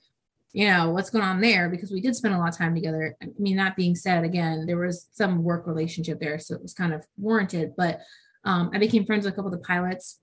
you 0.55 0.69
know, 0.69 0.91
what's 0.91 1.11
going 1.11 1.25
on 1.25 1.41
there? 1.41 1.69
Because 1.69 1.91
we 1.91 2.01
did 2.01 2.15
spend 2.15 2.33
a 2.33 2.39
lot 2.39 2.49
of 2.49 2.57
time 2.57 2.77
together. 2.77 3.17
I 3.21 3.27
mean, 3.41 3.57
that 3.57 3.75
being 3.75 3.97
said, 3.97 4.23
again, 4.23 4.67
there 4.67 4.79
was 4.79 5.09
some 5.11 5.43
work 5.43 5.67
relationship 5.67 6.21
there, 6.21 6.39
so 6.39 6.55
it 6.55 6.63
was 6.63 6.73
kind 6.73 6.95
of 6.95 7.05
warranted. 7.19 7.73
But 7.77 8.01
um, 8.45 8.71
I 8.73 8.79
became 8.79 9.05
friends 9.05 9.25
with 9.25 9.35
a 9.35 9.37
couple 9.37 9.53
of 9.53 9.59
the 9.59 9.67
pilots, 9.67 10.21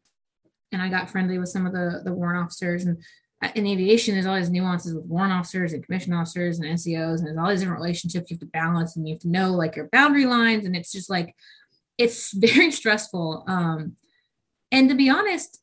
and 0.71 0.81
I 0.81 0.87
got 0.87 1.09
friendly 1.09 1.37
with 1.37 1.49
some 1.49 1.65
of 1.65 1.73
the 1.73 2.01
the 2.05 2.13
warrant 2.13 2.45
officers. 2.45 2.85
And 2.85 3.03
uh, 3.43 3.49
in 3.55 3.67
aviation, 3.67 4.13
there's 4.13 4.25
all 4.25 4.37
these 4.37 4.49
nuances 4.49 4.95
with 4.95 5.03
warrant 5.03 5.33
officers 5.33 5.73
and 5.73 5.85
commission 5.85 6.13
officers 6.13 6.59
and 6.59 6.69
NCOs, 6.69 7.17
and 7.17 7.27
there's 7.27 7.37
all 7.37 7.49
these 7.49 7.59
different 7.59 7.81
relationships 7.81 8.31
you 8.31 8.35
have 8.35 8.39
to 8.39 8.45
balance, 8.45 8.95
and 8.95 9.05
you 9.05 9.15
have 9.15 9.21
to 9.23 9.29
know 9.29 9.51
like 9.51 9.75
your 9.75 9.89
boundary 9.91 10.25
lines, 10.25 10.65
and 10.65 10.77
it's 10.77 10.93
just 10.93 11.09
like 11.09 11.35
it's 11.97 12.31
very 12.55 12.71
stressful. 12.71 13.43
Um, 13.47 13.97
and 14.71 14.87
to 14.87 14.95
be 14.95 15.09
honest, 15.09 15.61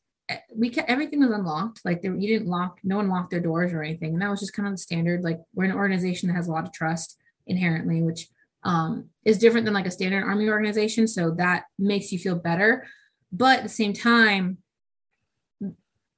we 0.55 0.69
kept 0.69 0.89
everything 0.89 1.19
was 1.19 1.31
unlocked. 1.31 1.81
Like 1.83 2.01
there, 2.01 2.15
you 2.15 2.27
didn't 2.27 2.49
lock, 2.49 2.79
no 2.83 2.97
one 2.97 3.09
locked 3.09 3.31
their 3.31 3.39
doors 3.39 3.73
or 3.73 3.83
anything, 3.83 4.13
and 4.13 4.21
that 4.21 4.29
was 4.29 4.39
just 4.39 4.53
kind 4.53 4.67
of 4.67 4.73
the 4.73 4.77
standard. 4.77 5.23
Like 5.23 5.39
we're 5.53 5.65
an 5.65 5.71
organization 5.71 6.27
that 6.27 6.35
has 6.35 6.47
a 6.47 6.51
lot 6.51 6.65
of 6.65 6.73
trust 6.73 7.17
inherently, 7.47 8.01
which 8.01 8.27
um, 8.63 9.09
is 9.25 9.37
different 9.37 9.65
than 9.65 9.73
like 9.73 9.87
a 9.87 9.91
standard 9.91 10.23
army 10.23 10.49
organization. 10.49 11.07
So 11.07 11.31
that 11.31 11.63
makes 11.77 12.11
you 12.11 12.19
feel 12.19 12.35
better. 12.35 12.85
But 13.31 13.59
at 13.59 13.63
the 13.63 13.69
same 13.69 13.93
time, 13.93 14.57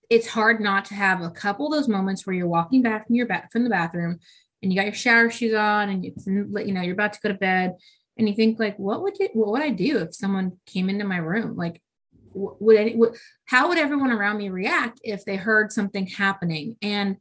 it's 0.10 0.28
hard 0.28 0.60
not 0.60 0.86
to 0.86 0.94
have 0.94 1.22
a 1.22 1.30
couple 1.30 1.68
of 1.68 1.74
those 1.74 1.88
moments 1.88 2.28
where 2.28 2.36
you're 2.36 2.48
walking 2.48 2.82
back 2.82 3.08
from 3.08 3.16
your 3.16 3.26
back 3.26 3.52
from 3.52 3.64
the 3.64 3.70
bathroom 3.70 4.20
and 4.62 4.72
you 4.72 4.78
got 4.78 4.86
your 4.86 4.94
shower 4.94 5.30
shoes 5.30 5.54
on 5.54 5.90
and 5.90 6.04
you, 6.04 6.14
you 6.26 6.74
know 6.74 6.82
you're 6.82 6.94
about 6.94 7.14
to 7.14 7.20
go 7.22 7.30
to 7.30 7.36
bed 7.36 7.76
and 8.18 8.28
you 8.28 8.36
think 8.36 8.60
like 8.60 8.78
what 8.78 9.02
would 9.02 9.18
you 9.20 9.30
what 9.34 9.50
would 9.50 9.62
i 9.62 9.70
do 9.70 10.00
if 10.00 10.14
someone 10.14 10.52
came 10.66 10.90
into 10.90 11.06
my 11.06 11.18
room 11.18 11.56
like 11.56 11.82
would, 12.34 12.78
any, 12.78 12.96
would 12.96 13.16
how 13.46 13.70
would 13.70 13.78
everyone 13.78 14.12
around 14.12 14.38
me 14.38 14.50
react 14.50 15.00
if 15.04 15.26
they 15.26 15.36
heard 15.36 15.72
something 15.72 16.08
happening? 16.08 16.78
And 16.82 17.18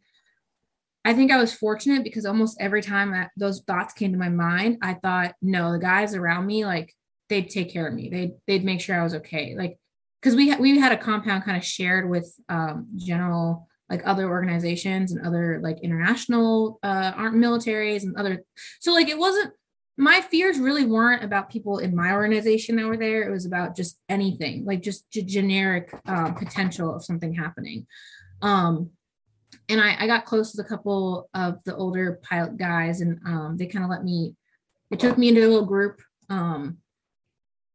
i 1.03 1.15
think 1.15 1.33
i 1.33 1.39
was 1.39 1.51
fortunate 1.51 2.05
because 2.05 2.27
almost 2.27 2.61
every 2.61 2.83
time 2.83 3.13
that 3.13 3.31
those 3.35 3.63
thoughts 3.63 3.95
came 3.95 4.13
to 4.13 4.19
my 4.19 4.29
mind 4.29 4.77
i 4.83 4.93
thought 4.93 5.35
no 5.41 5.73
the 5.73 5.79
guys 5.79 6.15
around 6.15 6.45
me 6.45 6.67
like 6.67 6.95
they'd 7.31 7.49
take 7.49 7.73
care 7.73 7.87
of 7.87 7.95
me. 7.95 8.11
They'd 8.11 8.33
they'd 8.47 8.65
make 8.65 8.83
sure 8.83 9.01
i 9.01 9.03
was 9.03 9.15
okay. 9.15 9.55
Like 9.57 9.79
because 10.21 10.37
we 10.37 10.55
we 10.57 10.79
had 10.79 10.93
a 10.93 10.99
compound 10.99 11.45
kind 11.45 11.57
of 11.57 11.65
shared 11.65 12.11
with 12.11 12.31
um, 12.51 12.89
general 12.97 13.67
like 13.89 14.03
other 14.05 14.29
organizations 14.29 15.13
and 15.13 15.27
other 15.27 15.61
like 15.63 15.81
international 15.81 16.79
uh, 16.83 17.13
militaries 17.31 18.03
and 18.03 18.17
other 18.17 18.45
so 18.81 18.93
like 18.93 19.09
it 19.09 19.19
wasn't 19.19 19.53
my 19.97 20.21
fears 20.21 20.59
really 20.59 20.87
weren't 20.87 21.25
about 21.25 21.51
people 21.51 21.79
in 21.79 21.95
my 21.95 22.13
organization 22.13 22.77
that 22.77 22.87
were 22.87 22.97
there 22.97 23.23
it 23.23 23.31
was 23.31 23.47
about 23.47 23.77
just 23.77 23.99
anything 24.09 24.65
like 24.65 24.83
just 24.83 25.11
g- 25.11 25.23
generic 25.23 25.93
uh, 26.07 26.31
potential 26.33 26.95
of 26.95 27.05
something 27.05 27.35
happening 27.35 27.87
um 28.43 28.91
and 29.69 29.81
I, 29.81 29.97
I 30.01 30.07
got 30.07 30.25
close 30.25 30.55
with 30.55 30.65
a 30.65 30.69
couple 30.69 31.29
of 31.35 31.63
the 31.65 31.77
older 31.77 32.21
pilot 32.23 32.57
guys 32.57 33.01
and 33.01 33.19
um, 33.27 33.57
they 33.57 33.67
kind 33.67 33.85
of 33.85 33.91
let 33.91 34.05
me 34.05 34.35
they 34.91 34.97
took 34.97 35.19
me 35.19 35.29
into 35.29 35.41
a 35.41 35.49
little 35.49 35.67
group 35.67 36.01
um, 36.29 36.79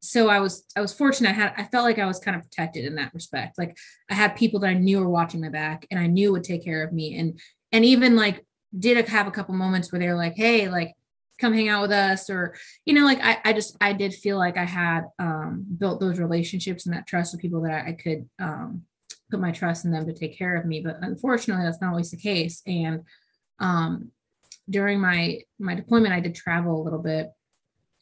so 0.06 0.30
I 0.30 0.40
was 0.40 0.66
I 0.76 0.82
was 0.82 0.94
fortunate. 0.94 1.30
I 1.30 1.34
had 1.34 1.54
I 1.58 1.64
felt 1.66 1.84
like 1.84 2.00
I 2.00 2.06
was 2.06 2.20
kind 2.20 2.38
of 2.38 2.44
protected 2.44 2.86
in 2.86 2.96
that 2.96 3.14
respect. 3.14 3.58
Like 3.58 3.76
I 4.10 4.14
had 4.14 4.36
people 4.36 4.60
that 4.62 4.70
I 4.70 4.74
knew 4.74 5.00
were 5.00 5.10
watching 5.10 5.42
my 5.42 5.50
back 5.50 5.88
and 5.90 6.00
I 6.00 6.08
knew 6.08 6.32
would 6.32 6.44
take 6.44 6.64
care 6.64 6.84
of 6.84 6.94
me. 6.94 7.18
And 7.18 7.40
and 7.72 7.84
even 7.84 8.16
like 8.16 8.46
did 8.78 9.08
have 9.10 9.28
a 9.28 9.32
couple 9.32 9.56
moments 9.56 9.92
where 9.92 10.00
they 10.00 10.08
were 10.08 10.16
like, 10.16 10.36
hey, 10.36 10.70
like 10.70 10.94
come 11.40 11.54
hang 11.54 11.68
out 11.68 11.82
with 11.82 11.92
us 11.92 12.30
or 12.30 12.56
you 12.86 12.94
know 12.94 13.04
like 13.04 13.20
I, 13.22 13.38
I 13.44 13.54
just 13.54 13.76
i 13.82 13.92
did 13.92 14.14
feel 14.14 14.38
like 14.38 14.58
i 14.58 14.64
had 14.64 15.02
um, 15.20 15.66
built 15.78 16.00
those 16.00 16.18
relationships 16.18 16.86
and 16.86 16.96
that 16.96 17.08
trust 17.08 17.34
with 17.34 17.42
people 17.42 17.62
that 17.64 17.72
i, 17.86 17.90
I 17.90 17.92
could 17.92 18.30
um, 18.40 18.84
put 19.30 19.40
my 19.40 19.52
trust 19.52 19.86
in 19.86 19.92
them 19.92 20.06
to 20.06 20.14
take 20.14 20.38
care 20.38 20.56
of 20.56 20.66
me. 20.66 20.82
But 20.82 20.98
unfortunately 21.02 21.66
that's 21.66 21.82
not 21.82 21.92
always 21.92 22.12
the 22.12 22.18
case. 22.18 22.62
And 22.66 23.02
um, 23.60 24.12
during 24.70 25.00
my 25.00 25.42
my 25.60 25.76
deployment 25.76 26.14
i 26.14 26.20
did 26.20 26.36
travel 26.36 26.82
a 26.82 26.84
little 26.84 27.00
bit. 27.02 27.32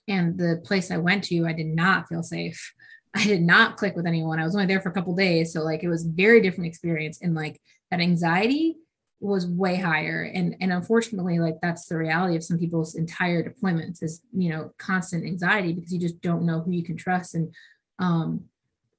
And 0.08 0.38
the 0.38 0.62
place 0.66 0.92
I 0.92 0.98
went 0.98 1.24
to, 1.26 1.46
I 1.46 1.54
did 1.54 1.68
not 1.68 2.10
feel 2.10 2.24
safe. 2.24 2.74
I 3.16 3.24
did 3.26 3.42
not 3.42 3.78
click 3.78 3.96
with 3.96 4.08
anyone. 4.08 4.40
I 4.40 4.44
was 4.44 4.56
only 4.56 4.68
there 4.68 4.82
for 4.82 4.90
a 4.90 4.94
couple 4.94 5.16
days, 5.16 5.54
so 5.54 5.62
like 5.62 5.84
it 5.84 5.88
was 5.88 6.04
very 6.04 6.42
different 6.42 6.68
experience, 6.68 7.22
and 7.22 7.36
like 7.36 7.62
that 7.92 8.00
anxiety 8.00 8.78
was 9.24 9.48
way 9.48 9.76
higher. 9.76 10.30
And 10.34 10.56
and 10.60 10.72
unfortunately, 10.72 11.40
like 11.40 11.60
that's 11.62 11.86
the 11.86 11.98
reality 11.98 12.36
of 12.36 12.44
some 12.44 12.60
people's 12.60 12.96
entire 12.96 13.44
deployments 13.44 14.04
is 14.04 14.22
you 14.34 14.50
know 14.50 14.72
constant 14.78 15.26
anxiety 15.26 15.74
because 15.74 15.94
you 15.94 16.00
just 16.00 16.22
don't 16.22 16.46
know 16.46 16.62
who 16.62 16.72
you 16.72 16.84
can 16.84 16.98
trust, 16.98 17.36
and 17.36 17.54
um, 18.00 18.42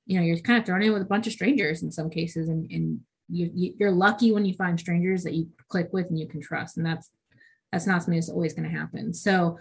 you 0.06 0.18
know 0.18 0.24
you're 0.24 0.38
kind 0.38 0.58
of 0.58 0.66
thrown 0.66 0.82
in 0.82 0.92
with 0.92 1.02
a 1.02 1.06
bunch 1.06 1.26
of 1.26 1.32
strangers 1.32 1.82
in 1.82 1.92
some 1.92 2.10
cases, 2.10 2.48
and 2.48 2.70
and 2.70 3.00
you, 3.28 3.50
you 3.54 3.74
you're 3.78 3.92
lucky 3.92 4.32
when 4.32 4.44
you 4.44 4.54
find 4.54 4.78
strangers 4.78 5.24
that 5.24 5.34
you 5.34 5.48
click 5.68 5.92
with 5.92 6.08
and 6.08 6.18
you 6.18 6.26
can 6.26 6.40
trust, 6.40 6.76
and 6.76 6.86
that's 6.86 7.10
that's 7.70 7.86
not 7.86 8.02
something 8.02 8.18
that's 8.18 8.30
always 8.30 8.54
going 8.54 8.70
to 8.70 8.76
happen. 8.76 9.12
So 9.12 9.58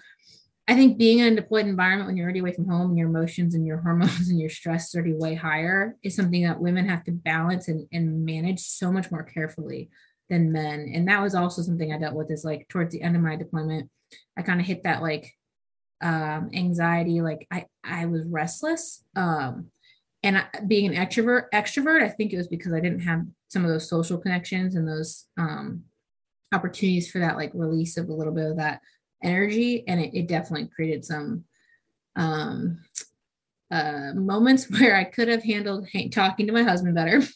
I 0.67 0.75
think 0.75 0.97
being 0.97 1.19
in 1.19 1.33
a 1.33 1.35
deployed 1.35 1.65
environment 1.65 2.07
when 2.07 2.15
you're 2.15 2.25
already 2.25 2.39
away 2.39 2.53
from 2.53 2.69
home 2.69 2.89
and 2.89 2.97
your 2.97 3.09
emotions 3.09 3.53
and 3.53 3.65
your 3.65 3.77
hormones 3.77 4.29
and 4.29 4.39
your 4.39 4.49
stress 4.49 4.95
are 4.95 4.99
already 4.99 5.13
way 5.13 5.35
higher 5.35 5.97
is 6.03 6.15
something 6.15 6.43
that 6.43 6.61
women 6.61 6.87
have 6.87 7.03
to 7.03 7.11
balance 7.11 7.67
and, 7.67 7.85
and 7.91 8.23
manage 8.25 8.61
so 8.61 8.91
much 8.91 9.11
more 9.11 9.23
carefully 9.23 9.89
than 10.33 10.51
men. 10.51 10.91
And 10.93 11.07
that 11.07 11.21
was 11.21 11.35
also 11.35 11.61
something 11.61 11.93
I 11.93 11.99
dealt 11.99 12.15
with 12.15 12.31
is 12.31 12.43
like 12.43 12.67
towards 12.67 12.91
the 12.91 13.01
end 13.01 13.15
of 13.15 13.21
my 13.21 13.35
deployment, 13.35 13.89
I 14.37 14.41
kind 14.41 14.59
of 14.59 14.65
hit 14.65 14.83
that 14.83 15.01
like 15.01 15.31
um, 16.01 16.49
anxiety, 16.53 17.21
like 17.21 17.47
I, 17.51 17.65
I 17.83 18.07
was 18.07 18.25
restless. 18.25 19.03
Um, 19.15 19.67
and 20.23 20.37
I, 20.39 20.45
being 20.67 20.93
an 20.93 21.05
extrovert, 21.05 21.45
extrovert, 21.53 22.01
I 22.01 22.09
think 22.09 22.33
it 22.33 22.37
was 22.37 22.47
because 22.47 22.73
I 22.73 22.79
didn't 22.79 23.01
have 23.01 23.25
some 23.49 23.63
of 23.63 23.69
those 23.69 23.87
social 23.87 24.17
connections 24.17 24.75
and 24.75 24.87
those 24.87 25.25
um, 25.37 25.83
opportunities 26.53 27.11
for 27.11 27.19
that 27.19 27.37
like 27.37 27.51
release 27.53 27.97
of 27.97 28.09
a 28.09 28.13
little 28.13 28.33
bit 28.33 28.49
of 28.49 28.57
that 28.57 28.81
energy 29.23 29.87
and 29.87 29.99
it, 29.99 30.13
it 30.13 30.27
definitely 30.27 30.69
created 30.75 31.05
some 31.05 31.43
um, 32.15 32.79
uh, 33.71 34.11
moments 34.13 34.69
where 34.69 34.95
I 34.95 35.03
could 35.03 35.27
have 35.27 35.43
handled 35.43 35.87
talking 36.11 36.47
to 36.47 36.53
my 36.53 36.63
husband 36.63 36.95
better. 36.95 37.21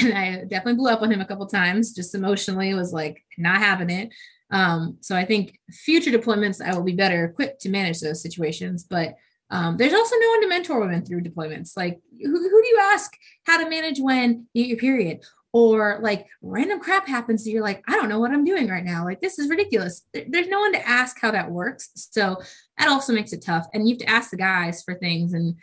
And 0.00 0.14
I 0.14 0.44
definitely 0.44 0.74
blew 0.74 0.90
up 0.90 1.02
on 1.02 1.12
him 1.12 1.20
a 1.20 1.26
couple 1.26 1.46
times, 1.46 1.92
just 1.92 2.14
emotionally 2.14 2.72
was 2.74 2.92
like 2.92 3.24
not 3.36 3.58
having 3.58 3.90
it. 3.90 4.14
Um, 4.50 4.98
so 5.00 5.16
I 5.16 5.24
think 5.24 5.58
future 5.70 6.10
deployments, 6.10 6.64
I 6.64 6.74
will 6.74 6.84
be 6.84 6.94
better 6.94 7.24
equipped 7.24 7.60
to 7.62 7.68
manage 7.68 8.00
those 8.00 8.22
situations. 8.22 8.84
But 8.88 9.16
um, 9.50 9.76
there's 9.76 9.92
also 9.92 10.16
no 10.16 10.28
one 10.28 10.42
to 10.42 10.48
mentor 10.48 10.80
women 10.80 11.04
through 11.04 11.22
deployments. 11.22 11.76
Like, 11.76 12.00
who, 12.22 12.30
who 12.30 12.62
do 12.62 12.68
you 12.68 12.78
ask 12.82 13.12
how 13.44 13.62
to 13.62 13.68
manage 13.68 13.98
when 13.98 14.46
you 14.54 14.62
get 14.62 14.68
your 14.68 14.78
period? 14.78 15.24
Or 15.52 15.98
like 16.02 16.26
random 16.42 16.78
crap 16.78 17.08
happens 17.08 17.48
you're 17.48 17.62
like 17.62 17.82
i 17.88 17.92
don't 17.96 18.08
know 18.08 18.20
what 18.20 18.30
i'm 18.30 18.44
doing 18.44 18.68
right 18.68 18.84
now. 18.84 19.04
Like 19.04 19.20
this 19.20 19.38
is 19.38 19.48
ridiculous. 19.48 20.02
There's 20.12 20.48
no 20.48 20.60
one 20.60 20.72
to 20.72 20.88
ask 20.88 21.20
how 21.20 21.30
that 21.30 21.50
works. 21.50 21.90
So 21.94 22.36
that 22.78 22.88
also 22.88 23.12
makes 23.12 23.32
it 23.32 23.42
tough 23.44 23.66
and 23.74 23.88
you 23.88 23.94
have 23.94 24.00
to 24.00 24.10
ask 24.10 24.30
the 24.30 24.36
guys 24.36 24.82
for 24.82 24.94
things 24.94 25.32
and 25.32 25.56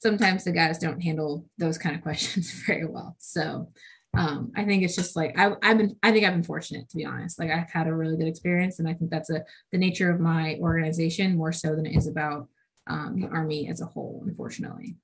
sometimes 0.00 0.44
the 0.44 0.52
guys 0.52 0.78
don't 0.78 1.02
handle 1.02 1.46
those 1.58 1.78
kind 1.78 1.96
of 1.96 2.02
questions 2.08 2.50
very 2.66 2.86
well. 2.86 3.16
So 3.18 3.70
um, 4.16 4.52
i 4.56 4.64
think 4.64 4.82
it's 4.82 4.96
just 4.96 5.16
like 5.16 5.38
I, 5.38 5.52
i've 5.62 5.76
been 5.76 5.94
i 6.02 6.10
think 6.10 6.24
i've 6.24 6.32
been 6.32 6.42
fortunate 6.42 6.88
to 6.88 6.96
be 6.96 7.04
honest. 7.04 7.38
Like 7.38 7.50
i've 7.50 7.70
had 7.70 7.86
a 7.86 7.94
really 7.94 8.16
good 8.16 8.26
experience 8.26 8.78
and 8.78 8.88
i 8.88 8.94
think 8.94 9.10
that's 9.10 9.30
a 9.30 9.44
the 9.70 9.78
nature 9.78 10.10
of 10.10 10.18
my 10.18 10.56
organization 10.60 11.36
more 11.36 11.52
so 11.52 11.76
than 11.76 11.84
it 11.84 11.94
is 11.94 12.06
about 12.06 12.48
um, 12.88 13.20
the 13.20 13.28
army 13.28 13.68
as 13.68 13.82
a 13.82 13.86
whole 13.86 14.24
unfortunately 14.26 14.96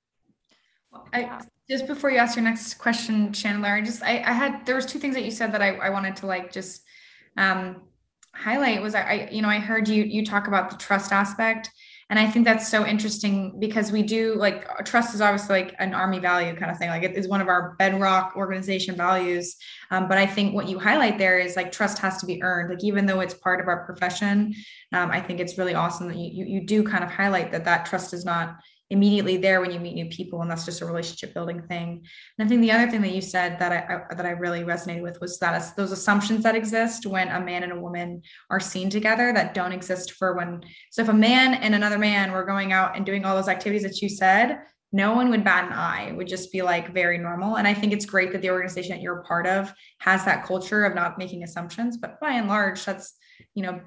I, 1.13 1.41
just 1.69 1.87
before 1.87 2.11
you 2.11 2.17
ask 2.17 2.35
your 2.35 2.43
next 2.43 2.75
question, 2.75 3.33
Chandler, 3.33 3.69
I 3.69 3.81
just 3.81 4.03
I, 4.03 4.19
I 4.19 4.31
had 4.31 4.65
there 4.65 4.75
was 4.75 4.85
two 4.85 4.99
things 4.99 5.15
that 5.15 5.23
you 5.23 5.31
said 5.31 5.51
that 5.53 5.61
I, 5.61 5.75
I 5.75 5.89
wanted 5.89 6.15
to 6.17 6.27
like 6.27 6.51
just 6.51 6.83
um 7.37 7.81
highlight 8.33 8.81
was 8.81 8.95
I, 8.95 9.29
you 9.31 9.41
know, 9.41 9.49
I 9.49 9.59
heard 9.59 9.87
you 9.87 10.03
you 10.03 10.25
talk 10.25 10.47
about 10.47 10.69
the 10.69 10.77
trust 10.77 11.11
aspect. 11.11 11.71
And 12.11 12.19
i 12.19 12.29
think 12.29 12.45
that's 12.45 12.67
so 12.67 12.85
interesting 12.85 13.59
because 13.59 13.91
we 13.91 14.03
do 14.03 14.35
like 14.35 14.67
trust 14.85 15.15
is 15.15 15.21
obviously 15.21 15.63
like 15.63 15.75
an 15.79 15.95
army 15.95 16.19
value 16.19 16.55
kind 16.55 16.69
of 16.69 16.77
thing. 16.77 16.89
Like 16.89 17.01
it 17.01 17.15
is 17.15 17.27
one 17.27 17.41
of 17.41 17.47
our 17.47 17.75
bedrock 17.79 18.33
organization 18.35 18.95
values. 18.95 19.55
Um, 19.89 20.07
but 20.07 20.19
i 20.19 20.27
think 20.27 20.53
what 20.53 20.69
you 20.69 20.77
highlight 20.77 21.17
there 21.17 21.39
is 21.39 21.55
like 21.55 21.71
trust 21.71 21.97
has 21.99 22.17
to 22.17 22.27
be 22.27 22.43
earned. 22.43 22.69
Like 22.69 22.83
even 22.83 23.07
though 23.07 23.21
it's 23.21 23.33
part 23.33 23.59
of 23.59 23.67
our 23.67 23.85
profession 23.85 24.53
um, 24.93 25.09
i 25.09 25.19
think 25.19 25.39
it's 25.39 25.57
really 25.57 25.73
awesome 25.73 26.07
that 26.09 26.17
you, 26.17 26.29
you 26.31 26.45
you 26.45 26.65
do 26.65 26.83
kind 26.83 27.03
of 27.03 27.09
highlight 27.09 27.51
that 27.51 27.65
that 27.65 27.87
trust 27.87 28.13
is 28.13 28.23
not 28.23 28.57
immediately 28.89 29.37
there 29.37 29.61
when 29.61 29.71
you 29.71 29.79
meet 29.79 29.95
new 29.95 30.05
people 30.07 30.41
and 30.41 30.51
that's 30.51 30.65
just 30.65 30.81
a 30.81 30.85
relationship 30.85 31.33
building 31.33 31.61
thing. 31.63 32.05
And 32.37 32.45
i 32.45 32.49
think 32.49 32.61
the 32.61 32.71
other 32.71 32.89
thing 32.89 33.01
that 33.01 33.13
you 33.13 33.21
said 33.21 33.57
that 33.59 33.71
i, 33.71 34.11
I 34.11 34.15
that 34.15 34.25
i 34.25 34.31
really 34.31 34.61
resonated 34.61 35.01
with 35.01 35.19
was 35.21 35.39
that 35.39 35.75
those 35.75 35.91
assumptions 35.91 36.43
that 36.43 36.55
exist 36.55 37.05
when 37.05 37.29
a 37.29 37.39
man 37.39 37.63
and 37.63 37.71
a 37.71 37.79
woman 37.79 38.21
are 38.49 38.59
seen 38.59 38.89
together 38.89 39.33
that 39.33 39.53
don't 39.53 39.71
exist 39.71 40.11
for 40.13 40.35
when 40.35 40.61
so 40.91 41.01
if 41.01 41.09
a 41.09 41.13
man 41.13 41.55
and 41.55 41.73
another 41.73 41.97
man 41.97 42.31
were 42.31 42.45
going 42.45 42.73
out 42.73 42.95
and 42.95 43.05
doing 43.05 43.25
all 43.25 43.35
those 43.35 43.47
activities 43.47 43.83
that 43.83 44.01
you 44.01 44.09
said 44.09 44.59
no 44.91 45.13
one 45.13 45.29
would 45.29 45.43
bat 45.43 45.65
an 45.65 45.73
eye. 45.73 46.03
It 46.03 46.15
would 46.15 46.27
just 46.27 46.53
be 46.53 46.61
like 46.61 46.93
very 46.93 47.17
normal. 47.17 47.57
And 47.57 47.67
i 47.67 47.73
think 47.73 47.91
it's 47.91 48.05
great 48.05 48.31
that 48.31 48.41
the 48.41 48.51
organization 48.51 48.91
that 48.91 49.01
you're 49.01 49.19
a 49.19 49.23
part 49.23 49.45
of 49.47 49.73
has 49.99 50.23
that 50.25 50.45
culture 50.45 50.85
of 50.85 50.95
not 50.95 51.17
making 51.17 51.43
assumptions 51.43 51.97
but 51.97 52.19
by 52.21 52.31
and 52.31 52.47
large 52.47 52.85
that's 52.85 53.13
you 53.55 53.63
know 53.63 53.81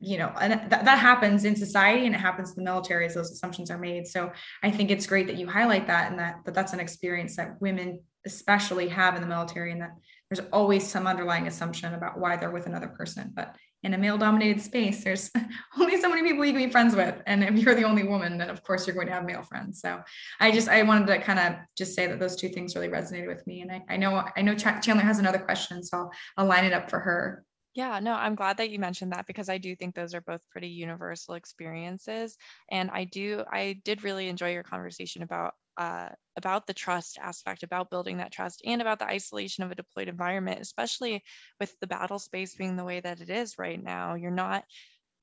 you 0.00 0.16
know, 0.16 0.32
and 0.40 0.60
th- 0.70 0.84
that 0.84 0.98
happens 0.98 1.44
in 1.44 1.56
society 1.56 2.06
and 2.06 2.14
it 2.14 2.18
happens 2.18 2.50
in 2.50 2.56
the 2.56 2.62
military 2.62 3.06
as 3.06 3.14
those 3.14 3.32
assumptions 3.32 3.70
are 3.70 3.78
made. 3.78 4.06
So 4.06 4.30
I 4.62 4.70
think 4.70 4.90
it's 4.90 5.06
great 5.06 5.26
that 5.26 5.36
you 5.36 5.48
highlight 5.48 5.86
that 5.88 6.10
and 6.10 6.18
that, 6.18 6.36
that 6.44 6.54
that's 6.54 6.72
an 6.72 6.80
experience 6.80 7.36
that 7.36 7.60
women 7.60 8.00
especially 8.24 8.88
have 8.88 9.16
in 9.16 9.22
the 9.22 9.26
military 9.26 9.72
and 9.72 9.80
that 9.80 9.90
there's 10.30 10.46
always 10.52 10.86
some 10.86 11.06
underlying 11.06 11.46
assumption 11.46 11.94
about 11.94 12.18
why 12.18 12.36
they're 12.36 12.50
with 12.50 12.66
another 12.66 12.88
person. 12.88 13.32
But 13.34 13.56
in 13.82 13.94
a 13.94 13.98
male 13.98 14.18
dominated 14.18 14.60
space, 14.60 15.02
there's 15.02 15.30
only 15.80 16.00
so 16.00 16.08
many 16.08 16.22
people 16.22 16.44
you 16.44 16.52
can 16.52 16.64
be 16.64 16.70
friends 16.70 16.94
with. 16.94 17.20
And 17.26 17.42
if 17.42 17.64
you're 17.64 17.74
the 17.74 17.84
only 17.84 18.02
woman, 18.02 18.36
then 18.36 18.50
of 18.50 18.62
course 18.62 18.86
you're 18.86 18.94
going 18.94 19.06
to 19.06 19.12
have 19.12 19.24
male 19.24 19.42
friends. 19.42 19.80
So 19.80 20.00
I 20.40 20.50
just, 20.50 20.68
I 20.68 20.82
wanted 20.82 21.06
to 21.06 21.18
kind 21.20 21.38
of 21.38 21.54
just 21.76 21.94
say 21.94 22.06
that 22.06 22.20
those 22.20 22.36
two 22.36 22.48
things 22.48 22.74
really 22.74 22.88
resonated 22.88 23.28
with 23.28 23.46
me. 23.46 23.62
And 23.62 23.72
I, 23.72 23.82
I 23.88 23.96
know, 23.96 24.22
I 24.36 24.42
know 24.42 24.54
Chandler 24.54 25.02
has 25.02 25.18
another 25.18 25.38
question, 25.38 25.82
so 25.82 25.96
I'll, 25.96 26.12
I'll 26.36 26.46
line 26.46 26.64
it 26.64 26.72
up 26.72 26.90
for 26.90 26.98
her. 26.98 27.44
Yeah, 27.78 28.00
no, 28.00 28.12
I'm 28.14 28.34
glad 28.34 28.56
that 28.56 28.70
you 28.70 28.80
mentioned 28.80 29.12
that 29.12 29.26
because 29.28 29.48
I 29.48 29.58
do 29.58 29.76
think 29.76 29.94
those 29.94 30.12
are 30.12 30.20
both 30.20 30.48
pretty 30.50 30.68
universal 30.68 31.34
experiences. 31.34 32.36
And 32.68 32.90
I 32.90 33.04
do, 33.04 33.44
I 33.48 33.74
did 33.84 34.02
really 34.02 34.28
enjoy 34.28 34.52
your 34.52 34.64
conversation 34.64 35.22
about 35.22 35.54
uh, 35.76 36.08
about 36.36 36.66
the 36.66 36.74
trust 36.74 37.18
aspect, 37.20 37.62
about 37.62 37.88
building 37.88 38.16
that 38.16 38.32
trust, 38.32 38.62
and 38.64 38.82
about 38.82 38.98
the 38.98 39.06
isolation 39.06 39.62
of 39.62 39.70
a 39.70 39.76
deployed 39.76 40.08
environment, 40.08 40.60
especially 40.60 41.22
with 41.60 41.78
the 41.78 41.86
battle 41.86 42.18
space 42.18 42.56
being 42.56 42.74
the 42.74 42.84
way 42.84 42.98
that 43.00 43.20
it 43.20 43.30
is 43.30 43.58
right 43.58 43.80
now. 43.80 44.14
You're 44.16 44.32
not 44.32 44.64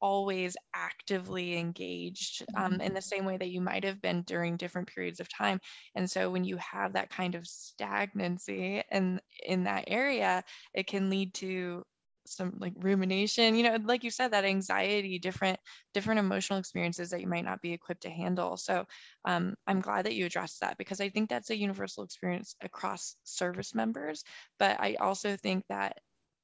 always 0.01 0.57
actively 0.73 1.57
engaged 1.57 2.45
um, 2.55 2.81
in 2.81 2.93
the 2.93 3.01
same 3.01 3.25
way 3.25 3.37
that 3.37 3.49
you 3.49 3.61
might 3.61 3.83
have 3.83 4.01
been 4.01 4.23
during 4.23 4.57
different 4.57 4.87
periods 4.93 5.19
of 5.19 5.29
time. 5.29 5.59
And 5.95 6.09
so 6.09 6.29
when 6.29 6.43
you 6.43 6.57
have 6.57 6.93
that 6.93 7.09
kind 7.09 7.35
of 7.35 7.47
stagnancy 7.47 8.83
and 8.91 9.21
in 9.43 9.63
that 9.63 9.85
area, 9.87 10.43
it 10.73 10.87
can 10.87 11.09
lead 11.09 11.33
to 11.35 11.83
some 12.27 12.53
like 12.59 12.73
rumination 12.77 13.55
you 13.55 13.63
know 13.63 13.77
like 13.83 14.03
you 14.03 14.11
said 14.11 14.31
that 14.31 14.45
anxiety 14.45 15.19
different 15.19 15.59
different 15.93 16.19
emotional 16.19 16.59
experiences 16.59 17.09
that 17.09 17.21
you 17.21 17.27
might 17.27 17.45
not 17.45 17.61
be 17.61 17.73
equipped 17.73 18.01
to 18.03 18.09
handle. 18.09 18.57
So 18.57 18.85
um, 19.25 19.55
i'm 19.67 19.81
glad 19.81 20.05
that 20.05 20.15
you 20.15 20.25
addressed 20.25 20.61
that 20.61 20.77
because 20.77 21.01
i 21.01 21.09
think 21.09 21.29
that's 21.29 21.49
a 21.49 21.57
universal 21.57 22.03
experience 22.03 22.55
across 22.61 23.15
service 23.23 23.73
members 23.75 24.23
but 24.59 24.79
i 24.79 24.95
also 24.95 25.35
think 25.35 25.63
that 25.69 25.97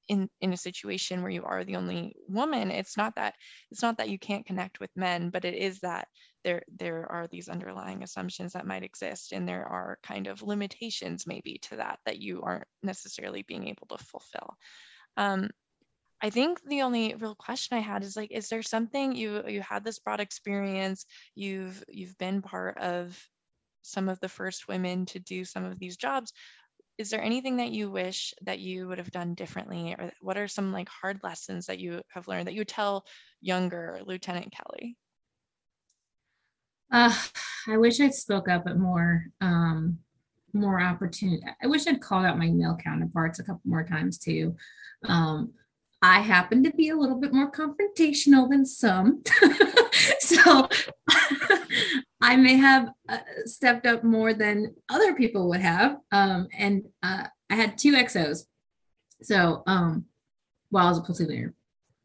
in 0.07 0.29
in 0.41 0.51
a 0.51 0.57
situation 0.57 1.21
where 1.21 1.31
you 1.31 1.43
are 1.43 1.63
the 1.63 1.75
only 1.75 2.15
woman 2.27 2.71
it's 2.71 2.97
not 2.97 3.15
that 3.15 3.35
it's 3.71 3.81
not 3.81 3.97
that 3.97 4.09
you 4.09 4.19
can't 4.19 4.45
connect 4.45 4.79
with 4.79 4.89
men 4.95 5.29
but 5.29 5.45
it 5.45 5.53
is 5.53 5.79
that 5.79 6.07
there 6.43 6.63
there 6.77 7.09
are 7.11 7.27
these 7.27 7.49
underlying 7.49 8.03
assumptions 8.03 8.53
that 8.53 8.65
might 8.65 8.83
exist 8.83 9.31
and 9.31 9.47
there 9.47 9.65
are 9.65 9.97
kind 10.03 10.27
of 10.27 10.41
limitations 10.41 11.27
maybe 11.27 11.59
to 11.61 11.77
that 11.77 11.99
that 12.05 12.19
you 12.19 12.41
aren't 12.41 12.67
necessarily 12.83 13.43
being 13.43 13.67
able 13.67 13.87
to 13.87 14.03
fulfill. 14.03 14.55
Um, 15.17 15.49
I 16.21 16.29
think 16.29 16.61
the 16.67 16.83
only 16.83 17.15
real 17.15 17.33
question 17.35 17.77
I 17.77 17.81
had 17.81 18.03
is 18.03 18.15
like, 18.15 18.31
is 18.31 18.47
there 18.47 18.61
something 18.61 19.15
you 19.15 19.43
you 19.47 19.61
had 19.61 19.83
this 19.83 19.99
broad 19.99 20.19
experience? 20.19 21.05
You've 21.33 21.83
you've 21.87 22.17
been 22.17 22.41
part 22.41 22.77
of 22.77 23.19
some 23.81 24.07
of 24.07 24.19
the 24.19 24.29
first 24.29 24.67
women 24.67 25.07
to 25.07 25.19
do 25.19 25.43
some 25.43 25.65
of 25.65 25.79
these 25.79 25.97
jobs. 25.97 26.31
Is 26.99 27.09
there 27.09 27.23
anything 27.23 27.57
that 27.57 27.71
you 27.71 27.89
wish 27.89 28.35
that 28.43 28.59
you 28.59 28.87
would 28.87 28.99
have 28.99 29.09
done 29.09 29.33
differently, 29.33 29.95
or 29.97 30.11
what 30.21 30.37
are 30.37 30.47
some 30.47 30.71
like 30.71 30.89
hard 30.89 31.19
lessons 31.23 31.65
that 31.65 31.79
you 31.79 32.01
have 32.09 32.27
learned 32.27 32.47
that 32.47 32.53
you 32.53 32.65
tell 32.65 33.05
younger 33.41 33.99
Lieutenant 34.05 34.53
Kelly? 34.53 34.97
Uh, 36.91 37.15
I 37.67 37.77
wish 37.77 37.99
I'd 37.99 38.13
spoke 38.13 38.47
up 38.47 38.67
at 38.67 38.77
more 38.77 39.25
um, 39.41 39.97
more 40.53 40.79
opportunity. 40.79 41.41
I 41.63 41.65
wish 41.65 41.87
I'd 41.87 42.01
called 42.01 42.25
out 42.25 42.37
my 42.37 42.49
male 42.49 42.75
counterparts 42.75 43.39
a 43.39 43.43
couple 43.43 43.61
more 43.65 43.83
times 43.83 44.19
too. 44.19 44.55
Um, 45.05 45.53
I 46.01 46.21
happen 46.21 46.63
to 46.63 46.71
be 46.71 46.89
a 46.89 46.95
little 46.95 47.19
bit 47.19 47.33
more 47.33 47.51
confrontational 47.51 48.49
than 48.49 48.65
some. 48.65 49.23
so 50.19 50.67
I 52.21 52.35
may 52.35 52.57
have 52.57 52.89
uh, 53.07 53.19
stepped 53.45 53.85
up 53.85 54.03
more 54.03 54.33
than 54.33 54.75
other 54.89 55.13
people 55.13 55.49
would 55.49 55.61
have. 55.61 55.97
Um, 56.11 56.47
and 56.57 56.83
uh, 57.03 57.25
I 57.49 57.55
had 57.55 57.77
two 57.77 57.93
XOs. 57.93 58.45
So 59.21 59.63
um, 59.67 60.05
while 60.69 60.87
I 60.87 60.89
was 60.89 60.97
a 60.97 61.01
platoon 61.01 61.27
leader. 61.27 61.53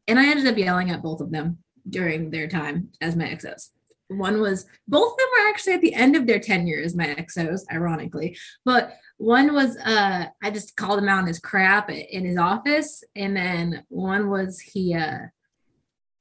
And 0.07 0.19
I 0.19 0.29
ended 0.29 0.47
up 0.47 0.57
yelling 0.57 0.91
at 0.91 1.01
both 1.01 1.19
of 1.19 1.31
them 1.31 1.57
during 1.89 2.29
their 2.29 2.47
time 2.47 2.89
as 3.01 3.15
my 3.15 3.25
XOs. 3.25 3.69
One 4.09 4.39
was 4.39 4.65
both 4.87 5.11
of 5.11 5.17
them 5.17 5.27
were 5.37 5.49
actually 5.49 5.73
at 5.73 5.81
the 5.81 5.93
end 5.93 6.15
of 6.15 6.27
their 6.27 6.39
tenure 6.39 6.81
as 6.81 6.95
my 6.95 7.07
XOs, 7.07 7.61
ironically. 7.71 8.37
But 8.63 8.93
one 9.17 9.53
was 9.53 9.77
uh 9.77 10.27
I 10.41 10.51
just 10.51 10.75
called 10.77 10.99
him 10.99 11.09
out 11.09 11.19
on 11.19 11.27
his 11.27 11.39
crap 11.39 11.89
in 11.89 12.25
his 12.25 12.37
office, 12.37 13.03
and 13.15 13.35
then 13.35 13.83
one 13.89 14.29
was 14.29 14.59
he 14.59 14.95
uh 14.95 15.27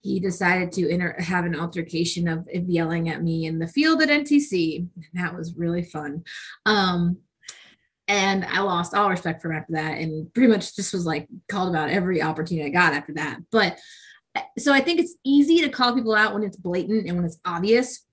he 0.07 0.21
decided 0.21 0.71
to 0.73 0.89
inter- 0.89 1.17
have 1.19 1.45
an 1.45 1.59
altercation 1.59 2.29
of, 2.29 2.47
of 2.55 2.69
yelling 2.69 3.09
at 3.09 3.23
me 3.23 3.45
in 3.45 3.59
the 3.59 3.67
field 3.67 4.01
at 4.03 4.09
NTC. 4.09 4.87
That 5.15 5.35
was 5.35 5.55
really 5.57 5.83
fun. 5.83 6.23
Um, 6.65 7.19
and 8.07 8.45
I 8.45 8.61
lost 8.61 8.95
all 8.95 9.11
respect 9.11 9.43
for 9.43 9.51
him 9.51 9.59
after 9.59 9.73
that, 9.73 9.99
and 9.99 10.33
pretty 10.33 10.53
much 10.53 10.77
just 10.77 10.93
was 10.93 11.07
like 11.07 11.27
called 11.49 11.71
about 11.71 11.91
every 11.91 12.23
opportunity 12.23 12.69
I 12.69 12.71
got 12.71 12.93
after 12.93 13.15
that. 13.15 13.41
But 13.51 13.79
so 14.59 14.73
I 14.73 14.81
think 14.81 15.01
it's 15.01 15.15
easy 15.25 15.61
to 15.61 15.69
call 15.69 15.95
people 15.95 16.15
out 16.15 16.35
when 16.35 16.43
it's 16.43 16.57
blatant 16.57 17.07
and 17.07 17.17
when 17.17 17.25
it's 17.25 17.39
obvious. 17.45 18.05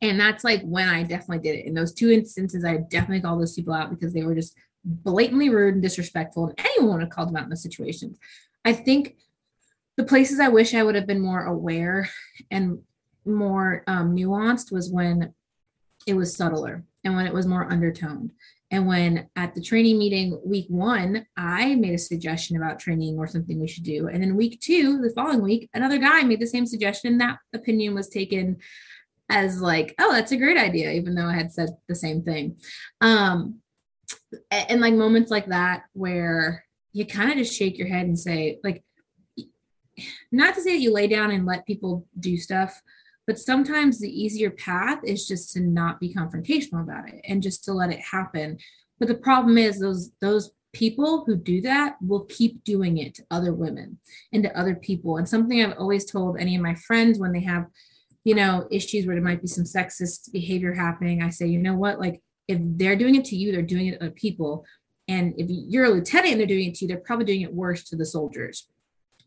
And 0.00 0.18
that's 0.18 0.42
like 0.42 0.62
when 0.62 0.88
I 0.88 1.02
definitely 1.04 1.38
did 1.38 1.60
it. 1.60 1.66
In 1.66 1.74
those 1.74 1.92
two 1.92 2.10
instances, 2.10 2.64
I 2.64 2.78
definitely 2.78 3.20
called 3.20 3.40
those 3.40 3.54
people 3.54 3.72
out 3.72 3.90
because 3.90 4.12
they 4.12 4.24
were 4.24 4.34
just 4.34 4.54
blatantly 4.84 5.48
rude 5.48 5.74
and 5.74 5.82
disrespectful. 5.82 6.46
And 6.48 6.60
anyone 6.60 6.94
would 6.94 7.02
have 7.02 7.10
called 7.10 7.28
them 7.28 7.36
out 7.36 7.44
in 7.44 7.50
those 7.50 7.62
situations. 7.62 8.18
I 8.64 8.72
think 8.72 9.16
the 9.96 10.04
places 10.04 10.40
I 10.40 10.48
wish 10.48 10.74
I 10.74 10.82
would 10.82 10.94
have 10.94 11.06
been 11.06 11.20
more 11.20 11.44
aware 11.44 12.08
and 12.50 12.80
more 13.24 13.84
um, 13.86 14.16
nuanced 14.16 14.72
was 14.72 14.90
when 14.90 15.34
it 16.06 16.14
was 16.14 16.36
subtler 16.36 16.84
and 17.04 17.14
when 17.14 17.26
it 17.26 17.32
was 17.32 17.46
more 17.46 17.70
undertoned. 17.70 18.32
And 18.72 18.86
when 18.86 19.28
at 19.36 19.54
the 19.54 19.60
training 19.60 19.98
meeting 19.98 20.40
week 20.44 20.64
one, 20.68 21.26
I 21.36 21.74
made 21.74 21.92
a 21.92 21.98
suggestion 21.98 22.56
about 22.56 22.80
training 22.80 23.18
or 23.18 23.26
something 23.26 23.60
we 23.60 23.68
should 23.68 23.84
do. 23.84 24.08
And 24.08 24.22
then 24.22 24.34
week 24.34 24.60
two, 24.60 24.98
the 25.02 25.12
following 25.14 25.42
week, 25.42 25.68
another 25.74 25.98
guy 25.98 26.22
made 26.22 26.40
the 26.40 26.46
same 26.46 26.64
suggestion. 26.64 27.18
That 27.18 27.36
opinion 27.54 27.94
was 27.94 28.08
taken 28.08 28.56
as 29.28 29.60
like, 29.60 29.94
oh, 29.98 30.12
that's 30.12 30.32
a 30.32 30.38
great 30.38 30.56
idea, 30.56 30.90
even 30.90 31.14
though 31.14 31.26
I 31.26 31.34
had 31.34 31.52
said 31.52 31.76
the 31.86 31.94
same 31.94 32.22
thing. 32.22 32.56
Um, 33.02 33.60
and, 34.50 34.70
and 34.70 34.80
like 34.80 34.94
moments 34.94 35.30
like 35.30 35.46
that 35.46 35.82
where 35.92 36.64
you 36.94 37.04
kind 37.04 37.30
of 37.30 37.36
just 37.36 37.56
shake 37.56 37.76
your 37.76 37.88
head 37.88 38.06
and 38.06 38.18
say, 38.18 38.58
like, 38.64 38.82
not 40.32 40.54
to 40.54 40.62
say 40.62 40.72
that 40.72 40.82
you 40.82 40.94
lay 40.94 41.08
down 41.08 41.30
and 41.30 41.44
let 41.44 41.66
people 41.66 42.06
do 42.18 42.38
stuff, 42.38 42.80
but 43.26 43.38
sometimes 43.38 43.98
the 43.98 44.10
easier 44.10 44.50
path 44.50 45.00
is 45.04 45.26
just 45.26 45.52
to 45.52 45.60
not 45.60 46.00
be 46.00 46.14
confrontational 46.14 46.82
about 46.82 47.08
it 47.08 47.20
and 47.26 47.42
just 47.42 47.64
to 47.64 47.72
let 47.72 47.92
it 47.92 48.00
happen. 48.00 48.58
But 48.98 49.08
the 49.08 49.14
problem 49.14 49.58
is 49.58 49.78
those 49.78 50.10
those 50.20 50.50
people 50.72 51.24
who 51.26 51.36
do 51.36 51.60
that 51.60 51.96
will 52.00 52.24
keep 52.24 52.64
doing 52.64 52.98
it 52.98 53.14
to 53.14 53.24
other 53.30 53.52
women 53.52 53.98
and 54.32 54.42
to 54.42 54.58
other 54.58 54.74
people. 54.74 55.18
And 55.18 55.28
something 55.28 55.62
I've 55.62 55.78
always 55.78 56.04
told 56.04 56.38
any 56.38 56.56
of 56.56 56.62
my 56.62 56.74
friends 56.74 57.18
when 57.18 57.32
they 57.32 57.42
have, 57.42 57.66
you 58.24 58.34
know, 58.34 58.66
issues 58.70 59.06
where 59.06 59.14
there 59.14 59.24
might 59.24 59.42
be 59.42 59.48
some 59.48 59.64
sexist 59.64 60.32
behavior 60.32 60.72
happening, 60.72 61.22
I 61.22 61.28
say, 61.28 61.46
you 61.46 61.58
know 61.58 61.74
what, 61.74 62.00
like 62.00 62.22
if 62.48 62.58
they're 62.62 62.96
doing 62.96 63.14
it 63.14 63.24
to 63.26 63.36
you, 63.36 63.52
they're 63.52 63.62
doing 63.62 63.88
it 63.88 63.92
to 63.92 64.04
other 64.04 64.10
people. 64.10 64.64
And 65.08 65.34
if 65.36 65.46
you're 65.48 65.84
a 65.84 65.90
lieutenant 65.90 66.32
and 66.32 66.40
they're 66.40 66.46
doing 66.46 66.68
it 66.68 66.74
to 66.76 66.84
you, 66.84 66.88
they're 66.88 66.98
probably 66.98 67.26
doing 67.26 67.42
it 67.42 67.52
worse 67.52 67.84
to 67.84 67.96
the 67.96 68.06
soldiers. 68.06 68.66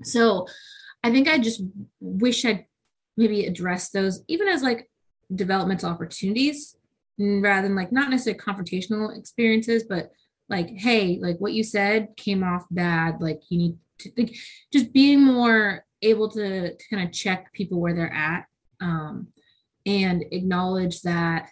So 0.03 0.47
I 1.03 1.11
think 1.11 1.27
I 1.27 1.37
just 1.37 1.61
wish 1.99 2.43
I'd 2.43 2.65
maybe 3.18 3.45
address 3.45 3.89
those 3.89 4.24
even 4.28 4.47
as 4.47 4.61
like 4.61 4.89
developmental 5.34 5.89
opportunities 5.89 6.76
rather 7.18 7.68
than 7.68 7.76
like 7.76 7.91
not 7.91 8.09
necessarily 8.09 8.39
confrontational 8.39 9.18
experiences 9.18 9.84
but 9.88 10.11
like 10.49 10.70
hey 10.70 11.18
like 11.22 11.38
what 11.38 11.53
you 11.53 11.63
said 11.63 12.09
came 12.18 12.43
off 12.43 12.66
bad 12.72 13.22
like 13.22 13.41
you 13.49 13.57
need 13.57 13.78
to, 13.97 14.11
like, 14.18 14.36
just 14.72 14.91
being 14.93 15.22
more 15.22 15.86
able 16.01 16.30
to, 16.30 16.76
to 16.76 16.89
kind 16.89 17.07
of 17.07 17.13
check 17.13 17.51
people 17.53 17.80
where 17.80 17.93
they're 17.93 18.13
at 18.13 18.45
um, 18.82 19.28
and 19.86 20.24
acknowledge 20.32 21.01
that 21.01 21.49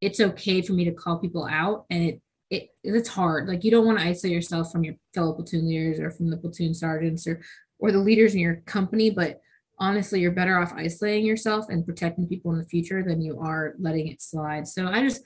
it's 0.00 0.20
okay 0.20 0.62
for 0.62 0.72
me 0.72 0.84
to 0.84 0.92
call 0.92 1.18
people 1.18 1.46
out 1.50 1.84
and 1.90 2.04
it 2.04 2.20
it 2.50 2.70
it's 2.82 3.08
hard. 3.08 3.46
Like 3.46 3.62
you 3.64 3.70
don't 3.70 3.84
want 3.84 3.98
to 3.98 4.04
isolate 4.06 4.34
yourself 4.34 4.72
from 4.72 4.84
your 4.84 4.94
fellow 5.14 5.34
platoon 5.34 5.68
leaders 5.68 6.00
or 6.00 6.10
from 6.10 6.30
the 6.30 6.36
platoon 6.36 6.72
sergeants 6.72 7.26
or 7.26 7.42
or 7.78 7.92
the 7.92 7.98
leaders 7.98 8.34
in 8.34 8.40
your 8.40 8.56
company 8.66 9.10
but 9.10 9.40
honestly 9.78 10.20
you're 10.20 10.32
better 10.32 10.58
off 10.58 10.72
isolating 10.74 11.24
yourself 11.24 11.66
and 11.68 11.86
protecting 11.86 12.26
people 12.26 12.52
in 12.52 12.58
the 12.58 12.66
future 12.66 13.02
than 13.02 13.20
you 13.20 13.38
are 13.40 13.74
letting 13.78 14.08
it 14.08 14.20
slide 14.20 14.66
so 14.66 14.86
i 14.88 15.02
just 15.02 15.22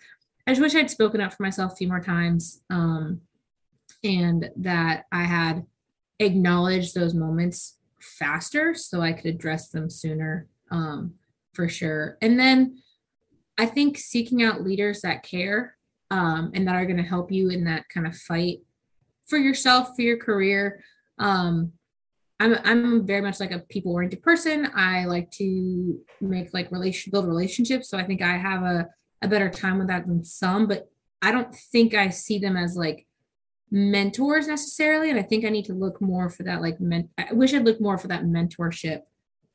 i 0.46 0.50
just 0.50 0.61
wish 0.61 0.74
i'd 0.74 0.90
spoken 0.90 1.20
up 1.20 1.32
for 1.32 1.42
myself 1.42 1.72
a 1.72 1.76
few 1.76 1.88
more 1.88 2.00
times 2.00 2.62
um 2.70 3.20
and 4.05 4.50
that 4.57 5.05
i 5.12 5.22
had 5.22 5.64
acknowledged 6.18 6.94
those 6.94 7.14
moments 7.14 7.78
faster 8.00 8.74
so 8.74 9.00
i 9.00 9.12
could 9.12 9.26
address 9.26 9.68
them 9.68 9.88
sooner 9.88 10.46
um 10.70 11.14
for 11.53 11.68
sure 11.68 12.16
and 12.20 12.38
then 12.38 12.82
I 13.59 13.66
think 13.66 13.98
seeking 13.98 14.42
out 14.42 14.62
leaders 14.62 15.03
that 15.03 15.22
care 15.22 15.76
um, 16.11 16.50
and 16.55 16.66
that 16.66 16.74
are 16.74 16.86
going 16.86 16.96
to 16.96 17.03
help 17.03 17.30
you 17.30 17.50
in 17.50 17.64
that 17.64 17.88
kind 17.88 18.07
of 18.07 18.16
fight 18.16 18.59
for 19.26 19.38
yourself, 19.38 19.90
for 19.94 20.03
your 20.03 20.16
career. 20.16 20.82
Um, 21.18 21.72
I'm 22.43 22.59
I'm 22.64 23.07
very 23.07 23.20
much 23.20 23.38
like 23.38 23.53
a 23.53 23.61
people 23.61 23.93
oriented 23.93 24.20
person. 24.20 24.68
I 24.74 25.05
like 25.05 25.30
to 25.32 26.01
make 26.20 26.53
like 26.53 26.72
relation 26.72 27.12
build 27.12 27.28
relationships. 27.28 27.88
So 27.88 27.97
I 27.97 28.05
think 28.05 28.20
I 28.20 28.36
have 28.36 28.62
a, 28.64 28.88
a 29.22 29.28
better 29.28 29.49
time 29.49 29.78
with 29.78 29.86
that 29.86 30.07
than 30.07 30.24
some, 30.24 30.66
but 30.66 30.90
I 31.22 31.30
don't 31.30 31.55
think 31.55 31.95
I 31.95 32.09
see 32.09 32.40
them 32.40 32.57
as 32.57 32.76
like 32.76 33.07
mentors 33.70 34.49
necessarily. 34.49 35.09
And 35.09 35.20
I 35.20 35.22
think 35.22 35.45
I 35.45 35.51
need 35.51 35.66
to 35.66 35.72
look 35.72 36.01
more 36.01 36.28
for 36.28 36.43
that 36.43 36.61
like 36.61 36.80
men- 36.80 37.11
I 37.16 37.32
wish 37.32 37.55
I'd 37.55 37.64
look 37.64 37.80
more 37.80 37.97
for 37.97 38.09
that 38.09 38.24
mentorship 38.24 39.03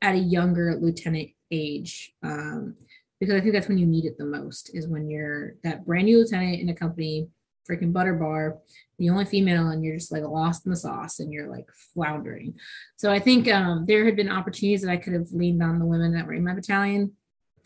at 0.00 0.14
a 0.14 0.18
younger 0.18 0.78
lieutenant 0.80 1.28
age. 1.50 2.14
Um, 2.22 2.74
because 3.20 3.34
I 3.34 3.40
think 3.40 3.52
that's 3.52 3.68
when 3.68 3.78
you 3.78 3.86
need 3.86 4.06
it 4.06 4.16
the 4.16 4.24
most 4.24 4.70
is 4.74 4.88
when 4.88 5.10
you're 5.10 5.56
that 5.62 5.84
brand 5.84 6.06
new 6.06 6.18
lieutenant 6.18 6.60
in 6.60 6.70
a 6.70 6.74
company, 6.74 7.28
freaking 7.68 7.92
butter 7.92 8.14
bar, 8.14 8.58
the 8.98 9.10
only 9.10 9.24
female, 9.24 9.68
and 9.68 9.84
you're 9.84 9.96
just 9.96 10.12
like 10.12 10.22
lost 10.22 10.66
in 10.66 10.70
the 10.70 10.76
sauce 10.76 11.20
and 11.20 11.32
you're 11.32 11.50
like 11.50 11.68
floundering. 11.94 12.54
So 12.96 13.10
I 13.10 13.18
think 13.18 13.48
um, 13.48 13.84
there 13.86 14.04
had 14.04 14.16
been 14.16 14.30
opportunities 14.30 14.82
that 14.82 14.90
I 14.90 14.96
could 14.96 15.12
have 15.12 15.30
leaned 15.32 15.62
on 15.62 15.78
the 15.78 15.86
women 15.86 16.12
that 16.14 16.26
were 16.26 16.34
in 16.34 16.44
my 16.44 16.54
battalion 16.54 17.12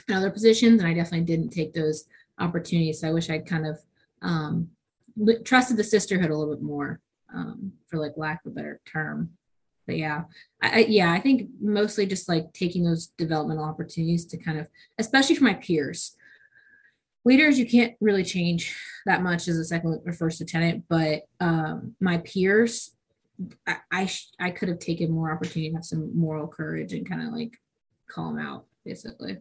and 0.09 0.17
other 0.17 0.31
positions, 0.31 0.81
and 0.81 0.91
I 0.91 0.95
definitely 0.95 1.27
didn't 1.27 1.51
take 1.51 1.73
those 1.73 2.05
opportunities. 2.39 3.01
So 3.01 3.09
I 3.09 3.13
wish 3.13 3.31
I'd 3.31 3.47
kind 3.47 3.67
of 3.67 3.79
um, 4.23 4.69
trusted 5.45 5.77
the 5.77 5.85
sisterhood 5.85 6.31
a 6.31 6.37
little 6.37 6.55
bit 6.55 6.63
more, 6.63 7.01
um, 7.35 7.73
for 7.89 7.99
like 7.99 8.13
lack 8.17 8.45
of 8.45 8.53
a 8.53 8.55
better 8.55 8.81
term 8.85 9.31
but 9.87 9.97
yeah 9.97 10.23
I, 10.61 10.81
yeah 10.89 11.13
i 11.13 11.21
think 11.21 11.51
mostly 11.61 12.07
just 12.07 12.29
like 12.29 12.53
taking 12.53 12.85
those 12.85 13.09
developmental 13.19 13.65
opportunities 13.65 14.27
to 14.27 14.37
kind 14.37 14.59
of 14.59 14.69
especially 14.99 15.37
for 15.37 15.45
my 15.45 15.55
peers 15.55 16.17
leaders 17.25 17.59
you 17.59 17.67
can't 17.67 17.95
really 18.01 18.25
change 18.25 18.77
that 19.07 19.23
much 19.23 19.49
as 19.49 19.57
a 19.57 19.65
second 19.65 20.01
or 20.05 20.13
first 20.13 20.41
lieutenant 20.41 20.85
but 20.89 21.23
um, 21.41 21.95
my 22.01 22.19
peers 22.19 22.95
i 23.67 23.77
I, 23.91 24.11
I 24.41 24.51
could 24.51 24.69
have 24.69 24.79
taken 24.79 25.11
more 25.11 25.33
opportunity 25.33 25.71
to 25.71 25.77
have 25.77 25.85
some 25.85 26.17
moral 26.17 26.47
courage 26.47 26.93
and 26.93 27.09
kind 27.09 27.27
of 27.27 27.33
like 27.33 27.59
call 28.09 28.33
them 28.33 28.39
out 28.39 28.67
basically 28.85 29.39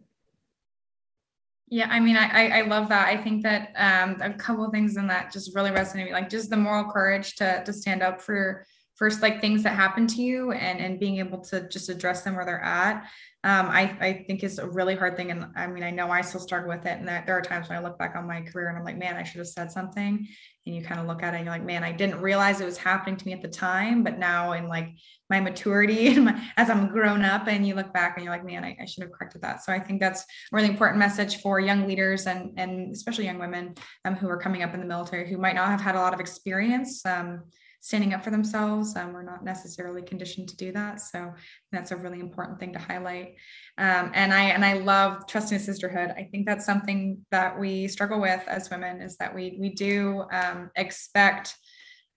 yeah, 1.74 1.88
I 1.90 2.00
mean, 2.00 2.18
I 2.18 2.48
I 2.48 2.60
love 2.66 2.90
that. 2.90 3.08
I 3.08 3.16
think 3.16 3.42
that 3.44 3.72
um, 3.76 4.20
a 4.20 4.34
couple 4.34 4.70
things 4.70 4.98
in 4.98 5.06
that 5.06 5.32
just 5.32 5.54
really 5.54 5.70
resonated. 5.70 5.94
With 5.94 6.06
me, 6.08 6.12
like 6.12 6.28
just 6.28 6.50
the 6.50 6.56
moral 6.58 6.84
courage 6.92 7.34
to 7.36 7.62
to 7.64 7.72
stand 7.72 8.02
up 8.02 8.20
for 8.20 8.66
first 9.02 9.20
like 9.20 9.40
things 9.40 9.64
that 9.64 9.74
happen 9.74 10.06
to 10.06 10.22
you 10.22 10.52
and 10.52 10.78
and 10.78 11.00
being 11.00 11.18
able 11.18 11.40
to 11.40 11.68
just 11.68 11.88
address 11.88 12.22
them 12.22 12.36
where 12.36 12.44
they're 12.44 12.62
at 12.62 13.02
um, 13.44 13.66
I, 13.68 13.96
I 14.00 14.24
think 14.28 14.44
is 14.44 14.60
a 14.60 14.68
really 14.68 14.94
hard 14.94 15.16
thing. 15.16 15.32
And 15.32 15.46
i 15.56 15.66
mean 15.66 15.82
i 15.82 15.90
know 15.90 16.08
i 16.08 16.20
still 16.20 16.38
struggle 16.38 16.68
with 16.68 16.86
it 16.86 17.00
and 17.00 17.08
that 17.08 17.26
there 17.26 17.36
are 17.36 17.42
times 17.42 17.68
when 17.68 17.76
i 17.76 17.82
look 17.82 17.98
back 17.98 18.14
on 18.14 18.28
my 18.28 18.42
career 18.42 18.68
and 18.68 18.78
i'm 18.78 18.84
like 18.84 18.96
man 18.96 19.16
i 19.16 19.24
should 19.24 19.40
have 19.40 19.48
said 19.48 19.72
something. 19.72 20.28
And 20.64 20.76
you 20.76 20.82
kind 20.84 21.00
of 21.00 21.08
look 21.08 21.24
at 21.24 21.34
it 21.34 21.38
and 21.38 21.46
you're 21.46 21.52
like 21.52 21.64
man 21.64 21.82
i 21.82 21.90
didn't 21.90 22.20
realize 22.20 22.60
it 22.60 22.64
was 22.64 22.78
happening 22.78 23.16
to 23.16 23.26
me 23.26 23.32
at 23.32 23.42
the 23.42 23.48
time 23.48 24.04
but 24.04 24.20
now 24.20 24.52
in 24.52 24.68
like 24.68 24.90
my 25.28 25.40
maturity 25.40 26.06
and 26.14 26.26
my, 26.26 26.40
as 26.56 26.70
i'm 26.70 26.86
grown 26.86 27.24
up 27.24 27.48
and 27.48 27.66
you 27.66 27.74
look 27.74 27.92
back 27.92 28.12
and 28.16 28.24
you're 28.24 28.32
like 28.32 28.46
man 28.46 28.62
I, 28.62 28.76
I 28.80 28.84
should 28.84 29.02
have 29.02 29.10
corrected 29.10 29.42
that. 29.42 29.64
So 29.64 29.72
i 29.72 29.80
think 29.80 29.98
that's 29.98 30.20
a 30.20 30.26
really 30.52 30.68
important 30.68 31.00
message 31.00 31.40
for 31.42 31.58
young 31.58 31.88
leaders 31.88 32.28
and 32.28 32.52
and 32.56 32.92
especially 32.92 33.24
young 33.24 33.40
women 33.40 33.74
um, 34.04 34.14
who 34.14 34.28
are 34.28 34.38
coming 34.38 34.62
up 34.62 34.72
in 34.74 34.78
the 34.78 34.86
military 34.86 35.28
who 35.28 35.38
might 35.38 35.56
not 35.56 35.70
have 35.70 35.80
had 35.80 35.96
a 35.96 35.98
lot 35.98 36.14
of 36.14 36.20
experience 36.20 37.04
um, 37.04 37.42
standing 37.82 38.14
up 38.14 38.22
for 38.22 38.30
themselves. 38.30 38.94
Um, 38.94 39.12
we're 39.12 39.24
not 39.24 39.44
necessarily 39.44 40.02
conditioned 40.02 40.48
to 40.48 40.56
do 40.56 40.70
that. 40.70 41.00
So 41.00 41.34
that's 41.72 41.90
a 41.90 41.96
really 41.96 42.20
important 42.20 42.60
thing 42.60 42.72
to 42.72 42.78
highlight. 42.78 43.34
Um, 43.76 44.12
and 44.14 44.32
I 44.32 44.44
and 44.44 44.64
I 44.64 44.74
love 44.74 45.26
trusting 45.26 45.56
a 45.56 45.60
sisterhood. 45.60 46.14
I 46.16 46.28
think 46.30 46.46
that's 46.46 46.64
something 46.64 47.26
that 47.32 47.58
we 47.58 47.88
struggle 47.88 48.20
with 48.20 48.42
as 48.46 48.70
women 48.70 49.02
is 49.02 49.16
that 49.16 49.34
we 49.34 49.56
we 49.58 49.70
do 49.70 50.24
um, 50.32 50.70
expect 50.76 51.56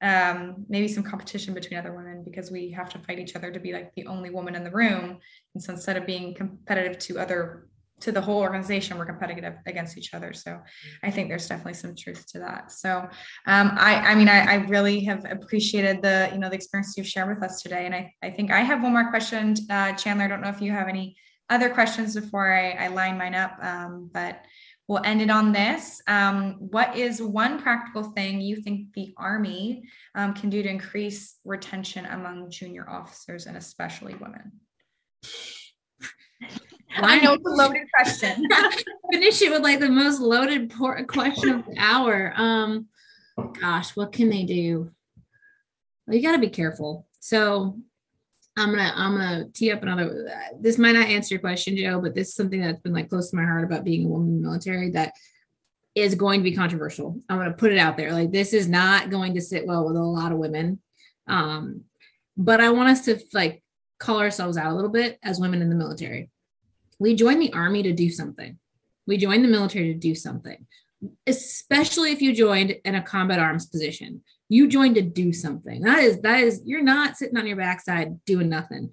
um, 0.02 0.66
maybe 0.70 0.88
some 0.88 1.04
competition 1.04 1.56
between 1.56 1.80
other 1.80 1.96
women 1.96 2.24
because 2.24 2.52
we 2.52 2.70
have 2.70 2.90
to 2.90 3.00
fight 3.00 3.18
each 3.18 3.36
other 3.36 3.52
to 3.52 3.60
be 3.60 3.74
like 3.74 3.92
the 3.96 4.06
only 4.06 4.30
woman 4.30 4.54
in 4.54 4.64
the 4.64 4.70
room. 4.70 5.18
And 5.56 5.64
so 5.64 5.74
instead 5.74 5.98
of 5.98 6.06
being 6.06 6.36
competitive 6.36 7.00
to 7.00 7.18
other 7.18 7.70
to 8.02 8.12
the 8.12 8.22
whole 8.22 8.40
organization 8.40 8.98
we're 8.98 9.06
competitive 9.06 9.56
against 9.66 9.98
each 9.98 10.14
other. 10.14 10.34
So 10.34 10.60
i 11.04 11.12
think 11.12 11.30
there's 11.30 11.48
definitely 11.48 11.76
some 11.76 11.96
truth 11.96 12.26
to 12.32 12.40
that. 12.40 12.72
So 12.72 13.08
um, 13.46 13.72
i 13.78 13.96
i 14.12 14.16
mean 14.16 14.30
I, 14.30 14.54
I, 14.54 14.56
really 14.66 15.00
have 15.06 15.26
appreciated 15.30 16.02
the 16.02 16.30
you 16.32 16.40
know 16.40 16.50
the 16.50 16.56
experience 16.56 16.96
you've 16.98 17.08
shared 17.08 17.30
with 17.30 17.44
us 17.44 17.62
today. 17.62 17.86
And 17.86 17.96
i, 17.96 18.14
I 18.22 18.30
think 18.32 18.52
i 18.52 18.62
have 18.62 18.84
one 18.84 18.94
more 18.94 19.10
question 19.10 19.56
uh, 19.70 19.94
chandler. 19.94 20.26
I 20.26 20.28
don't 20.28 20.42
know 20.42 20.50
if 20.50 20.62
you 20.62 20.72
have 20.72 20.88
any 20.88 21.16
other 21.50 21.70
questions 21.70 22.16
before 22.16 22.52
i, 22.52 22.72
I 22.72 22.88
line 22.88 23.18
mine 23.18 23.36
up 23.36 23.58
um, 23.62 24.10
but 24.12 24.44
we'll 24.88 25.04
end 25.04 25.22
it 25.22 25.30
on 25.30 25.52
this. 25.52 26.02
Um, 26.08 26.56
what 26.60 26.96
is 26.96 27.22
one 27.22 27.60
practical 27.62 28.04
thing 28.04 28.40
you 28.40 28.58
think 28.58 28.94
the 28.94 29.14
army 29.18 29.84
um, 30.14 30.34
can 30.34 30.50
do 30.50 30.62
to 30.62 30.70
increase 30.70 31.38
retention 31.44 32.06
among 32.06 32.52
junior 32.52 32.88
officers 32.88 33.48
and 33.48 33.58
especially 33.58 34.16
women 34.16 34.52
I 36.98 37.20
know 37.20 37.34
it's 37.34 37.46
a 37.46 37.50
loaded 37.50 37.88
question. 37.94 38.48
Finish 39.12 39.42
it 39.42 39.52
with 39.52 39.62
like 39.62 39.80
the 39.80 39.90
most 39.90 40.20
loaded 40.20 40.74
question 41.08 41.50
of 41.50 41.66
the 41.66 41.76
hour. 41.78 42.34
Um, 42.36 42.88
gosh, 43.60 43.96
what 43.96 44.12
can 44.12 44.30
they 44.30 44.44
do? 44.44 44.92
Well, 46.08 46.16
you 46.16 46.22
got 46.22 46.34
to 46.34 46.40
be 46.40 46.50
careful. 46.50 47.08
So 47.20 47.78
I'm 48.58 48.70
gonna 48.70 48.94
I'm 48.96 49.16
gonna 49.16 49.46
tee 49.54 49.72
up 49.72 49.84
another. 49.84 50.32
This 50.60 50.78
might 50.78 50.94
not 50.94 51.08
answer 51.08 51.36
your 51.36 51.42
question, 51.42 51.76
Joe, 51.76 52.00
but 52.00 52.16
this 52.16 52.30
is 52.30 52.36
something 52.36 52.62
that's 52.62 52.80
been 52.80 52.94
like 52.94 53.10
close 53.10 53.30
to 53.32 53.36
my 53.36 53.44
heart 53.44 53.66
about 53.66 53.84
being 53.84 54.06
a 54.06 54.10
woman 54.10 54.30
in 54.30 54.42
the 54.42 54.48
military 54.48 54.92
that 54.92 55.14
is 55.94 56.16
going 56.16 56.40
to 56.40 56.44
be 56.44 56.56
controversial. 56.56 57.20
I'm 57.28 57.38
gonna 57.38 57.54
put 57.54 57.74
it 57.74 57.78
out 57.78 57.98
there. 57.98 58.14
Like 58.14 58.32
this 58.32 58.54
is 58.54 58.68
not 58.68 59.10
going 59.10 59.34
to 59.34 59.42
sit 59.42 59.68
well 59.68 59.86
with 59.86 59.98
a 59.98 60.04
lot 60.04 60.32
of 60.32 60.38
women. 60.38 60.80
Um, 61.28 61.82
but 62.38 62.62
I 62.62 62.70
want 62.70 62.90
us 62.90 63.06
to 63.06 63.20
like 63.34 63.62
call 64.00 64.20
ourselves 64.20 64.58
out 64.58 64.72
a 64.72 64.76
little 64.76 64.90
bit 64.90 65.20
as 65.24 65.40
women 65.40 65.62
in 65.62 65.70
the 65.70 65.76
military 65.76 66.30
we 67.00 67.16
join 67.16 67.40
the 67.40 67.54
army 67.54 67.84
to 67.84 67.94
do 67.94 68.10
something. 68.10 68.58
We 69.08 69.18
join 69.18 69.42
the 69.42 69.48
military 69.48 69.94
to 69.94 70.00
do 70.00 70.16
something, 70.16 70.66
especially 71.28 72.12
if 72.12 72.22
you 72.22 72.34
joined 72.34 72.76
in 72.84 72.96
a 72.96 73.02
combat 73.02 73.40
arms 73.40 73.68
position. 73.68 74.24
You 74.50 74.68
joined 74.68 74.96
to 74.96 75.02
do 75.02 75.34
something. 75.34 75.82
That 75.82 76.00
is, 76.00 76.22
that 76.22 76.44
is, 76.44 76.62
you're 76.66 76.84
not 76.84 77.18
sitting 77.18 77.38
on 77.38 77.48
your 77.48 77.58
backside 77.58 78.24
doing 78.26 78.50
nothing. 78.50 78.92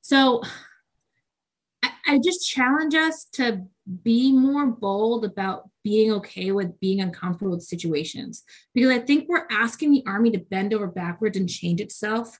So 0.00 0.42
I, 1.82 1.90
I 2.06 2.18
just 2.24 2.48
challenge 2.48 2.94
us 2.94 3.26
to 3.34 3.64
be 4.02 4.32
more 4.32 4.66
bold 4.66 5.24
about 5.24 5.68
being 5.82 6.12
okay 6.12 6.52
with 6.52 6.78
being 6.80 7.00
uncomfortable 7.00 7.52
with 7.52 7.62
situations 7.62 8.44
because 8.74 8.90
I 8.90 9.00
think 9.00 9.28
we're 9.28 9.46
asking 9.50 9.92
the 9.92 10.04
army 10.06 10.30
to 10.30 10.38
bend 10.38 10.72
over 10.72 10.86
backwards 10.86 11.36
and 11.36 11.48
change 11.48 11.80
itself 11.80 12.38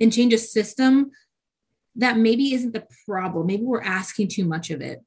and 0.00 0.12
change 0.12 0.32
a 0.32 0.38
system 0.38 1.12
that 1.96 2.16
maybe 2.16 2.54
isn't 2.54 2.72
the 2.72 2.86
problem. 3.06 3.46
Maybe 3.46 3.64
we're 3.64 3.82
asking 3.82 4.28
too 4.28 4.44
much 4.44 4.70
of 4.70 4.80
it. 4.80 5.00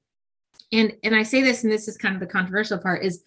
And 0.72 0.94
and 1.04 1.16
I 1.16 1.24
say 1.24 1.42
this, 1.42 1.64
and 1.64 1.72
this 1.72 1.88
is 1.88 1.98
kind 1.98 2.16
of 2.16 2.22
the 2.22 2.28
controversial 2.28 2.78
part, 2.78 3.04
is 3.04 3.24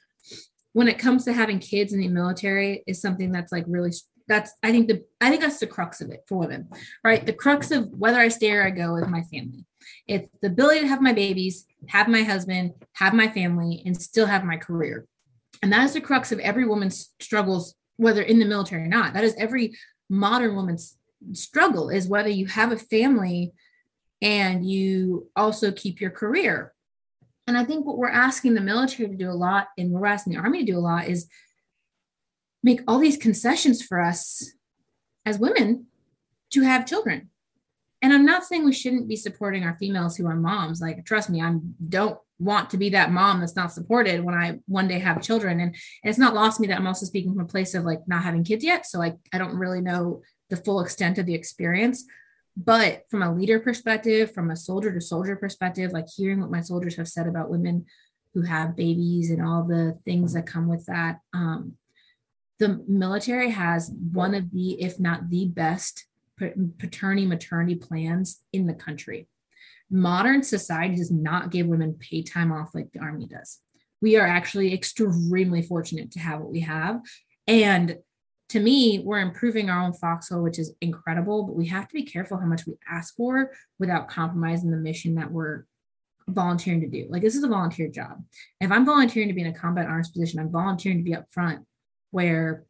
when 0.72 0.88
it 0.88 0.98
comes 0.98 1.24
to 1.24 1.32
having 1.32 1.58
kids 1.58 1.92
in 1.92 2.00
the 2.00 2.08
military 2.08 2.82
is 2.86 3.00
something 3.00 3.32
that's 3.32 3.52
like 3.52 3.64
really 3.66 3.92
that's 4.28 4.52
I 4.62 4.72
think 4.72 4.88
the 4.88 5.04
I 5.20 5.30
think 5.30 5.42
that's 5.42 5.58
the 5.58 5.66
crux 5.66 6.00
of 6.00 6.10
it 6.10 6.24
for 6.28 6.38
women, 6.38 6.68
right? 7.04 7.24
The 7.24 7.32
crux 7.32 7.70
of 7.70 7.88
whether 7.90 8.18
I 8.18 8.28
stay 8.28 8.52
or 8.52 8.64
I 8.64 8.70
go 8.70 8.96
is 8.96 9.06
my 9.08 9.22
family. 9.22 9.64
It's 10.08 10.28
the 10.42 10.48
ability 10.48 10.80
to 10.80 10.88
have 10.88 11.00
my 11.00 11.12
babies, 11.12 11.64
have 11.88 12.08
my 12.08 12.22
husband, 12.22 12.72
have 12.94 13.14
my 13.14 13.28
family, 13.28 13.82
and 13.86 14.00
still 14.00 14.26
have 14.26 14.44
my 14.44 14.56
career. 14.56 15.06
And 15.62 15.72
that 15.72 15.84
is 15.84 15.94
the 15.94 16.00
crux 16.00 16.32
of 16.32 16.40
every 16.40 16.66
woman's 16.66 17.14
struggles, 17.20 17.74
whether 17.96 18.22
in 18.22 18.38
the 18.38 18.44
military 18.44 18.82
or 18.82 18.88
not. 18.88 19.14
That 19.14 19.24
is 19.24 19.34
every 19.38 19.76
modern 20.08 20.54
woman's 20.54 20.95
struggle 21.32 21.88
is 21.88 22.08
whether 22.08 22.28
you 22.28 22.46
have 22.46 22.72
a 22.72 22.76
family 22.76 23.52
and 24.22 24.68
you 24.68 25.28
also 25.36 25.72
keep 25.72 26.00
your 26.00 26.10
career. 26.10 26.72
And 27.46 27.56
I 27.56 27.64
think 27.64 27.86
what 27.86 27.98
we're 27.98 28.08
asking 28.08 28.54
the 28.54 28.60
military 28.60 29.08
to 29.08 29.14
do 29.14 29.30
a 29.30 29.32
lot, 29.32 29.68
and 29.78 29.90
we're 29.90 30.06
asking 30.06 30.32
the 30.32 30.40
army 30.40 30.64
to 30.64 30.72
do 30.72 30.78
a 30.78 30.80
lot, 30.80 31.06
is 31.06 31.28
make 32.62 32.80
all 32.88 32.98
these 32.98 33.16
concessions 33.16 33.82
for 33.82 34.00
us 34.00 34.52
as 35.24 35.38
women 35.38 35.86
to 36.50 36.62
have 36.62 36.86
children. 36.86 37.30
And 38.02 38.12
I'm 38.12 38.26
not 38.26 38.44
saying 38.44 38.64
we 38.64 38.72
shouldn't 38.72 39.08
be 39.08 39.16
supporting 39.16 39.64
our 39.64 39.76
females 39.78 40.16
who 40.16 40.26
are 40.26 40.36
moms. 40.36 40.80
Like, 40.80 41.04
trust 41.04 41.30
me, 41.30 41.40
I 41.40 41.56
don't 41.88 42.18
want 42.38 42.70
to 42.70 42.76
be 42.76 42.90
that 42.90 43.10
mom 43.10 43.40
that's 43.40 43.56
not 43.56 43.72
supported 43.72 44.22
when 44.22 44.34
I 44.34 44.58
one 44.66 44.88
day 44.88 44.98
have 44.98 45.22
children. 45.22 45.60
And, 45.60 45.70
and 45.70 46.10
it's 46.10 46.18
not 46.18 46.34
lost 46.34 46.60
me 46.60 46.66
that 46.68 46.78
I'm 46.78 46.86
also 46.86 47.06
speaking 47.06 47.32
from 47.32 47.44
a 47.44 47.48
place 47.48 47.74
of 47.74 47.84
like 47.84 48.06
not 48.06 48.22
having 48.22 48.44
kids 48.44 48.64
yet. 48.64 48.86
So 48.86 48.98
like 48.98 49.16
I 49.32 49.38
don't 49.38 49.56
really 49.56 49.80
know 49.80 50.22
the 50.50 50.56
full 50.56 50.80
extent 50.80 51.18
of 51.18 51.26
the 51.26 51.34
experience. 51.34 52.04
But 52.56 53.04
from 53.10 53.22
a 53.22 53.34
leader 53.34 53.60
perspective, 53.60 54.32
from 54.32 54.50
a 54.50 54.56
soldier 54.56 54.92
to 54.92 55.00
soldier 55.00 55.36
perspective, 55.36 55.92
like 55.92 56.06
hearing 56.08 56.40
what 56.40 56.50
my 56.50 56.62
soldiers 56.62 56.96
have 56.96 57.08
said 57.08 57.26
about 57.26 57.50
women 57.50 57.84
who 58.32 58.42
have 58.42 58.76
babies 58.76 59.30
and 59.30 59.42
all 59.42 59.64
the 59.64 59.98
things 60.04 60.32
that 60.32 60.46
come 60.46 60.66
with 60.66 60.86
that, 60.86 61.20
um, 61.34 61.74
the 62.58 62.82
military 62.88 63.50
has 63.50 63.90
one 64.12 64.34
of 64.34 64.50
the, 64.52 64.82
if 64.82 64.98
not 64.98 65.28
the 65.28 65.46
best 65.46 66.06
paternity 66.78 67.26
maternity 67.26 67.74
plans 67.74 68.40
in 68.52 68.66
the 68.66 68.74
country. 68.74 69.28
Modern 69.90 70.42
society 70.42 70.96
does 70.96 71.10
not 71.10 71.50
give 71.50 71.66
women 71.66 71.94
paid 71.94 72.24
time 72.24 72.52
off 72.52 72.74
like 72.74 72.90
the 72.92 73.00
army 73.00 73.26
does. 73.26 73.60
We 74.00 74.16
are 74.16 74.26
actually 74.26 74.74
extremely 74.74 75.62
fortunate 75.62 76.10
to 76.12 76.20
have 76.20 76.40
what 76.40 76.50
we 76.50 76.60
have. 76.60 77.00
And 77.46 77.98
to 78.50 78.60
me, 78.60 79.00
we're 79.04 79.20
improving 79.20 79.68
our 79.68 79.82
own 79.82 79.92
foxhole, 79.92 80.42
which 80.42 80.58
is 80.58 80.72
incredible, 80.80 81.44
but 81.44 81.56
we 81.56 81.66
have 81.66 81.88
to 81.88 81.94
be 81.94 82.04
careful 82.04 82.38
how 82.38 82.46
much 82.46 82.66
we 82.66 82.74
ask 82.88 83.14
for 83.16 83.50
without 83.78 84.08
compromising 84.08 84.70
the 84.70 84.76
mission 84.76 85.16
that 85.16 85.30
we're 85.30 85.64
volunteering 86.28 86.80
to 86.80 86.88
do. 86.88 87.06
Like 87.10 87.22
this 87.22 87.34
is 87.34 87.42
a 87.42 87.48
volunteer 87.48 87.88
job. 87.88 88.22
If 88.60 88.70
I'm 88.70 88.86
volunteering 88.86 89.28
to 89.28 89.34
be 89.34 89.40
in 89.40 89.48
a 89.48 89.52
combat 89.52 89.86
arms 89.86 90.10
position, 90.10 90.38
I'm 90.38 90.50
volunteering 90.50 90.98
to 90.98 91.04
be 91.04 91.14
up 91.14 91.26
front 91.30 91.64
where 92.10 92.64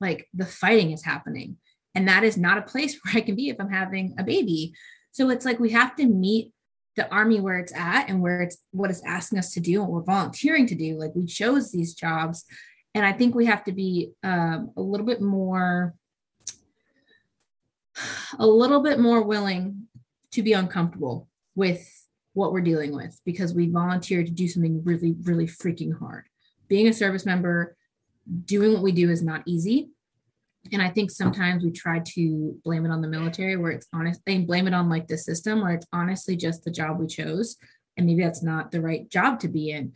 like 0.00 0.28
the 0.34 0.46
fighting 0.46 0.92
is 0.92 1.04
happening. 1.04 1.56
And 1.94 2.08
that 2.08 2.24
is 2.24 2.36
not 2.36 2.58
a 2.58 2.62
place 2.62 2.98
where 3.02 3.16
I 3.16 3.20
can 3.20 3.34
be 3.34 3.48
if 3.48 3.60
I'm 3.60 3.70
having 3.70 4.14
a 4.18 4.24
baby. 4.24 4.74
So 5.12 5.30
it's 5.30 5.44
like 5.44 5.58
we 5.58 5.70
have 5.70 5.96
to 5.96 6.06
meet 6.06 6.52
the 6.96 7.10
army 7.10 7.40
where 7.40 7.58
it's 7.58 7.74
at 7.74 8.10
and 8.10 8.20
where 8.20 8.42
it's 8.42 8.58
what 8.72 8.90
it's 8.90 9.02
asking 9.06 9.38
us 9.38 9.52
to 9.52 9.60
do 9.60 9.82
and 9.82 9.90
we're 9.90 10.02
volunteering 10.02 10.66
to 10.66 10.74
do. 10.74 10.98
Like 10.98 11.12
we 11.14 11.24
chose 11.24 11.72
these 11.72 11.94
jobs 11.94 12.44
and 12.94 13.04
i 13.04 13.12
think 13.12 13.34
we 13.34 13.46
have 13.46 13.64
to 13.64 13.72
be 13.72 14.12
um, 14.22 14.70
a 14.76 14.80
little 14.80 15.06
bit 15.06 15.20
more 15.20 15.94
a 18.38 18.46
little 18.46 18.80
bit 18.80 18.98
more 18.98 19.22
willing 19.22 19.88
to 20.32 20.42
be 20.42 20.52
uncomfortable 20.52 21.28
with 21.54 22.06
what 22.34 22.52
we're 22.52 22.60
dealing 22.60 22.94
with 22.94 23.20
because 23.24 23.52
we 23.52 23.68
volunteer 23.68 24.24
to 24.24 24.30
do 24.30 24.48
something 24.48 24.82
really 24.84 25.14
really 25.22 25.46
freaking 25.46 25.98
hard. 25.98 26.24
Being 26.68 26.88
a 26.88 26.92
service 26.92 27.26
member 27.26 27.76
doing 28.44 28.72
what 28.72 28.82
we 28.82 28.92
do 28.92 29.10
is 29.10 29.22
not 29.22 29.42
easy. 29.46 29.90
And 30.72 30.80
i 30.80 30.88
think 30.88 31.10
sometimes 31.10 31.64
we 31.64 31.72
try 31.72 32.00
to 32.14 32.58
blame 32.64 32.86
it 32.86 32.90
on 32.90 33.02
the 33.02 33.08
military 33.08 33.56
where 33.56 33.72
it's 33.72 33.88
honest 33.92 34.24
blame 34.24 34.68
it 34.68 34.74
on 34.74 34.88
like 34.88 35.08
the 35.08 35.18
system 35.18 35.60
where 35.60 35.72
it's 35.72 35.86
honestly 35.92 36.36
just 36.36 36.64
the 36.64 36.70
job 36.70 37.00
we 37.00 37.08
chose 37.08 37.56
and 37.96 38.06
maybe 38.06 38.22
that's 38.22 38.44
not 38.44 38.70
the 38.70 38.80
right 38.80 39.10
job 39.10 39.40
to 39.40 39.48
be 39.48 39.70
in 39.72 39.92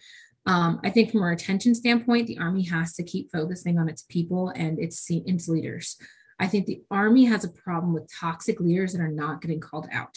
um, 0.47 0.81
I 0.85 0.91
think 0.91 1.11
from 1.11 1.23
a 1.23 1.27
retention 1.27 1.75
standpoint, 1.75 2.29
the 2.29 2.39
Army 2.39 2.63
has 2.65 2.95
to 2.95 3.03
keep 3.03 3.33
focusing 3.33 3.79
on 3.79 3.89
its 3.89 4.03
people 4.03 4.51
and 4.55 4.79
its, 4.79 5.05
its 5.11 5.49
leaders. 5.49 5.97
I 6.39 6.47
think 6.47 6.67
the 6.67 6.83
Army 6.91 7.25
has 7.25 7.45
a 7.45 7.49
problem 7.49 7.93
with 7.93 8.11
toxic 8.13 8.61
leaders 8.61 8.93
that 8.93 9.01
are 9.01 9.09
not 9.09 9.41
getting 9.41 9.61
called 9.61 9.89
out, 9.93 10.17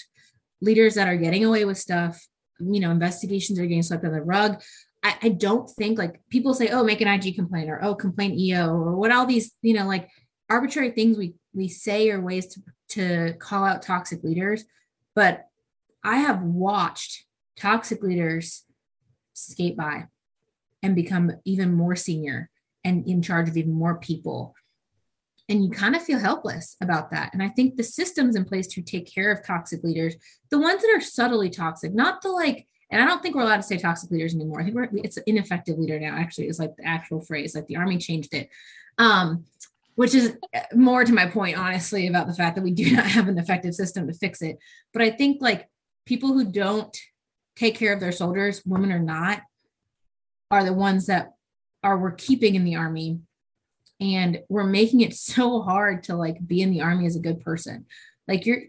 leaders 0.61 0.95
that 0.95 1.07
are 1.07 1.17
getting 1.17 1.45
away 1.45 1.65
with 1.65 1.77
stuff. 1.77 2.27
You 2.59 2.79
know, 2.79 2.91
investigations 2.91 3.57
are 3.57 3.65
getting 3.65 3.81
swept 3.81 4.03
under 4.03 4.19
the 4.19 4.25
rug. 4.25 4.61
I, 5.01 5.15
I 5.23 5.29
don't 5.29 5.67
think 5.69 5.97
like 5.97 6.21
people 6.29 6.53
say, 6.53 6.69
oh, 6.69 6.83
make 6.83 7.01
an 7.01 7.07
IG 7.07 7.35
complaint 7.35 7.69
or 7.69 7.83
oh, 7.83 7.95
complain 7.95 8.37
EO 8.37 8.69
or 8.69 8.95
what 8.97 9.11
all 9.11 9.25
these, 9.25 9.53
you 9.61 9.73
know, 9.73 9.87
like 9.87 10.09
arbitrary 10.49 10.91
things 10.91 11.17
we 11.17 11.35
we 11.53 11.67
say 11.69 12.09
are 12.11 12.21
ways 12.21 12.47
to 12.47 12.61
to 12.89 13.33
call 13.39 13.63
out 13.63 13.81
toxic 13.81 14.23
leaders. 14.23 14.65
But 15.15 15.45
I 16.03 16.17
have 16.17 16.41
watched 16.41 17.23
toxic 17.57 18.03
leaders 18.03 18.63
skate 19.33 19.77
by 19.77 20.05
and 20.81 20.95
become 20.95 21.31
even 21.45 21.73
more 21.73 21.95
senior 21.95 22.49
and 22.83 23.07
in 23.07 23.21
charge 23.21 23.49
of 23.49 23.57
even 23.57 23.73
more 23.73 23.99
people. 23.99 24.55
And 25.49 25.63
you 25.63 25.71
kind 25.71 25.95
of 25.95 26.03
feel 26.03 26.19
helpless 26.19 26.75
about 26.79 27.11
that. 27.11 27.33
And 27.33 27.41
I 27.41 27.49
think 27.49 27.75
the 27.75 27.83
systems 27.83 28.35
in 28.35 28.45
place 28.45 28.67
to 28.67 28.81
take 28.81 29.11
care 29.11 29.31
of 29.31 29.45
toxic 29.45 29.83
leaders, 29.83 30.15
the 30.51 30.59
ones 30.59 30.81
that 30.81 30.95
are 30.95 31.01
subtly 31.01 31.49
toxic, 31.49 31.93
not 31.93 32.21
the 32.21 32.29
like, 32.29 32.67
and 32.91 33.01
I 33.01 33.05
don't 33.05 33.21
think 33.21 33.35
we're 33.35 33.43
allowed 33.43 33.57
to 33.57 33.63
say 33.63 33.77
toxic 33.77 34.11
leaders 34.11 34.33
anymore. 34.33 34.61
I 34.61 34.63
think 34.63 34.75
we're, 34.75 34.89
it's 34.93 35.17
an 35.17 35.23
ineffective 35.25 35.77
leader 35.77 35.99
now, 35.99 36.15
actually, 36.15 36.47
is 36.47 36.59
like 36.59 36.75
the 36.75 36.85
actual 36.85 37.21
phrase, 37.21 37.55
like 37.55 37.67
the 37.67 37.77
army 37.77 37.97
changed 37.97 38.33
it. 38.33 38.49
Um, 38.97 39.45
which 39.95 40.15
is 40.15 40.37
more 40.73 41.03
to 41.03 41.11
my 41.11 41.25
point, 41.25 41.57
honestly, 41.57 42.07
about 42.07 42.27
the 42.27 42.33
fact 42.33 42.55
that 42.55 42.63
we 42.63 42.71
do 42.71 42.95
not 42.95 43.05
have 43.05 43.27
an 43.27 43.37
effective 43.37 43.75
system 43.75 44.07
to 44.07 44.13
fix 44.13 44.41
it. 44.41 44.57
But 44.93 45.01
I 45.01 45.11
think 45.11 45.41
like 45.41 45.67
people 46.05 46.31
who 46.31 46.45
don't 46.45 46.97
take 47.57 47.75
care 47.75 47.91
of 47.91 47.99
their 47.99 48.13
soldiers, 48.13 48.63
women 48.65 48.93
or 48.93 48.99
not, 48.99 49.41
are 50.51 50.63
the 50.63 50.73
ones 50.73 51.07
that 51.07 51.33
are 51.83 51.97
we're 51.97 52.11
keeping 52.11 52.55
in 52.55 52.63
the 52.63 52.75
army. 52.75 53.19
And 54.01 54.41
we're 54.49 54.63
making 54.63 55.01
it 55.01 55.13
so 55.15 55.61
hard 55.61 56.03
to 56.03 56.15
like 56.15 56.45
be 56.45 56.61
in 56.61 56.71
the 56.71 56.81
army 56.81 57.05
as 57.05 57.15
a 57.15 57.21
good 57.21 57.41
person. 57.41 57.85
Like 58.27 58.45
you're 58.45 58.63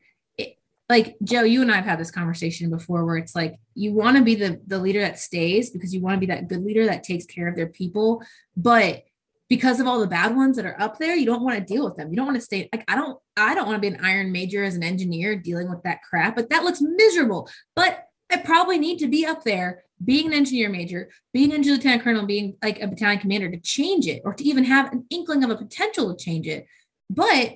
like 0.90 1.16
joe 1.22 1.44
you 1.44 1.62
and 1.62 1.70
i've 1.70 1.84
had 1.84 2.00
this 2.00 2.10
conversation 2.10 2.68
before 2.68 3.06
where 3.06 3.16
it's 3.16 3.36
like 3.36 3.54
you 3.74 3.92
want 3.92 4.16
to 4.16 4.24
be 4.24 4.34
the 4.34 4.60
the 4.66 4.78
leader 4.78 5.00
that 5.00 5.20
stays 5.20 5.70
because 5.70 5.94
you 5.94 6.00
want 6.00 6.16
to 6.16 6.20
be 6.20 6.26
that 6.26 6.48
good 6.48 6.64
leader 6.64 6.84
that 6.84 7.04
takes 7.04 7.24
care 7.24 7.46
of 7.46 7.54
their 7.54 7.68
people. 7.68 8.22
But 8.56 9.04
because 9.48 9.80
of 9.80 9.86
all 9.86 10.00
the 10.00 10.06
bad 10.06 10.36
ones 10.36 10.56
that 10.56 10.66
are 10.66 10.80
up 10.80 10.98
there 10.98 11.14
you 11.14 11.26
don't 11.26 11.42
want 11.42 11.56
to 11.56 11.64
deal 11.64 11.84
with 11.84 11.96
them. 11.96 12.10
You 12.10 12.16
don't 12.16 12.26
want 12.26 12.38
to 12.38 12.42
stay 12.42 12.68
like 12.72 12.84
i 12.88 12.96
don't 12.96 13.18
i 13.36 13.54
don't 13.54 13.66
want 13.66 13.76
to 13.76 13.80
be 13.80 13.94
an 13.94 14.04
iron 14.04 14.32
major 14.32 14.64
as 14.64 14.74
an 14.74 14.82
engineer 14.82 15.36
dealing 15.36 15.70
with 15.70 15.82
that 15.84 16.02
crap 16.02 16.34
but 16.34 16.50
that 16.50 16.64
looks 16.64 16.80
miserable. 16.82 17.48
But 17.76 18.04
i 18.32 18.36
probably 18.36 18.78
need 18.78 18.98
to 18.98 19.08
be 19.08 19.24
up 19.24 19.44
there 19.44 19.84
being 20.04 20.26
an 20.26 20.32
engineer 20.32 20.68
major, 20.68 21.10
being 21.32 21.52
an 21.52 21.62
lieutenant 21.62 22.02
colonel, 22.02 22.26
being 22.26 22.56
like 22.62 22.80
a 22.80 22.86
battalion 22.86 23.20
commander 23.20 23.50
to 23.50 23.60
change 23.60 24.06
it 24.06 24.22
or 24.24 24.34
to 24.34 24.44
even 24.44 24.64
have 24.64 24.92
an 24.92 25.04
inkling 25.10 25.44
of 25.44 25.50
a 25.50 25.56
potential 25.56 26.14
to 26.14 26.24
change 26.24 26.46
it. 26.46 26.66
But 27.08 27.54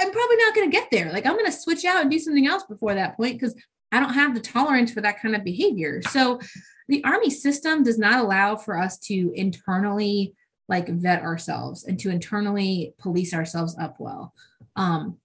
I'm 0.00 0.12
probably 0.12 0.36
not 0.36 0.54
going 0.54 0.70
to 0.70 0.76
get 0.76 0.90
there. 0.90 1.12
Like 1.12 1.26
I'm 1.26 1.34
going 1.34 1.46
to 1.46 1.52
switch 1.52 1.84
out 1.84 2.02
and 2.02 2.10
do 2.10 2.18
something 2.18 2.46
else 2.46 2.64
before 2.64 2.94
that 2.94 3.16
point 3.16 3.38
because 3.38 3.54
I 3.92 4.00
don't 4.00 4.14
have 4.14 4.34
the 4.34 4.40
tolerance 4.40 4.92
for 4.92 5.00
that 5.02 5.20
kind 5.20 5.36
of 5.36 5.44
behavior. 5.44 6.00
So 6.02 6.40
the 6.88 7.04
army 7.04 7.30
system 7.30 7.82
does 7.82 7.98
not 7.98 8.18
allow 8.18 8.56
for 8.56 8.78
us 8.78 8.98
to 9.00 9.32
internally 9.34 10.34
like 10.68 10.88
vet 10.88 11.22
ourselves 11.22 11.84
and 11.84 11.98
to 12.00 12.10
internally 12.10 12.94
police 12.98 13.34
ourselves 13.34 13.76
up 13.78 13.96
well. 13.98 14.34
Um, 14.76 15.18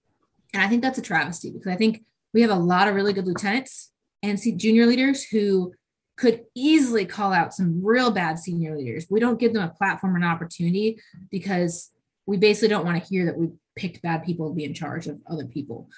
and 0.52 0.62
I 0.62 0.68
think 0.68 0.82
that's 0.82 0.98
a 0.98 1.02
travesty 1.02 1.50
because 1.50 1.72
I 1.72 1.76
think 1.76 2.04
we 2.32 2.42
have 2.42 2.50
a 2.50 2.54
lot 2.54 2.88
of 2.88 2.94
really 2.94 3.12
good 3.12 3.26
lieutenants 3.26 3.90
and 4.22 4.38
junior 4.56 4.86
leaders 4.86 5.24
who 5.24 5.72
could 6.20 6.44
easily 6.54 7.06
call 7.06 7.32
out 7.32 7.54
some 7.54 7.82
real 7.82 8.10
bad 8.10 8.38
senior 8.38 8.76
leaders. 8.76 9.06
We 9.08 9.20
don't 9.20 9.40
give 9.40 9.54
them 9.54 9.62
a 9.62 9.72
platform 9.72 10.12
or 10.12 10.18
an 10.18 10.24
opportunity 10.24 11.00
because 11.30 11.90
we 12.26 12.36
basically 12.36 12.68
don't 12.68 12.84
want 12.84 13.02
to 13.02 13.08
hear 13.08 13.24
that 13.24 13.38
we 13.38 13.48
picked 13.74 14.02
bad 14.02 14.22
people 14.22 14.50
to 14.50 14.54
be 14.54 14.64
in 14.64 14.74
charge 14.74 15.06
of 15.06 15.22
other 15.26 15.46
people. 15.46 15.88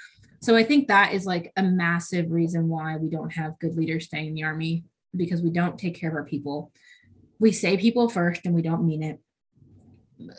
So 0.40 0.54
I 0.54 0.62
think 0.62 0.86
that 0.86 1.12
is 1.12 1.26
like 1.26 1.50
a 1.56 1.64
massive 1.64 2.30
reason 2.30 2.68
why 2.68 2.98
we 2.98 3.10
don't 3.10 3.32
have 3.32 3.58
good 3.58 3.74
leaders 3.74 4.04
staying 4.04 4.28
in 4.28 4.34
the 4.34 4.44
army 4.44 4.84
because 5.16 5.42
we 5.42 5.50
don't 5.50 5.76
take 5.76 5.96
care 5.96 6.10
of 6.10 6.14
our 6.14 6.24
people. 6.24 6.70
We 7.40 7.50
say 7.50 7.76
people 7.76 8.08
first 8.08 8.42
and 8.44 8.54
we 8.54 8.62
don't 8.62 8.86
mean 8.86 9.02
it. 9.02 9.18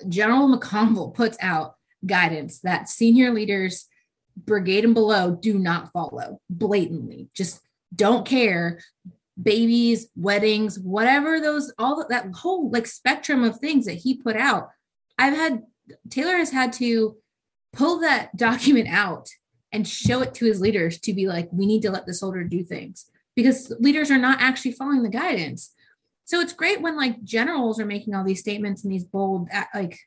General 0.07 0.47
McConville 0.47 1.13
puts 1.13 1.37
out 1.41 1.75
guidance 2.05 2.59
that 2.61 2.87
senior 2.87 3.31
leaders, 3.31 3.89
brigade 4.37 4.85
and 4.85 4.93
below, 4.93 5.35
do 5.35 5.59
not 5.59 5.91
follow 5.91 6.39
blatantly. 6.49 7.27
Just 7.33 7.59
don't 7.93 8.25
care 8.25 8.79
babies, 9.41 10.07
weddings, 10.15 10.79
whatever 10.79 11.39
those, 11.39 11.73
all 11.77 12.05
that 12.07 12.27
whole 12.33 12.69
like 12.69 12.85
spectrum 12.85 13.43
of 13.43 13.57
things 13.57 13.85
that 13.85 13.93
he 13.93 14.15
put 14.15 14.35
out. 14.35 14.69
I've 15.17 15.35
had 15.35 15.63
Taylor 16.09 16.37
has 16.37 16.51
had 16.51 16.73
to 16.73 17.17
pull 17.71 17.99
that 18.01 18.35
document 18.37 18.87
out 18.89 19.29
and 19.71 19.87
show 19.87 20.21
it 20.21 20.35
to 20.35 20.45
his 20.45 20.61
leaders 20.61 20.99
to 20.99 21.13
be 21.13 21.27
like, 21.27 21.49
we 21.51 21.65
need 21.65 21.81
to 21.81 21.91
let 21.91 22.05
the 22.05 22.13
soldier 22.13 22.43
do 22.43 22.63
things 22.63 23.09
because 23.35 23.73
leaders 23.79 24.11
are 24.11 24.19
not 24.19 24.39
actually 24.39 24.71
following 24.71 25.01
the 25.01 25.09
guidance. 25.09 25.73
So 26.25 26.39
it's 26.39 26.53
great 26.53 26.81
when 26.81 26.95
like 26.95 27.23
generals 27.23 27.79
are 27.79 27.85
making 27.85 28.13
all 28.13 28.23
these 28.23 28.39
statements 28.39 28.83
and 28.83 28.93
these 28.93 29.03
bold 29.03 29.49
like 29.73 29.99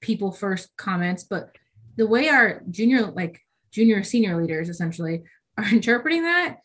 people 0.00 0.32
first 0.32 0.76
comments, 0.76 1.24
but 1.24 1.56
the 1.96 2.06
way 2.06 2.28
our 2.28 2.62
junior 2.70 3.06
like 3.06 3.40
junior 3.70 4.02
senior 4.02 4.40
leaders 4.40 4.68
essentially 4.68 5.22
are 5.56 5.68
interpreting 5.72 6.24
that 6.24 6.58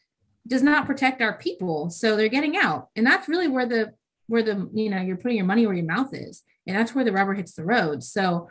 does 0.47 0.63
not 0.63 0.85
protect 0.85 1.21
our 1.21 1.37
people 1.37 1.89
so 1.89 2.15
they're 2.15 2.27
getting 2.27 2.57
out. 2.57 2.89
And 2.95 3.05
that's 3.05 3.27
really 3.29 3.47
where 3.47 3.65
the 3.65 3.93
where 4.27 4.43
the 4.43 4.69
you 4.73 4.89
know 4.89 5.01
you're 5.01 5.17
putting 5.17 5.37
your 5.37 5.45
money 5.45 5.65
where 5.65 5.75
your 5.75 5.85
mouth 5.85 6.13
is. 6.13 6.43
And 6.67 6.77
that's 6.77 6.93
where 6.93 7.05
the 7.05 7.11
rubber 7.11 7.33
hits 7.33 7.53
the 7.53 7.65
road. 7.65 8.03
So 8.03 8.49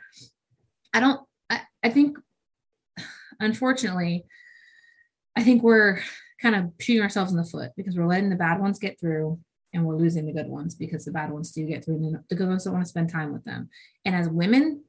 i 0.93 0.99
don't 0.99 1.21
i, 1.49 1.61
I 1.85 1.91
think 1.91 2.19
unfortunately 3.39 4.25
i 5.37 5.43
think 5.45 5.63
we're 5.63 6.01
kind 6.43 6.57
of 6.57 6.73
shooting 6.81 7.03
ourselves 7.03 7.31
in 7.31 7.37
the 7.37 7.45
foot 7.45 7.71
because 7.77 7.97
we're 7.97 8.09
letting 8.09 8.29
the 8.29 8.35
bad 8.35 8.61
ones 8.61 8.81
get 8.81 8.99
through 8.99 9.39
and 9.73 9.85
we're 9.85 9.97
losing 9.97 10.27
the 10.27 10.33
good 10.33 10.49
ones 10.49 10.75
because 10.75 11.05
the 11.05 11.13
bad 11.13 11.31
ones 11.31 11.53
do 11.53 11.65
get 11.65 11.85
through. 11.85 11.95
And 11.95 12.19
the 12.29 12.35
good 12.35 12.49
ones 12.49 12.65
don't 12.65 12.73
want 12.73 12.85
to 12.85 12.89
spend 12.89 13.09
time 13.09 13.33
with 13.33 13.45
them. 13.45 13.69
And 14.05 14.17
as 14.17 14.29
women 14.29 14.83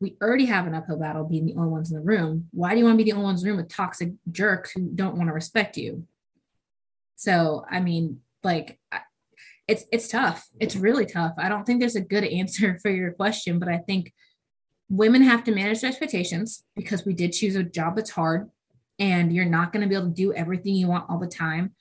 we 0.00 0.16
already 0.22 0.46
have 0.46 0.66
an 0.66 0.74
uphill 0.74 0.96
battle 0.96 1.24
being 1.24 1.44
the 1.44 1.54
only 1.56 1.68
ones 1.68 1.90
in 1.90 1.98
the 1.98 2.04
room. 2.04 2.48
Why 2.52 2.72
do 2.72 2.78
you 2.78 2.84
want 2.84 2.98
to 2.98 3.04
be 3.04 3.10
the 3.10 3.16
only 3.16 3.26
ones 3.26 3.42
in 3.42 3.46
the 3.46 3.52
room 3.52 3.62
with 3.62 3.72
toxic 3.72 4.12
jerks 4.30 4.72
who 4.72 4.88
don't 4.94 5.16
want 5.16 5.28
to 5.28 5.34
respect 5.34 5.76
you? 5.76 6.06
So, 7.20 7.66
I 7.70 7.80
mean, 7.80 8.20
like, 8.42 8.78
it's 9.68 9.84
it's 9.92 10.08
tough. 10.08 10.48
It's 10.58 10.74
really 10.74 11.04
tough. 11.04 11.34
I 11.36 11.50
don't 11.50 11.66
think 11.66 11.78
there's 11.78 11.94
a 11.94 12.00
good 12.00 12.24
answer 12.40 12.78
for 12.80 12.90
your 12.90 13.12
question, 13.12 13.58
but 13.58 13.68
I 13.68 13.76
think 13.76 14.14
women 14.88 15.20
have 15.22 15.44
to 15.44 15.54
manage 15.54 15.82
their 15.82 15.90
expectations 15.90 16.64
because 16.74 17.04
we 17.04 17.12
did 17.12 17.32
choose 17.32 17.56
a 17.56 17.62
job 17.62 17.96
that's 17.96 18.10
hard 18.10 18.48
and 18.98 19.34
you're 19.34 19.44
not 19.44 19.70
going 19.70 19.82
to 19.82 19.88
be 19.88 19.94
able 19.94 20.08
to 20.08 20.14
do 20.14 20.32
everything 20.32 20.74
you 20.74 20.88
want 20.88 21.10
all 21.10 21.18
the 21.18 21.26
time. 21.26 21.74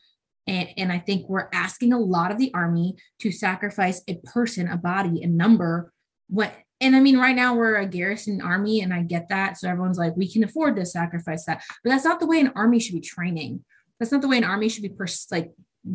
And, 0.45 0.67
and 0.75 0.91
I 0.91 0.99
think 0.99 1.29
we're 1.29 1.47
asking 1.53 1.93
a 1.93 1.99
lot 1.99 2.31
of 2.31 2.37
the 2.37 2.53
army 2.53 2.97
to 3.19 3.31
sacrifice 3.31 4.01
a 4.09 4.15
person, 4.25 4.67
a 4.67 4.75
body, 4.75 5.23
a 5.23 5.27
number. 5.27 5.93
What 6.27 6.53
and 6.81 6.97
I 6.97 6.99
mean, 6.99 7.17
right 7.17 7.35
now 7.35 7.55
we're 7.55 7.77
a 7.77 7.85
garrison 7.85 8.41
army, 8.41 8.81
and 8.81 8.93
I 8.93 9.03
get 9.03 9.29
that. 9.29 9.57
So 9.57 9.69
everyone's 9.69 9.97
like, 9.97 10.15
we 10.17 10.31
can 10.31 10.43
afford 10.43 10.75
to 10.75 10.85
sacrifice 10.85 11.45
that, 11.45 11.63
but 11.83 11.91
that's 11.91 12.05
not 12.05 12.19
the 12.19 12.27
way 12.27 12.41
an 12.41 12.51
army 12.55 12.79
should 12.79 12.95
be 12.95 13.01
training. 13.01 13.63
That's 13.99 14.11
not 14.11 14.21
the 14.21 14.27
way 14.27 14.37
an 14.37 14.43
army 14.43 14.69
should 14.69 14.83
be 14.83 14.89
pers- 14.89 15.27
like 15.31 15.51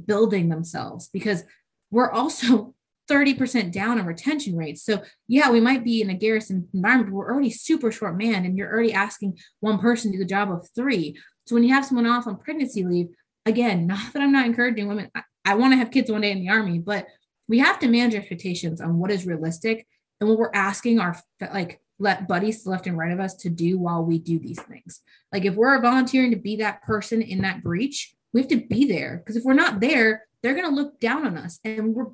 building 0.06 0.48
themselves 0.48 1.08
because 1.12 1.44
we're 1.90 2.10
also 2.10 2.74
30% 3.10 3.70
down 3.70 3.98
on 3.98 4.06
retention 4.06 4.56
rates. 4.56 4.82
So, 4.82 5.02
yeah, 5.28 5.50
we 5.50 5.60
might 5.60 5.84
be 5.84 6.00
in 6.00 6.08
a 6.08 6.14
garrison 6.14 6.68
environment, 6.72 7.10
but 7.10 7.16
we're 7.16 7.32
already 7.32 7.50
super 7.50 7.92
short 7.92 8.16
manned, 8.16 8.46
and 8.46 8.56
you're 8.56 8.72
already 8.72 8.94
asking 8.94 9.38
one 9.60 9.78
person 9.78 10.10
to 10.10 10.16
do 10.16 10.24
the 10.24 10.28
job 10.28 10.50
of 10.50 10.66
three. 10.74 11.18
So, 11.46 11.54
when 11.54 11.64
you 11.64 11.74
have 11.74 11.84
someone 11.84 12.06
off 12.06 12.26
on 12.26 12.38
pregnancy 12.38 12.82
leave, 12.82 13.08
again, 13.44 13.86
not 13.86 14.12
that 14.12 14.22
I'm 14.22 14.32
not 14.32 14.46
encouraging 14.46 14.88
women, 14.88 15.10
I, 15.14 15.22
I 15.44 15.54
want 15.54 15.72
to 15.72 15.76
have 15.76 15.90
kids 15.90 16.10
one 16.10 16.22
day 16.22 16.32
in 16.32 16.40
the 16.40 16.48
army, 16.48 16.78
but 16.78 17.06
we 17.46 17.58
have 17.58 17.78
to 17.80 17.88
manage 17.88 18.14
expectations 18.14 18.80
on 18.80 18.98
what 18.98 19.10
is 19.10 19.26
realistic 19.26 19.86
and 20.20 20.28
what 20.28 20.38
we're 20.38 20.50
asking 20.54 20.98
our 20.98 21.20
like 21.52 21.80
let 21.98 22.26
buddies 22.26 22.66
left 22.66 22.86
and 22.86 22.98
right 22.98 23.12
of 23.12 23.20
us 23.20 23.34
to 23.34 23.50
do 23.50 23.78
while 23.78 24.04
we 24.04 24.18
do 24.18 24.38
these 24.38 24.60
things. 24.60 25.00
Like 25.32 25.44
if 25.44 25.54
we're 25.54 25.80
volunteering 25.80 26.30
to 26.32 26.36
be 26.36 26.56
that 26.56 26.82
person 26.82 27.22
in 27.22 27.42
that 27.42 27.62
breach, 27.62 28.14
we 28.32 28.40
have 28.40 28.50
to 28.50 28.56
be 28.56 28.86
there 28.86 29.18
because 29.18 29.36
if 29.36 29.44
we're 29.44 29.54
not 29.54 29.80
there, 29.80 30.26
they're 30.42 30.54
going 30.54 30.68
to 30.68 30.74
look 30.74 31.00
down 31.00 31.26
on 31.26 31.38
us 31.38 31.60
and 31.64 31.94
we're 31.94 32.08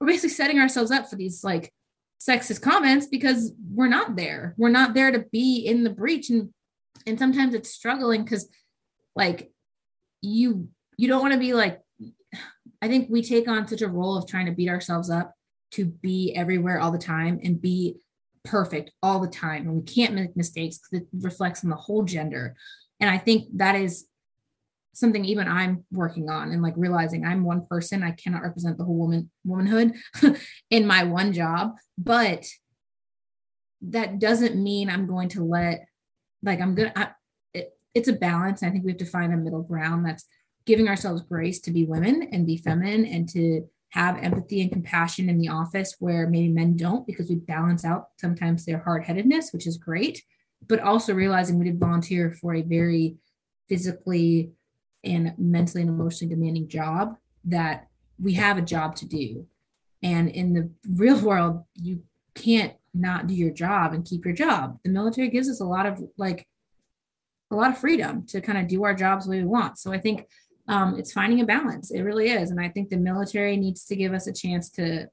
we're 0.00 0.06
basically 0.08 0.30
setting 0.30 0.58
ourselves 0.58 0.90
up 0.90 1.08
for 1.08 1.14
these 1.14 1.44
like 1.44 1.72
sexist 2.20 2.60
comments 2.60 3.06
because 3.06 3.52
we're 3.72 3.88
not 3.88 4.16
there. 4.16 4.54
We're 4.58 4.68
not 4.68 4.94
there 4.94 5.12
to 5.12 5.20
be 5.30 5.58
in 5.58 5.84
the 5.84 5.90
breach 5.90 6.28
and 6.30 6.52
and 7.06 7.18
sometimes 7.18 7.54
it's 7.54 7.70
struggling 7.70 8.26
cuz 8.26 8.48
like 9.14 9.52
you 10.20 10.68
you 10.96 11.08
don't 11.08 11.22
want 11.22 11.32
to 11.32 11.38
be 11.38 11.54
like 11.54 11.80
I 12.80 12.88
think 12.88 13.08
we 13.08 13.22
take 13.22 13.46
on 13.46 13.68
such 13.68 13.82
a 13.82 13.88
role 13.88 14.16
of 14.16 14.26
trying 14.26 14.46
to 14.46 14.52
beat 14.52 14.68
ourselves 14.68 15.08
up 15.08 15.34
to 15.72 15.84
be 15.84 16.34
everywhere 16.34 16.80
all 16.80 16.90
the 16.90 16.98
time 16.98 17.40
and 17.42 17.62
be 17.62 18.00
perfect 18.44 18.90
all 19.02 19.20
the 19.20 19.28
time 19.28 19.62
and 19.62 19.74
we 19.74 19.82
can't 19.82 20.14
make 20.14 20.36
mistakes 20.36 20.78
because 20.78 21.04
it 21.04 21.08
reflects 21.24 21.62
on 21.62 21.70
the 21.70 21.76
whole 21.76 22.02
gender 22.02 22.56
and 23.00 23.08
i 23.08 23.16
think 23.16 23.46
that 23.54 23.76
is 23.76 24.06
something 24.94 25.24
even 25.24 25.48
I'm 25.48 25.84
working 25.90 26.28
on 26.28 26.52
and 26.52 26.62
like 26.62 26.74
realizing 26.76 27.24
I'm 27.24 27.44
one 27.44 27.66
person. 27.66 28.02
I 28.02 28.12
cannot 28.12 28.42
represent 28.42 28.78
the 28.78 28.84
whole 28.84 28.96
woman 28.98 29.30
womanhood 29.44 29.94
in 30.70 30.86
my 30.86 31.04
one 31.04 31.32
job, 31.32 31.72
but 31.96 32.46
that 33.82 34.18
doesn't 34.18 34.62
mean 34.62 34.90
I'm 34.90 35.06
going 35.06 35.28
to 35.30 35.44
let 35.44 35.86
like 36.42 36.60
I'm 36.60 36.74
gonna. 36.74 36.92
I, 36.94 37.08
it, 37.54 37.70
it's 37.94 38.08
a 38.08 38.12
balance. 38.12 38.62
I 38.62 38.70
think 38.70 38.84
we 38.84 38.92
have 38.92 38.98
to 38.98 39.06
find 39.06 39.32
a 39.32 39.36
middle 39.36 39.62
ground 39.62 40.06
that's 40.06 40.26
giving 40.66 40.88
ourselves 40.88 41.22
grace 41.22 41.60
to 41.60 41.70
be 41.70 41.84
women 41.84 42.28
and 42.30 42.46
be 42.46 42.56
feminine 42.56 43.06
and 43.06 43.28
to 43.30 43.68
have 43.92 44.16
empathy 44.18 44.62
and 44.62 44.72
compassion 44.72 45.28
in 45.28 45.38
the 45.38 45.48
office 45.48 45.96
where 45.98 46.26
maybe 46.26 46.48
men 46.48 46.76
don't 46.76 47.06
because 47.06 47.28
we 47.28 47.36
balance 47.36 47.84
out 47.84 48.08
sometimes 48.16 48.64
their 48.64 48.78
hard-headedness, 48.78 49.52
which 49.52 49.66
is 49.66 49.76
great, 49.76 50.22
but 50.66 50.80
also 50.80 51.12
realizing 51.12 51.58
we 51.58 51.66
did 51.66 51.78
volunteer 51.78 52.30
for 52.30 52.54
a 52.54 52.62
very 52.62 53.16
physically 53.68 54.50
and 55.04 55.34
mentally 55.36 55.82
and 55.82 55.90
emotionally 55.90 56.34
demanding 56.34 56.68
job 56.68 57.16
that 57.44 57.88
we 58.18 58.32
have 58.32 58.56
a 58.56 58.62
job 58.62 58.96
to 58.96 59.06
do. 59.06 59.46
And 60.02 60.30
in 60.30 60.54
the 60.54 60.70
real 60.88 61.20
world, 61.20 61.64
you 61.74 62.02
can't 62.34 62.72
not 62.94 63.26
do 63.26 63.34
your 63.34 63.50
job 63.50 63.92
and 63.92 64.06
keep 64.06 64.24
your 64.24 64.34
job. 64.34 64.78
The 64.84 64.90
military 64.90 65.28
gives 65.28 65.50
us 65.50 65.60
a 65.60 65.66
lot 65.66 65.84
of 65.84 66.02
like 66.16 66.46
a 67.50 67.56
lot 67.56 67.70
of 67.70 67.78
freedom 67.78 68.26
to 68.28 68.40
kind 68.40 68.56
of 68.56 68.68
do 68.68 68.84
our 68.84 68.94
jobs 68.94 69.26
the 69.26 69.32
way 69.32 69.38
we 69.38 69.44
want. 69.44 69.78
So 69.78 69.92
I 69.92 69.98
think 69.98 70.26
um, 70.68 70.98
it's 70.98 71.12
finding 71.12 71.40
a 71.40 71.44
balance. 71.44 71.90
It 71.90 72.02
really 72.02 72.30
is. 72.30 72.50
And 72.50 72.60
I 72.60 72.68
think 72.68 72.88
the 72.88 72.96
military 72.96 73.56
needs 73.56 73.84
to 73.86 73.96
give 73.96 74.12
us 74.12 74.26
a 74.26 74.32
chance 74.32 74.70
to 74.70 75.08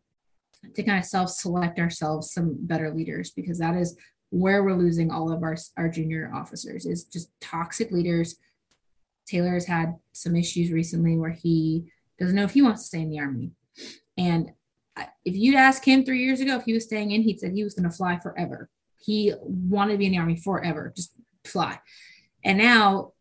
to 0.75 0.83
kind 0.83 0.99
of 0.99 1.05
self-select 1.05 1.79
ourselves 1.79 2.33
some 2.33 2.57
better 2.59 2.93
leaders 2.93 3.31
because 3.31 3.59
that 3.59 3.77
is 3.77 3.95
where 4.29 4.61
we're 4.61 4.75
losing 4.75 5.09
all 5.09 5.31
of 5.31 5.41
our 5.41 5.55
our 5.77 5.87
junior 5.87 6.29
officers 6.35 6.85
is 6.85 7.05
just 7.05 7.29
toxic 7.39 7.91
leaders 7.91 8.35
Taylor 9.29 9.53
has 9.53 9.65
had 9.65 9.95
some 10.11 10.35
issues 10.35 10.71
recently 10.71 11.15
where 11.15 11.31
he 11.31 11.85
doesn't 12.17 12.35
know 12.35 12.43
if 12.43 12.53
he 12.53 12.61
wants 12.61 12.81
to 12.81 12.87
stay 12.87 13.01
in 13.01 13.11
the 13.11 13.19
army. 13.19 13.51
And 14.17 14.51
if 15.23 15.35
you'd 15.35 15.55
ask 15.55 15.87
him 15.87 16.03
three 16.03 16.23
years 16.23 16.41
ago 16.41 16.55
if 16.55 16.63
he 16.63 16.73
was 16.73 16.85
staying 16.85 17.11
in, 17.11 17.21
he'd 17.21 17.39
said 17.39 17.51
he 17.51 17.63
was 17.63 17.75
going 17.75 17.89
to 17.89 17.95
fly 17.95 18.17
forever. 18.17 18.69
He 18.99 19.33
wanted 19.41 19.93
to 19.93 19.97
be 19.99 20.07
in 20.07 20.11
the 20.13 20.17
army 20.17 20.35
forever, 20.35 20.91
just 20.95 21.13
fly. 21.45 21.79
And 22.43 22.57
now 22.57 23.13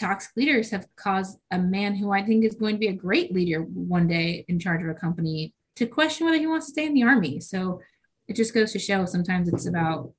toxic 0.00 0.32
leaders 0.36 0.70
have 0.70 0.86
caused 0.96 1.38
a 1.50 1.58
man 1.58 1.94
who 1.94 2.10
I 2.10 2.24
think 2.24 2.44
is 2.44 2.54
going 2.54 2.74
to 2.74 2.80
be 2.80 2.88
a 2.88 2.92
great 2.92 3.32
leader 3.32 3.60
one 3.62 4.08
day 4.08 4.44
in 4.48 4.58
charge 4.58 4.82
of 4.82 4.88
a 4.88 4.94
company 4.94 5.54
to 5.76 5.86
question 5.86 6.26
whether 6.26 6.38
he 6.38 6.46
wants 6.46 6.66
to 6.66 6.72
stay 6.72 6.86
in 6.86 6.94
the 6.94 7.02
army. 7.02 7.38
So 7.38 7.80
it 8.26 8.34
just 8.34 8.54
goes 8.54 8.72
to 8.72 8.78
show 8.78 9.04
sometimes 9.04 9.48
it's 9.48 9.66
about 9.66 10.12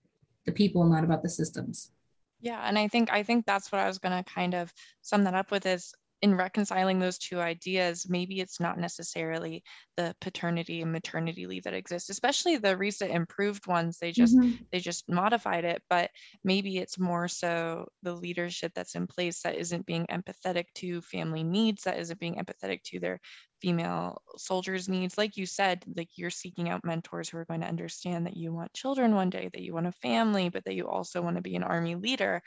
the 0.46 0.52
people, 0.52 0.84
not 0.86 1.04
about 1.04 1.24
the 1.24 1.30
systems. 1.30 1.92
Yeah, 2.40 2.62
and 2.64 2.78
I 2.78 2.88
think 2.88 3.12
I 3.12 3.24
think 3.24 3.46
that's 3.46 3.72
what 3.72 3.82
I 3.82 3.88
was 3.88 4.00
going 4.00 4.24
to 4.24 4.32
kind 4.32 4.56
of 4.56 4.74
sum 5.02 5.24
that 5.26 5.36
up 5.36 5.52
with 5.52 5.66
is 5.66 5.94
in 6.22 6.36
reconciling 6.36 7.00
those 7.00 7.18
two 7.18 7.40
ideas, 7.40 8.08
maybe 8.08 8.40
it's 8.40 8.60
not 8.60 8.78
necessarily 8.78 9.64
the 9.98 10.16
paternity 10.22 10.82
and 10.82 10.92
maternity 10.92 11.48
leave 11.48 11.64
that 11.64 11.74
exists, 11.74 12.10
especially 12.10 12.58
the 12.58 12.78
recent 12.78 13.12
improved 13.12 13.66
ones. 13.66 13.98
They 13.98 14.12
just 14.12 14.38
mm-hmm. 14.38 14.64
they 14.72 14.80
just 14.80 15.10
modified 15.10 15.66
it, 15.66 15.82
but 15.90 16.12
maybe 16.44 16.78
it's 16.78 17.00
more 17.00 17.28
so 17.28 17.88
the 18.04 18.14
leadership 18.14 18.72
that's 18.76 18.96
in 18.96 19.08
place 19.08 19.42
that 19.42 19.56
isn't 19.56 19.88
being 19.88 20.06
empathetic 20.08 20.66
to 20.76 21.02
family 21.02 21.44
needs, 21.44 21.84
that 21.84 22.00
isn't 22.00 22.20
being 22.20 22.36
empathetic 22.36 22.84
to 22.84 23.00
their 23.00 23.20
female 23.60 24.22
soldiers' 24.38 24.90
needs. 24.90 25.18
Like 25.18 25.38
you 25.38 25.46
said, 25.48 25.84
like 25.96 26.10
you're 26.16 26.30
seeking 26.30 26.70
out 26.70 26.86
mentors 26.86 27.30
who 27.30 27.38
are 27.38 27.46
going 27.46 27.62
to 27.62 27.68
understand 27.68 28.28
that 28.28 28.38
you 28.38 28.54
want 28.54 28.74
children 28.74 29.16
one 29.16 29.30
day, 29.30 29.50
that 29.54 29.62
you 29.62 29.74
want 29.74 29.88
a 29.88 29.92
family, 29.92 30.50
but 30.50 30.66
that 30.66 30.76
you 30.76 30.88
also 30.88 31.22
want 31.22 31.38
to 31.38 31.42
be 31.42 31.56
an 31.56 31.64
army 31.64 31.96
leader, 31.96 32.42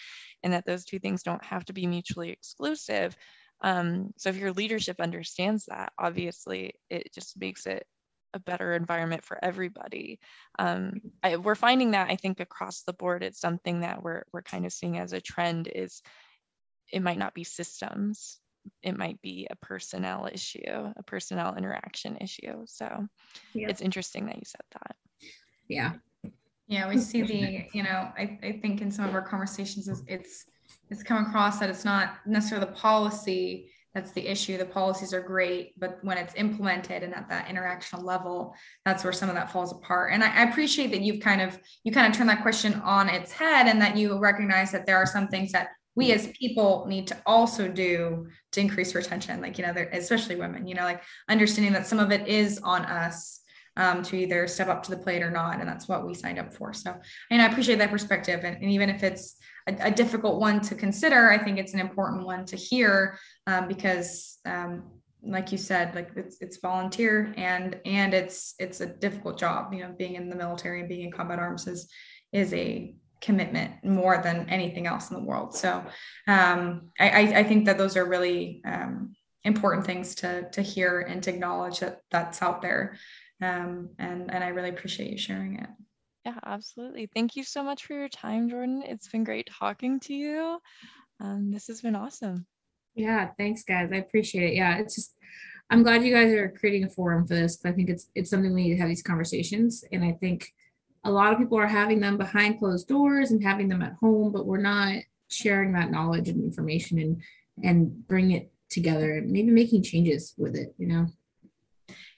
and 0.44 0.52
that 0.52 0.64
those 0.64 0.84
two 0.84 1.00
things 1.00 1.24
don't 1.24 1.44
have 1.44 1.64
to 1.64 1.72
be 1.72 1.86
mutually 1.86 2.30
exclusive 2.30 3.16
um, 3.64 4.12
so 4.18 4.28
if 4.28 4.36
your 4.36 4.52
leadership 4.52 5.00
understands 5.00 5.64
that, 5.66 5.94
obviously 5.98 6.74
it 6.90 7.12
just 7.14 7.40
makes 7.40 7.66
it 7.66 7.86
a 8.34 8.38
better 8.38 8.74
environment 8.74 9.24
for 9.24 9.42
everybody. 9.42 10.20
Um, 10.58 11.00
I, 11.22 11.36
we're 11.36 11.54
finding 11.54 11.92
that 11.92 12.10
I 12.10 12.16
think 12.16 12.40
across 12.40 12.82
the 12.82 12.92
board, 12.92 13.22
it's 13.22 13.40
something 13.40 13.80
that 13.80 14.02
we're 14.02 14.24
we're 14.34 14.42
kind 14.42 14.66
of 14.66 14.72
seeing 14.72 14.98
as 14.98 15.14
a 15.14 15.20
trend. 15.20 15.70
Is 15.74 16.02
it 16.92 17.00
might 17.00 17.16
not 17.16 17.32
be 17.32 17.42
systems, 17.42 18.38
it 18.82 18.98
might 18.98 19.20
be 19.22 19.46
a 19.50 19.56
personnel 19.56 20.28
issue, 20.30 20.60
a 20.66 21.02
personnel 21.06 21.54
interaction 21.56 22.18
issue. 22.18 22.64
So 22.66 23.06
yeah. 23.54 23.68
it's 23.70 23.80
interesting 23.80 24.26
that 24.26 24.36
you 24.36 24.44
said 24.44 24.66
that. 24.72 24.96
Yeah. 25.68 25.92
Yeah, 26.66 26.88
we 26.88 26.98
see 26.98 27.22
the, 27.22 27.66
you 27.72 27.82
know, 27.82 28.12
I, 28.18 28.38
I 28.42 28.58
think 28.60 28.80
in 28.80 28.90
some 28.90 29.06
of 29.06 29.14
our 29.14 29.22
conversations, 29.22 29.88
it's, 29.88 30.02
it's 30.06 30.44
it's 30.90 31.02
come 31.02 31.24
across 31.24 31.58
that 31.58 31.70
it's 31.70 31.84
not 31.84 32.16
necessarily 32.26 32.66
the 32.66 32.72
policy 32.72 33.70
that's 33.94 34.10
the 34.10 34.26
issue. 34.26 34.58
The 34.58 34.64
policies 34.64 35.14
are 35.14 35.20
great, 35.20 35.78
but 35.78 35.98
when 36.02 36.18
it's 36.18 36.34
implemented 36.34 37.04
and 37.04 37.14
at 37.14 37.28
that 37.28 37.46
interactional 37.46 38.02
level, 38.02 38.54
that's 38.84 39.04
where 39.04 39.12
some 39.12 39.28
of 39.28 39.36
that 39.36 39.52
falls 39.52 39.70
apart. 39.70 40.12
And 40.12 40.24
I, 40.24 40.40
I, 40.40 40.42
appreciate 40.50 40.90
that 40.90 41.00
you've 41.00 41.20
kind 41.20 41.40
of 41.40 41.56
you 41.84 41.92
kind 41.92 42.08
of 42.08 42.16
turn 42.16 42.26
that 42.26 42.42
question 42.42 42.74
on 42.84 43.08
its 43.08 43.30
head 43.30 43.68
and 43.68 43.80
that 43.80 43.96
you 43.96 44.18
recognize 44.18 44.72
that 44.72 44.84
there 44.84 44.96
are 44.96 45.06
some 45.06 45.28
things 45.28 45.52
that 45.52 45.68
we 45.94 46.10
as 46.12 46.26
people 46.38 46.86
need 46.88 47.06
to 47.06 47.16
also 47.24 47.68
do 47.68 48.26
to 48.50 48.60
increase 48.60 48.96
retention. 48.96 49.40
Like, 49.40 49.58
you 49.58 49.64
know, 49.64 49.72
especially 49.92 50.34
women, 50.34 50.66
you 50.66 50.74
know, 50.74 50.82
like 50.82 51.02
understanding 51.28 51.72
that 51.74 51.86
some 51.86 52.00
of 52.00 52.10
it 52.10 52.26
is 52.26 52.58
on 52.64 52.84
us 52.86 53.40
um, 53.76 54.02
to 54.04 54.16
either 54.16 54.48
step 54.48 54.68
up 54.68 54.82
to 54.84 54.90
the 54.90 54.96
plate 54.96 55.22
or 55.22 55.30
not. 55.30 55.60
And 55.60 55.68
that's 55.68 55.88
what 55.88 56.04
we 56.04 56.14
signed 56.14 56.40
up 56.40 56.52
for. 56.52 56.72
So, 56.72 56.96
and 57.30 57.40
I 57.40 57.46
appreciate 57.46 57.78
that 57.78 57.90
perspective. 57.90 58.40
And, 58.42 58.56
and 58.56 58.70
even 58.72 58.90
if 58.90 59.04
it's 59.04 59.36
a, 59.66 59.76
a, 59.80 59.90
difficult 59.90 60.40
one 60.40 60.60
to 60.62 60.74
consider, 60.74 61.30
I 61.30 61.42
think 61.42 61.58
it's 61.58 61.74
an 61.74 61.80
important 61.80 62.24
one 62.24 62.44
to 62.46 62.56
hear 62.56 63.18
um, 63.46 63.68
because, 63.68 64.38
um, 64.44 64.84
like 65.22 65.52
you 65.52 65.58
said, 65.58 65.94
like 65.94 66.10
it's, 66.16 66.36
it's 66.40 66.58
volunteer 66.58 67.32
and 67.38 67.80
and 67.86 68.12
it's 68.12 68.54
it's 68.58 68.80
a 68.80 68.86
difficult 68.86 69.38
job. 69.38 69.72
You 69.72 69.80
know, 69.80 69.94
being 69.96 70.16
in 70.16 70.28
the 70.28 70.36
military 70.36 70.80
and 70.80 70.88
being 70.88 71.06
in 71.06 71.12
combat 71.12 71.38
arms 71.38 71.66
is 71.66 71.88
is 72.32 72.52
a 72.52 72.94
commitment 73.22 73.72
more 73.82 74.20
than 74.22 74.48
anything 74.50 74.86
else 74.86 75.10
in 75.10 75.16
the 75.16 75.24
world. 75.24 75.56
So 75.56 75.82
um, 76.28 76.90
I, 77.00 77.38
I, 77.38 77.44
think 77.44 77.64
that 77.64 77.78
those 77.78 77.96
are 77.96 78.04
really 78.04 78.60
um, 78.66 79.14
important 79.44 79.86
things 79.86 80.14
to 80.16 80.50
to 80.50 80.60
hear 80.60 81.00
and 81.00 81.22
to 81.22 81.30
acknowledge 81.30 81.80
that 81.80 82.00
that's 82.10 82.42
out 82.42 82.60
there 82.60 82.98
um, 83.42 83.90
and 83.98 84.32
and 84.32 84.44
I 84.44 84.48
really 84.48 84.70
appreciate 84.70 85.10
you 85.10 85.18
sharing 85.18 85.58
it. 85.58 85.68
Yeah, 86.24 86.38
absolutely. 86.44 87.08
Thank 87.14 87.36
you 87.36 87.44
so 87.44 87.62
much 87.62 87.84
for 87.84 87.92
your 87.92 88.08
time, 88.08 88.48
Jordan. 88.48 88.82
It's 88.86 89.08
been 89.08 89.24
great 89.24 89.46
talking 89.46 90.00
to 90.00 90.14
you. 90.14 90.58
Um, 91.20 91.50
this 91.50 91.66
has 91.66 91.82
been 91.82 91.94
awesome. 91.94 92.46
Yeah, 92.94 93.30
thanks, 93.36 93.62
guys. 93.62 93.90
I 93.92 93.96
appreciate 93.96 94.52
it. 94.52 94.54
Yeah, 94.54 94.78
it's 94.78 94.94
just 94.94 95.14
I'm 95.70 95.82
glad 95.82 96.04
you 96.04 96.14
guys 96.14 96.32
are 96.32 96.48
creating 96.48 96.84
a 96.84 96.88
forum 96.88 97.26
for 97.26 97.34
this. 97.34 97.56
Because 97.56 97.72
I 97.72 97.76
think 97.76 97.90
it's 97.90 98.08
it's 98.14 98.30
something 98.30 98.54
we 98.54 98.64
need 98.64 98.74
to 98.74 98.80
have 98.80 98.88
these 98.88 99.02
conversations, 99.02 99.84
and 99.92 100.04
I 100.04 100.12
think 100.12 100.48
a 101.04 101.10
lot 101.10 101.32
of 101.32 101.38
people 101.38 101.58
are 101.58 101.66
having 101.66 102.00
them 102.00 102.16
behind 102.16 102.58
closed 102.58 102.88
doors 102.88 103.30
and 103.30 103.42
having 103.42 103.68
them 103.68 103.82
at 103.82 103.94
home, 104.00 104.32
but 104.32 104.46
we're 104.46 104.58
not 104.58 104.94
sharing 105.28 105.72
that 105.72 105.90
knowledge 105.90 106.28
and 106.28 106.42
information 106.42 106.98
and 106.98 107.22
and 107.62 108.06
bring 108.06 108.30
it 108.30 108.50
together 108.70 109.18
and 109.18 109.30
maybe 109.30 109.50
making 109.50 109.82
changes 109.82 110.34
with 110.38 110.56
it. 110.56 110.74
You 110.78 110.86
know. 110.86 111.06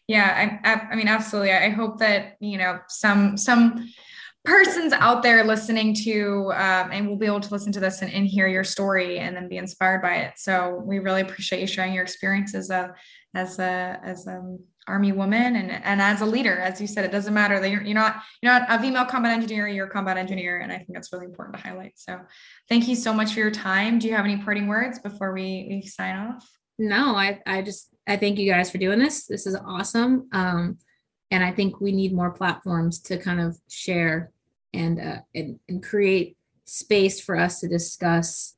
Yeah, 0.09 0.61
I, 0.65 0.93
I 0.93 0.97
mean, 0.97 1.09
absolutely. 1.09 1.53
I 1.53 1.69
hope 1.69 1.99
that 1.99 2.37
you 2.41 2.59
know 2.59 2.79
some 2.89 3.37
some 3.37 3.89
persons 4.45 4.93
out 4.93 5.23
there 5.23 5.43
listening 5.43 5.93
to 5.93 6.53
um, 6.55 6.91
and 6.93 7.09
will 7.09 7.17
be 7.17 7.27
able 7.27 7.41
to 7.41 7.51
listen 7.51 7.73
to 7.73 7.81
this 7.81 8.01
and, 8.01 8.13
and, 8.13 8.29
hear 8.29 8.47
your 8.47 8.63
story 8.63 9.19
and 9.19 9.35
then 9.35 9.49
be 9.49 9.57
inspired 9.57 10.01
by 10.01 10.15
it. 10.19 10.35
So 10.37 10.81
we 10.87 11.01
really 11.01 11.23
appreciate 11.23 11.61
you 11.61 11.67
sharing 11.67 11.93
your 11.93 12.05
experience 12.05 12.55
as 12.55 12.71
a 12.71 12.95
as 13.35 13.59
a 13.59 14.01
as 14.05 14.29
an 14.29 14.61
army 14.87 15.11
woman 15.11 15.57
and 15.57 15.73
and 15.73 16.01
as 16.01 16.21
a 16.21 16.27
leader. 16.27 16.61
As 16.61 16.81
you 16.81 16.87
said 16.87 17.05
it 17.05 17.11
doesn't 17.11 17.35
matter 17.35 17.59
that 17.59 17.69
you're, 17.69 17.83
you're 17.83 17.95
not 17.95 18.23
you're 18.41 18.53
not 18.53 18.67
a 18.71 18.81
female 18.81 19.05
combat 19.05 19.33
engineer 19.33 19.67
you're 19.67 19.89
a 19.89 19.91
combat 19.91 20.17
engineer. 20.17 20.61
And 20.61 20.71
i 20.71 20.77
think 20.77 20.91
that's 20.95 21.13
really 21.13 21.27
important 21.27 21.57
to 21.57 21.63
highlight. 21.63 21.95
So 21.97 22.21
thank 22.69 22.87
you 22.87 22.95
so 22.95 23.13
much 23.13 23.35
for 23.35 23.41
your 23.41 23.51
time. 23.51 23.99
Do 23.99 24.07
you 24.07 24.15
have 24.15 24.25
any 24.25 24.37
parting 24.37 24.69
words 24.69 25.01
before 25.01 25.33
we, 25.33 25.67
we 25.69 25.83
sign 25.83 26.15
off 26.15 26.56
no 26.79 27.17
i 27.17 27.41
i 27.47 27.63
just 27.63 27.89
i 28.07 28.17
thank 28.17 28.39
you 28.39 28.51
guys 28.51 28.71
for 28.71 28.79
doing 28.79 28.99
this. 28.99 29.27
This 29.27 29.47
is 29.47 29.57
awesome. 29.57 30.29
Um 30.33 30.79
and 31.31 31.45
i 31.45 31.51
think 31.51 31.81
we 31.81 31.93
need 31.93 32.15
more 32.15 32.31
platforms 32.31 33.01
to 33.01 33.19
kind 33.19 33.41
of 33.41 33.59
share 33.69 34.31
and 34.73 35.01
uh, 35.01 35.19
and, 35.35 35.59
and 35.69 35.83
create 35.83 36.37
space 36.65 37.21
for 37.21 37.39
us 37.39 37.61
to 37.61 37.69
discuss 37.69 38.55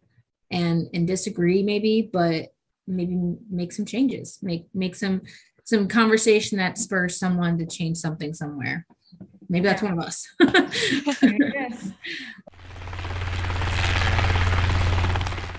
and 0.51 0.89
and 0.93 1.07
disagree 1.07 1.63
maybe 1.63 2.09
but 2.11 2.49
maybe 2.87 3.19
make 3.51 3.73
some 3.73 3.85
changes 3.85 4.39
make 4.43 4.67
make 4.75 4.95
some 4.95 5.21
some 5.69 5.87
conversation 5.87 6.57
that 6.57 6.79
spurs 6.79 7.19
someone 7.19 7.59
to 7.59 7.67
change 7.67 7.99
something 7.99 8.33
somewhere. 8.33 8.87
Maybe 9.51 9.67
that's 9.67 9.83
one 9.83 9.93
of 9.93 9.99
us. 9.99 10.27
Yes. 11.21 11.91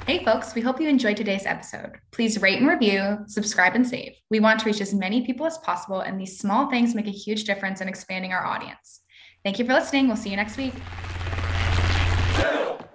Hey, 0.10 0.26
folks, 0.26 0.56
we 0.56 0.62
hope 0.62 0.82
you 0.82 0.90
enjoyed 0.90 1.18
today's 1.18 1.46
episode. 1.46 2.00
Please 2.12 2.42
rate 2.42 2.58
and 2.58 2.68
review, 2.68 3.20
subscribe, 3.28 3.76
and 3.76 3.88
save. 3.88 4.14
We 4.32 4.40
want 4.40 4.60
to 4.60 4.66
reach 4.66 4.82
as 4.82 4.92
many 4.92 5.24
people 5.24 5.46
as 5.46 5.60
possible, 5.60 6.00
and 6.00 6.20
these 6.20 6.40
small 6.40 6.68
things 6.68 6.96
make 6.96 7.06
a 7.06 7.12
huge 7.12 7.44
difference 7.44 7.80
in 7.80 7.88
expanding 7.88 8.34
our 8.34 8.44
audience. 8.44 9.02
Thank 9.44 9.60
you 9.60 9.66
for 9.66 9.74
listening. 9.74 10.08
We'll 10.08 10.18
see 10.18 10.32
you 10.32 10.36
next 10.36 10.58
week. 10.58 10.74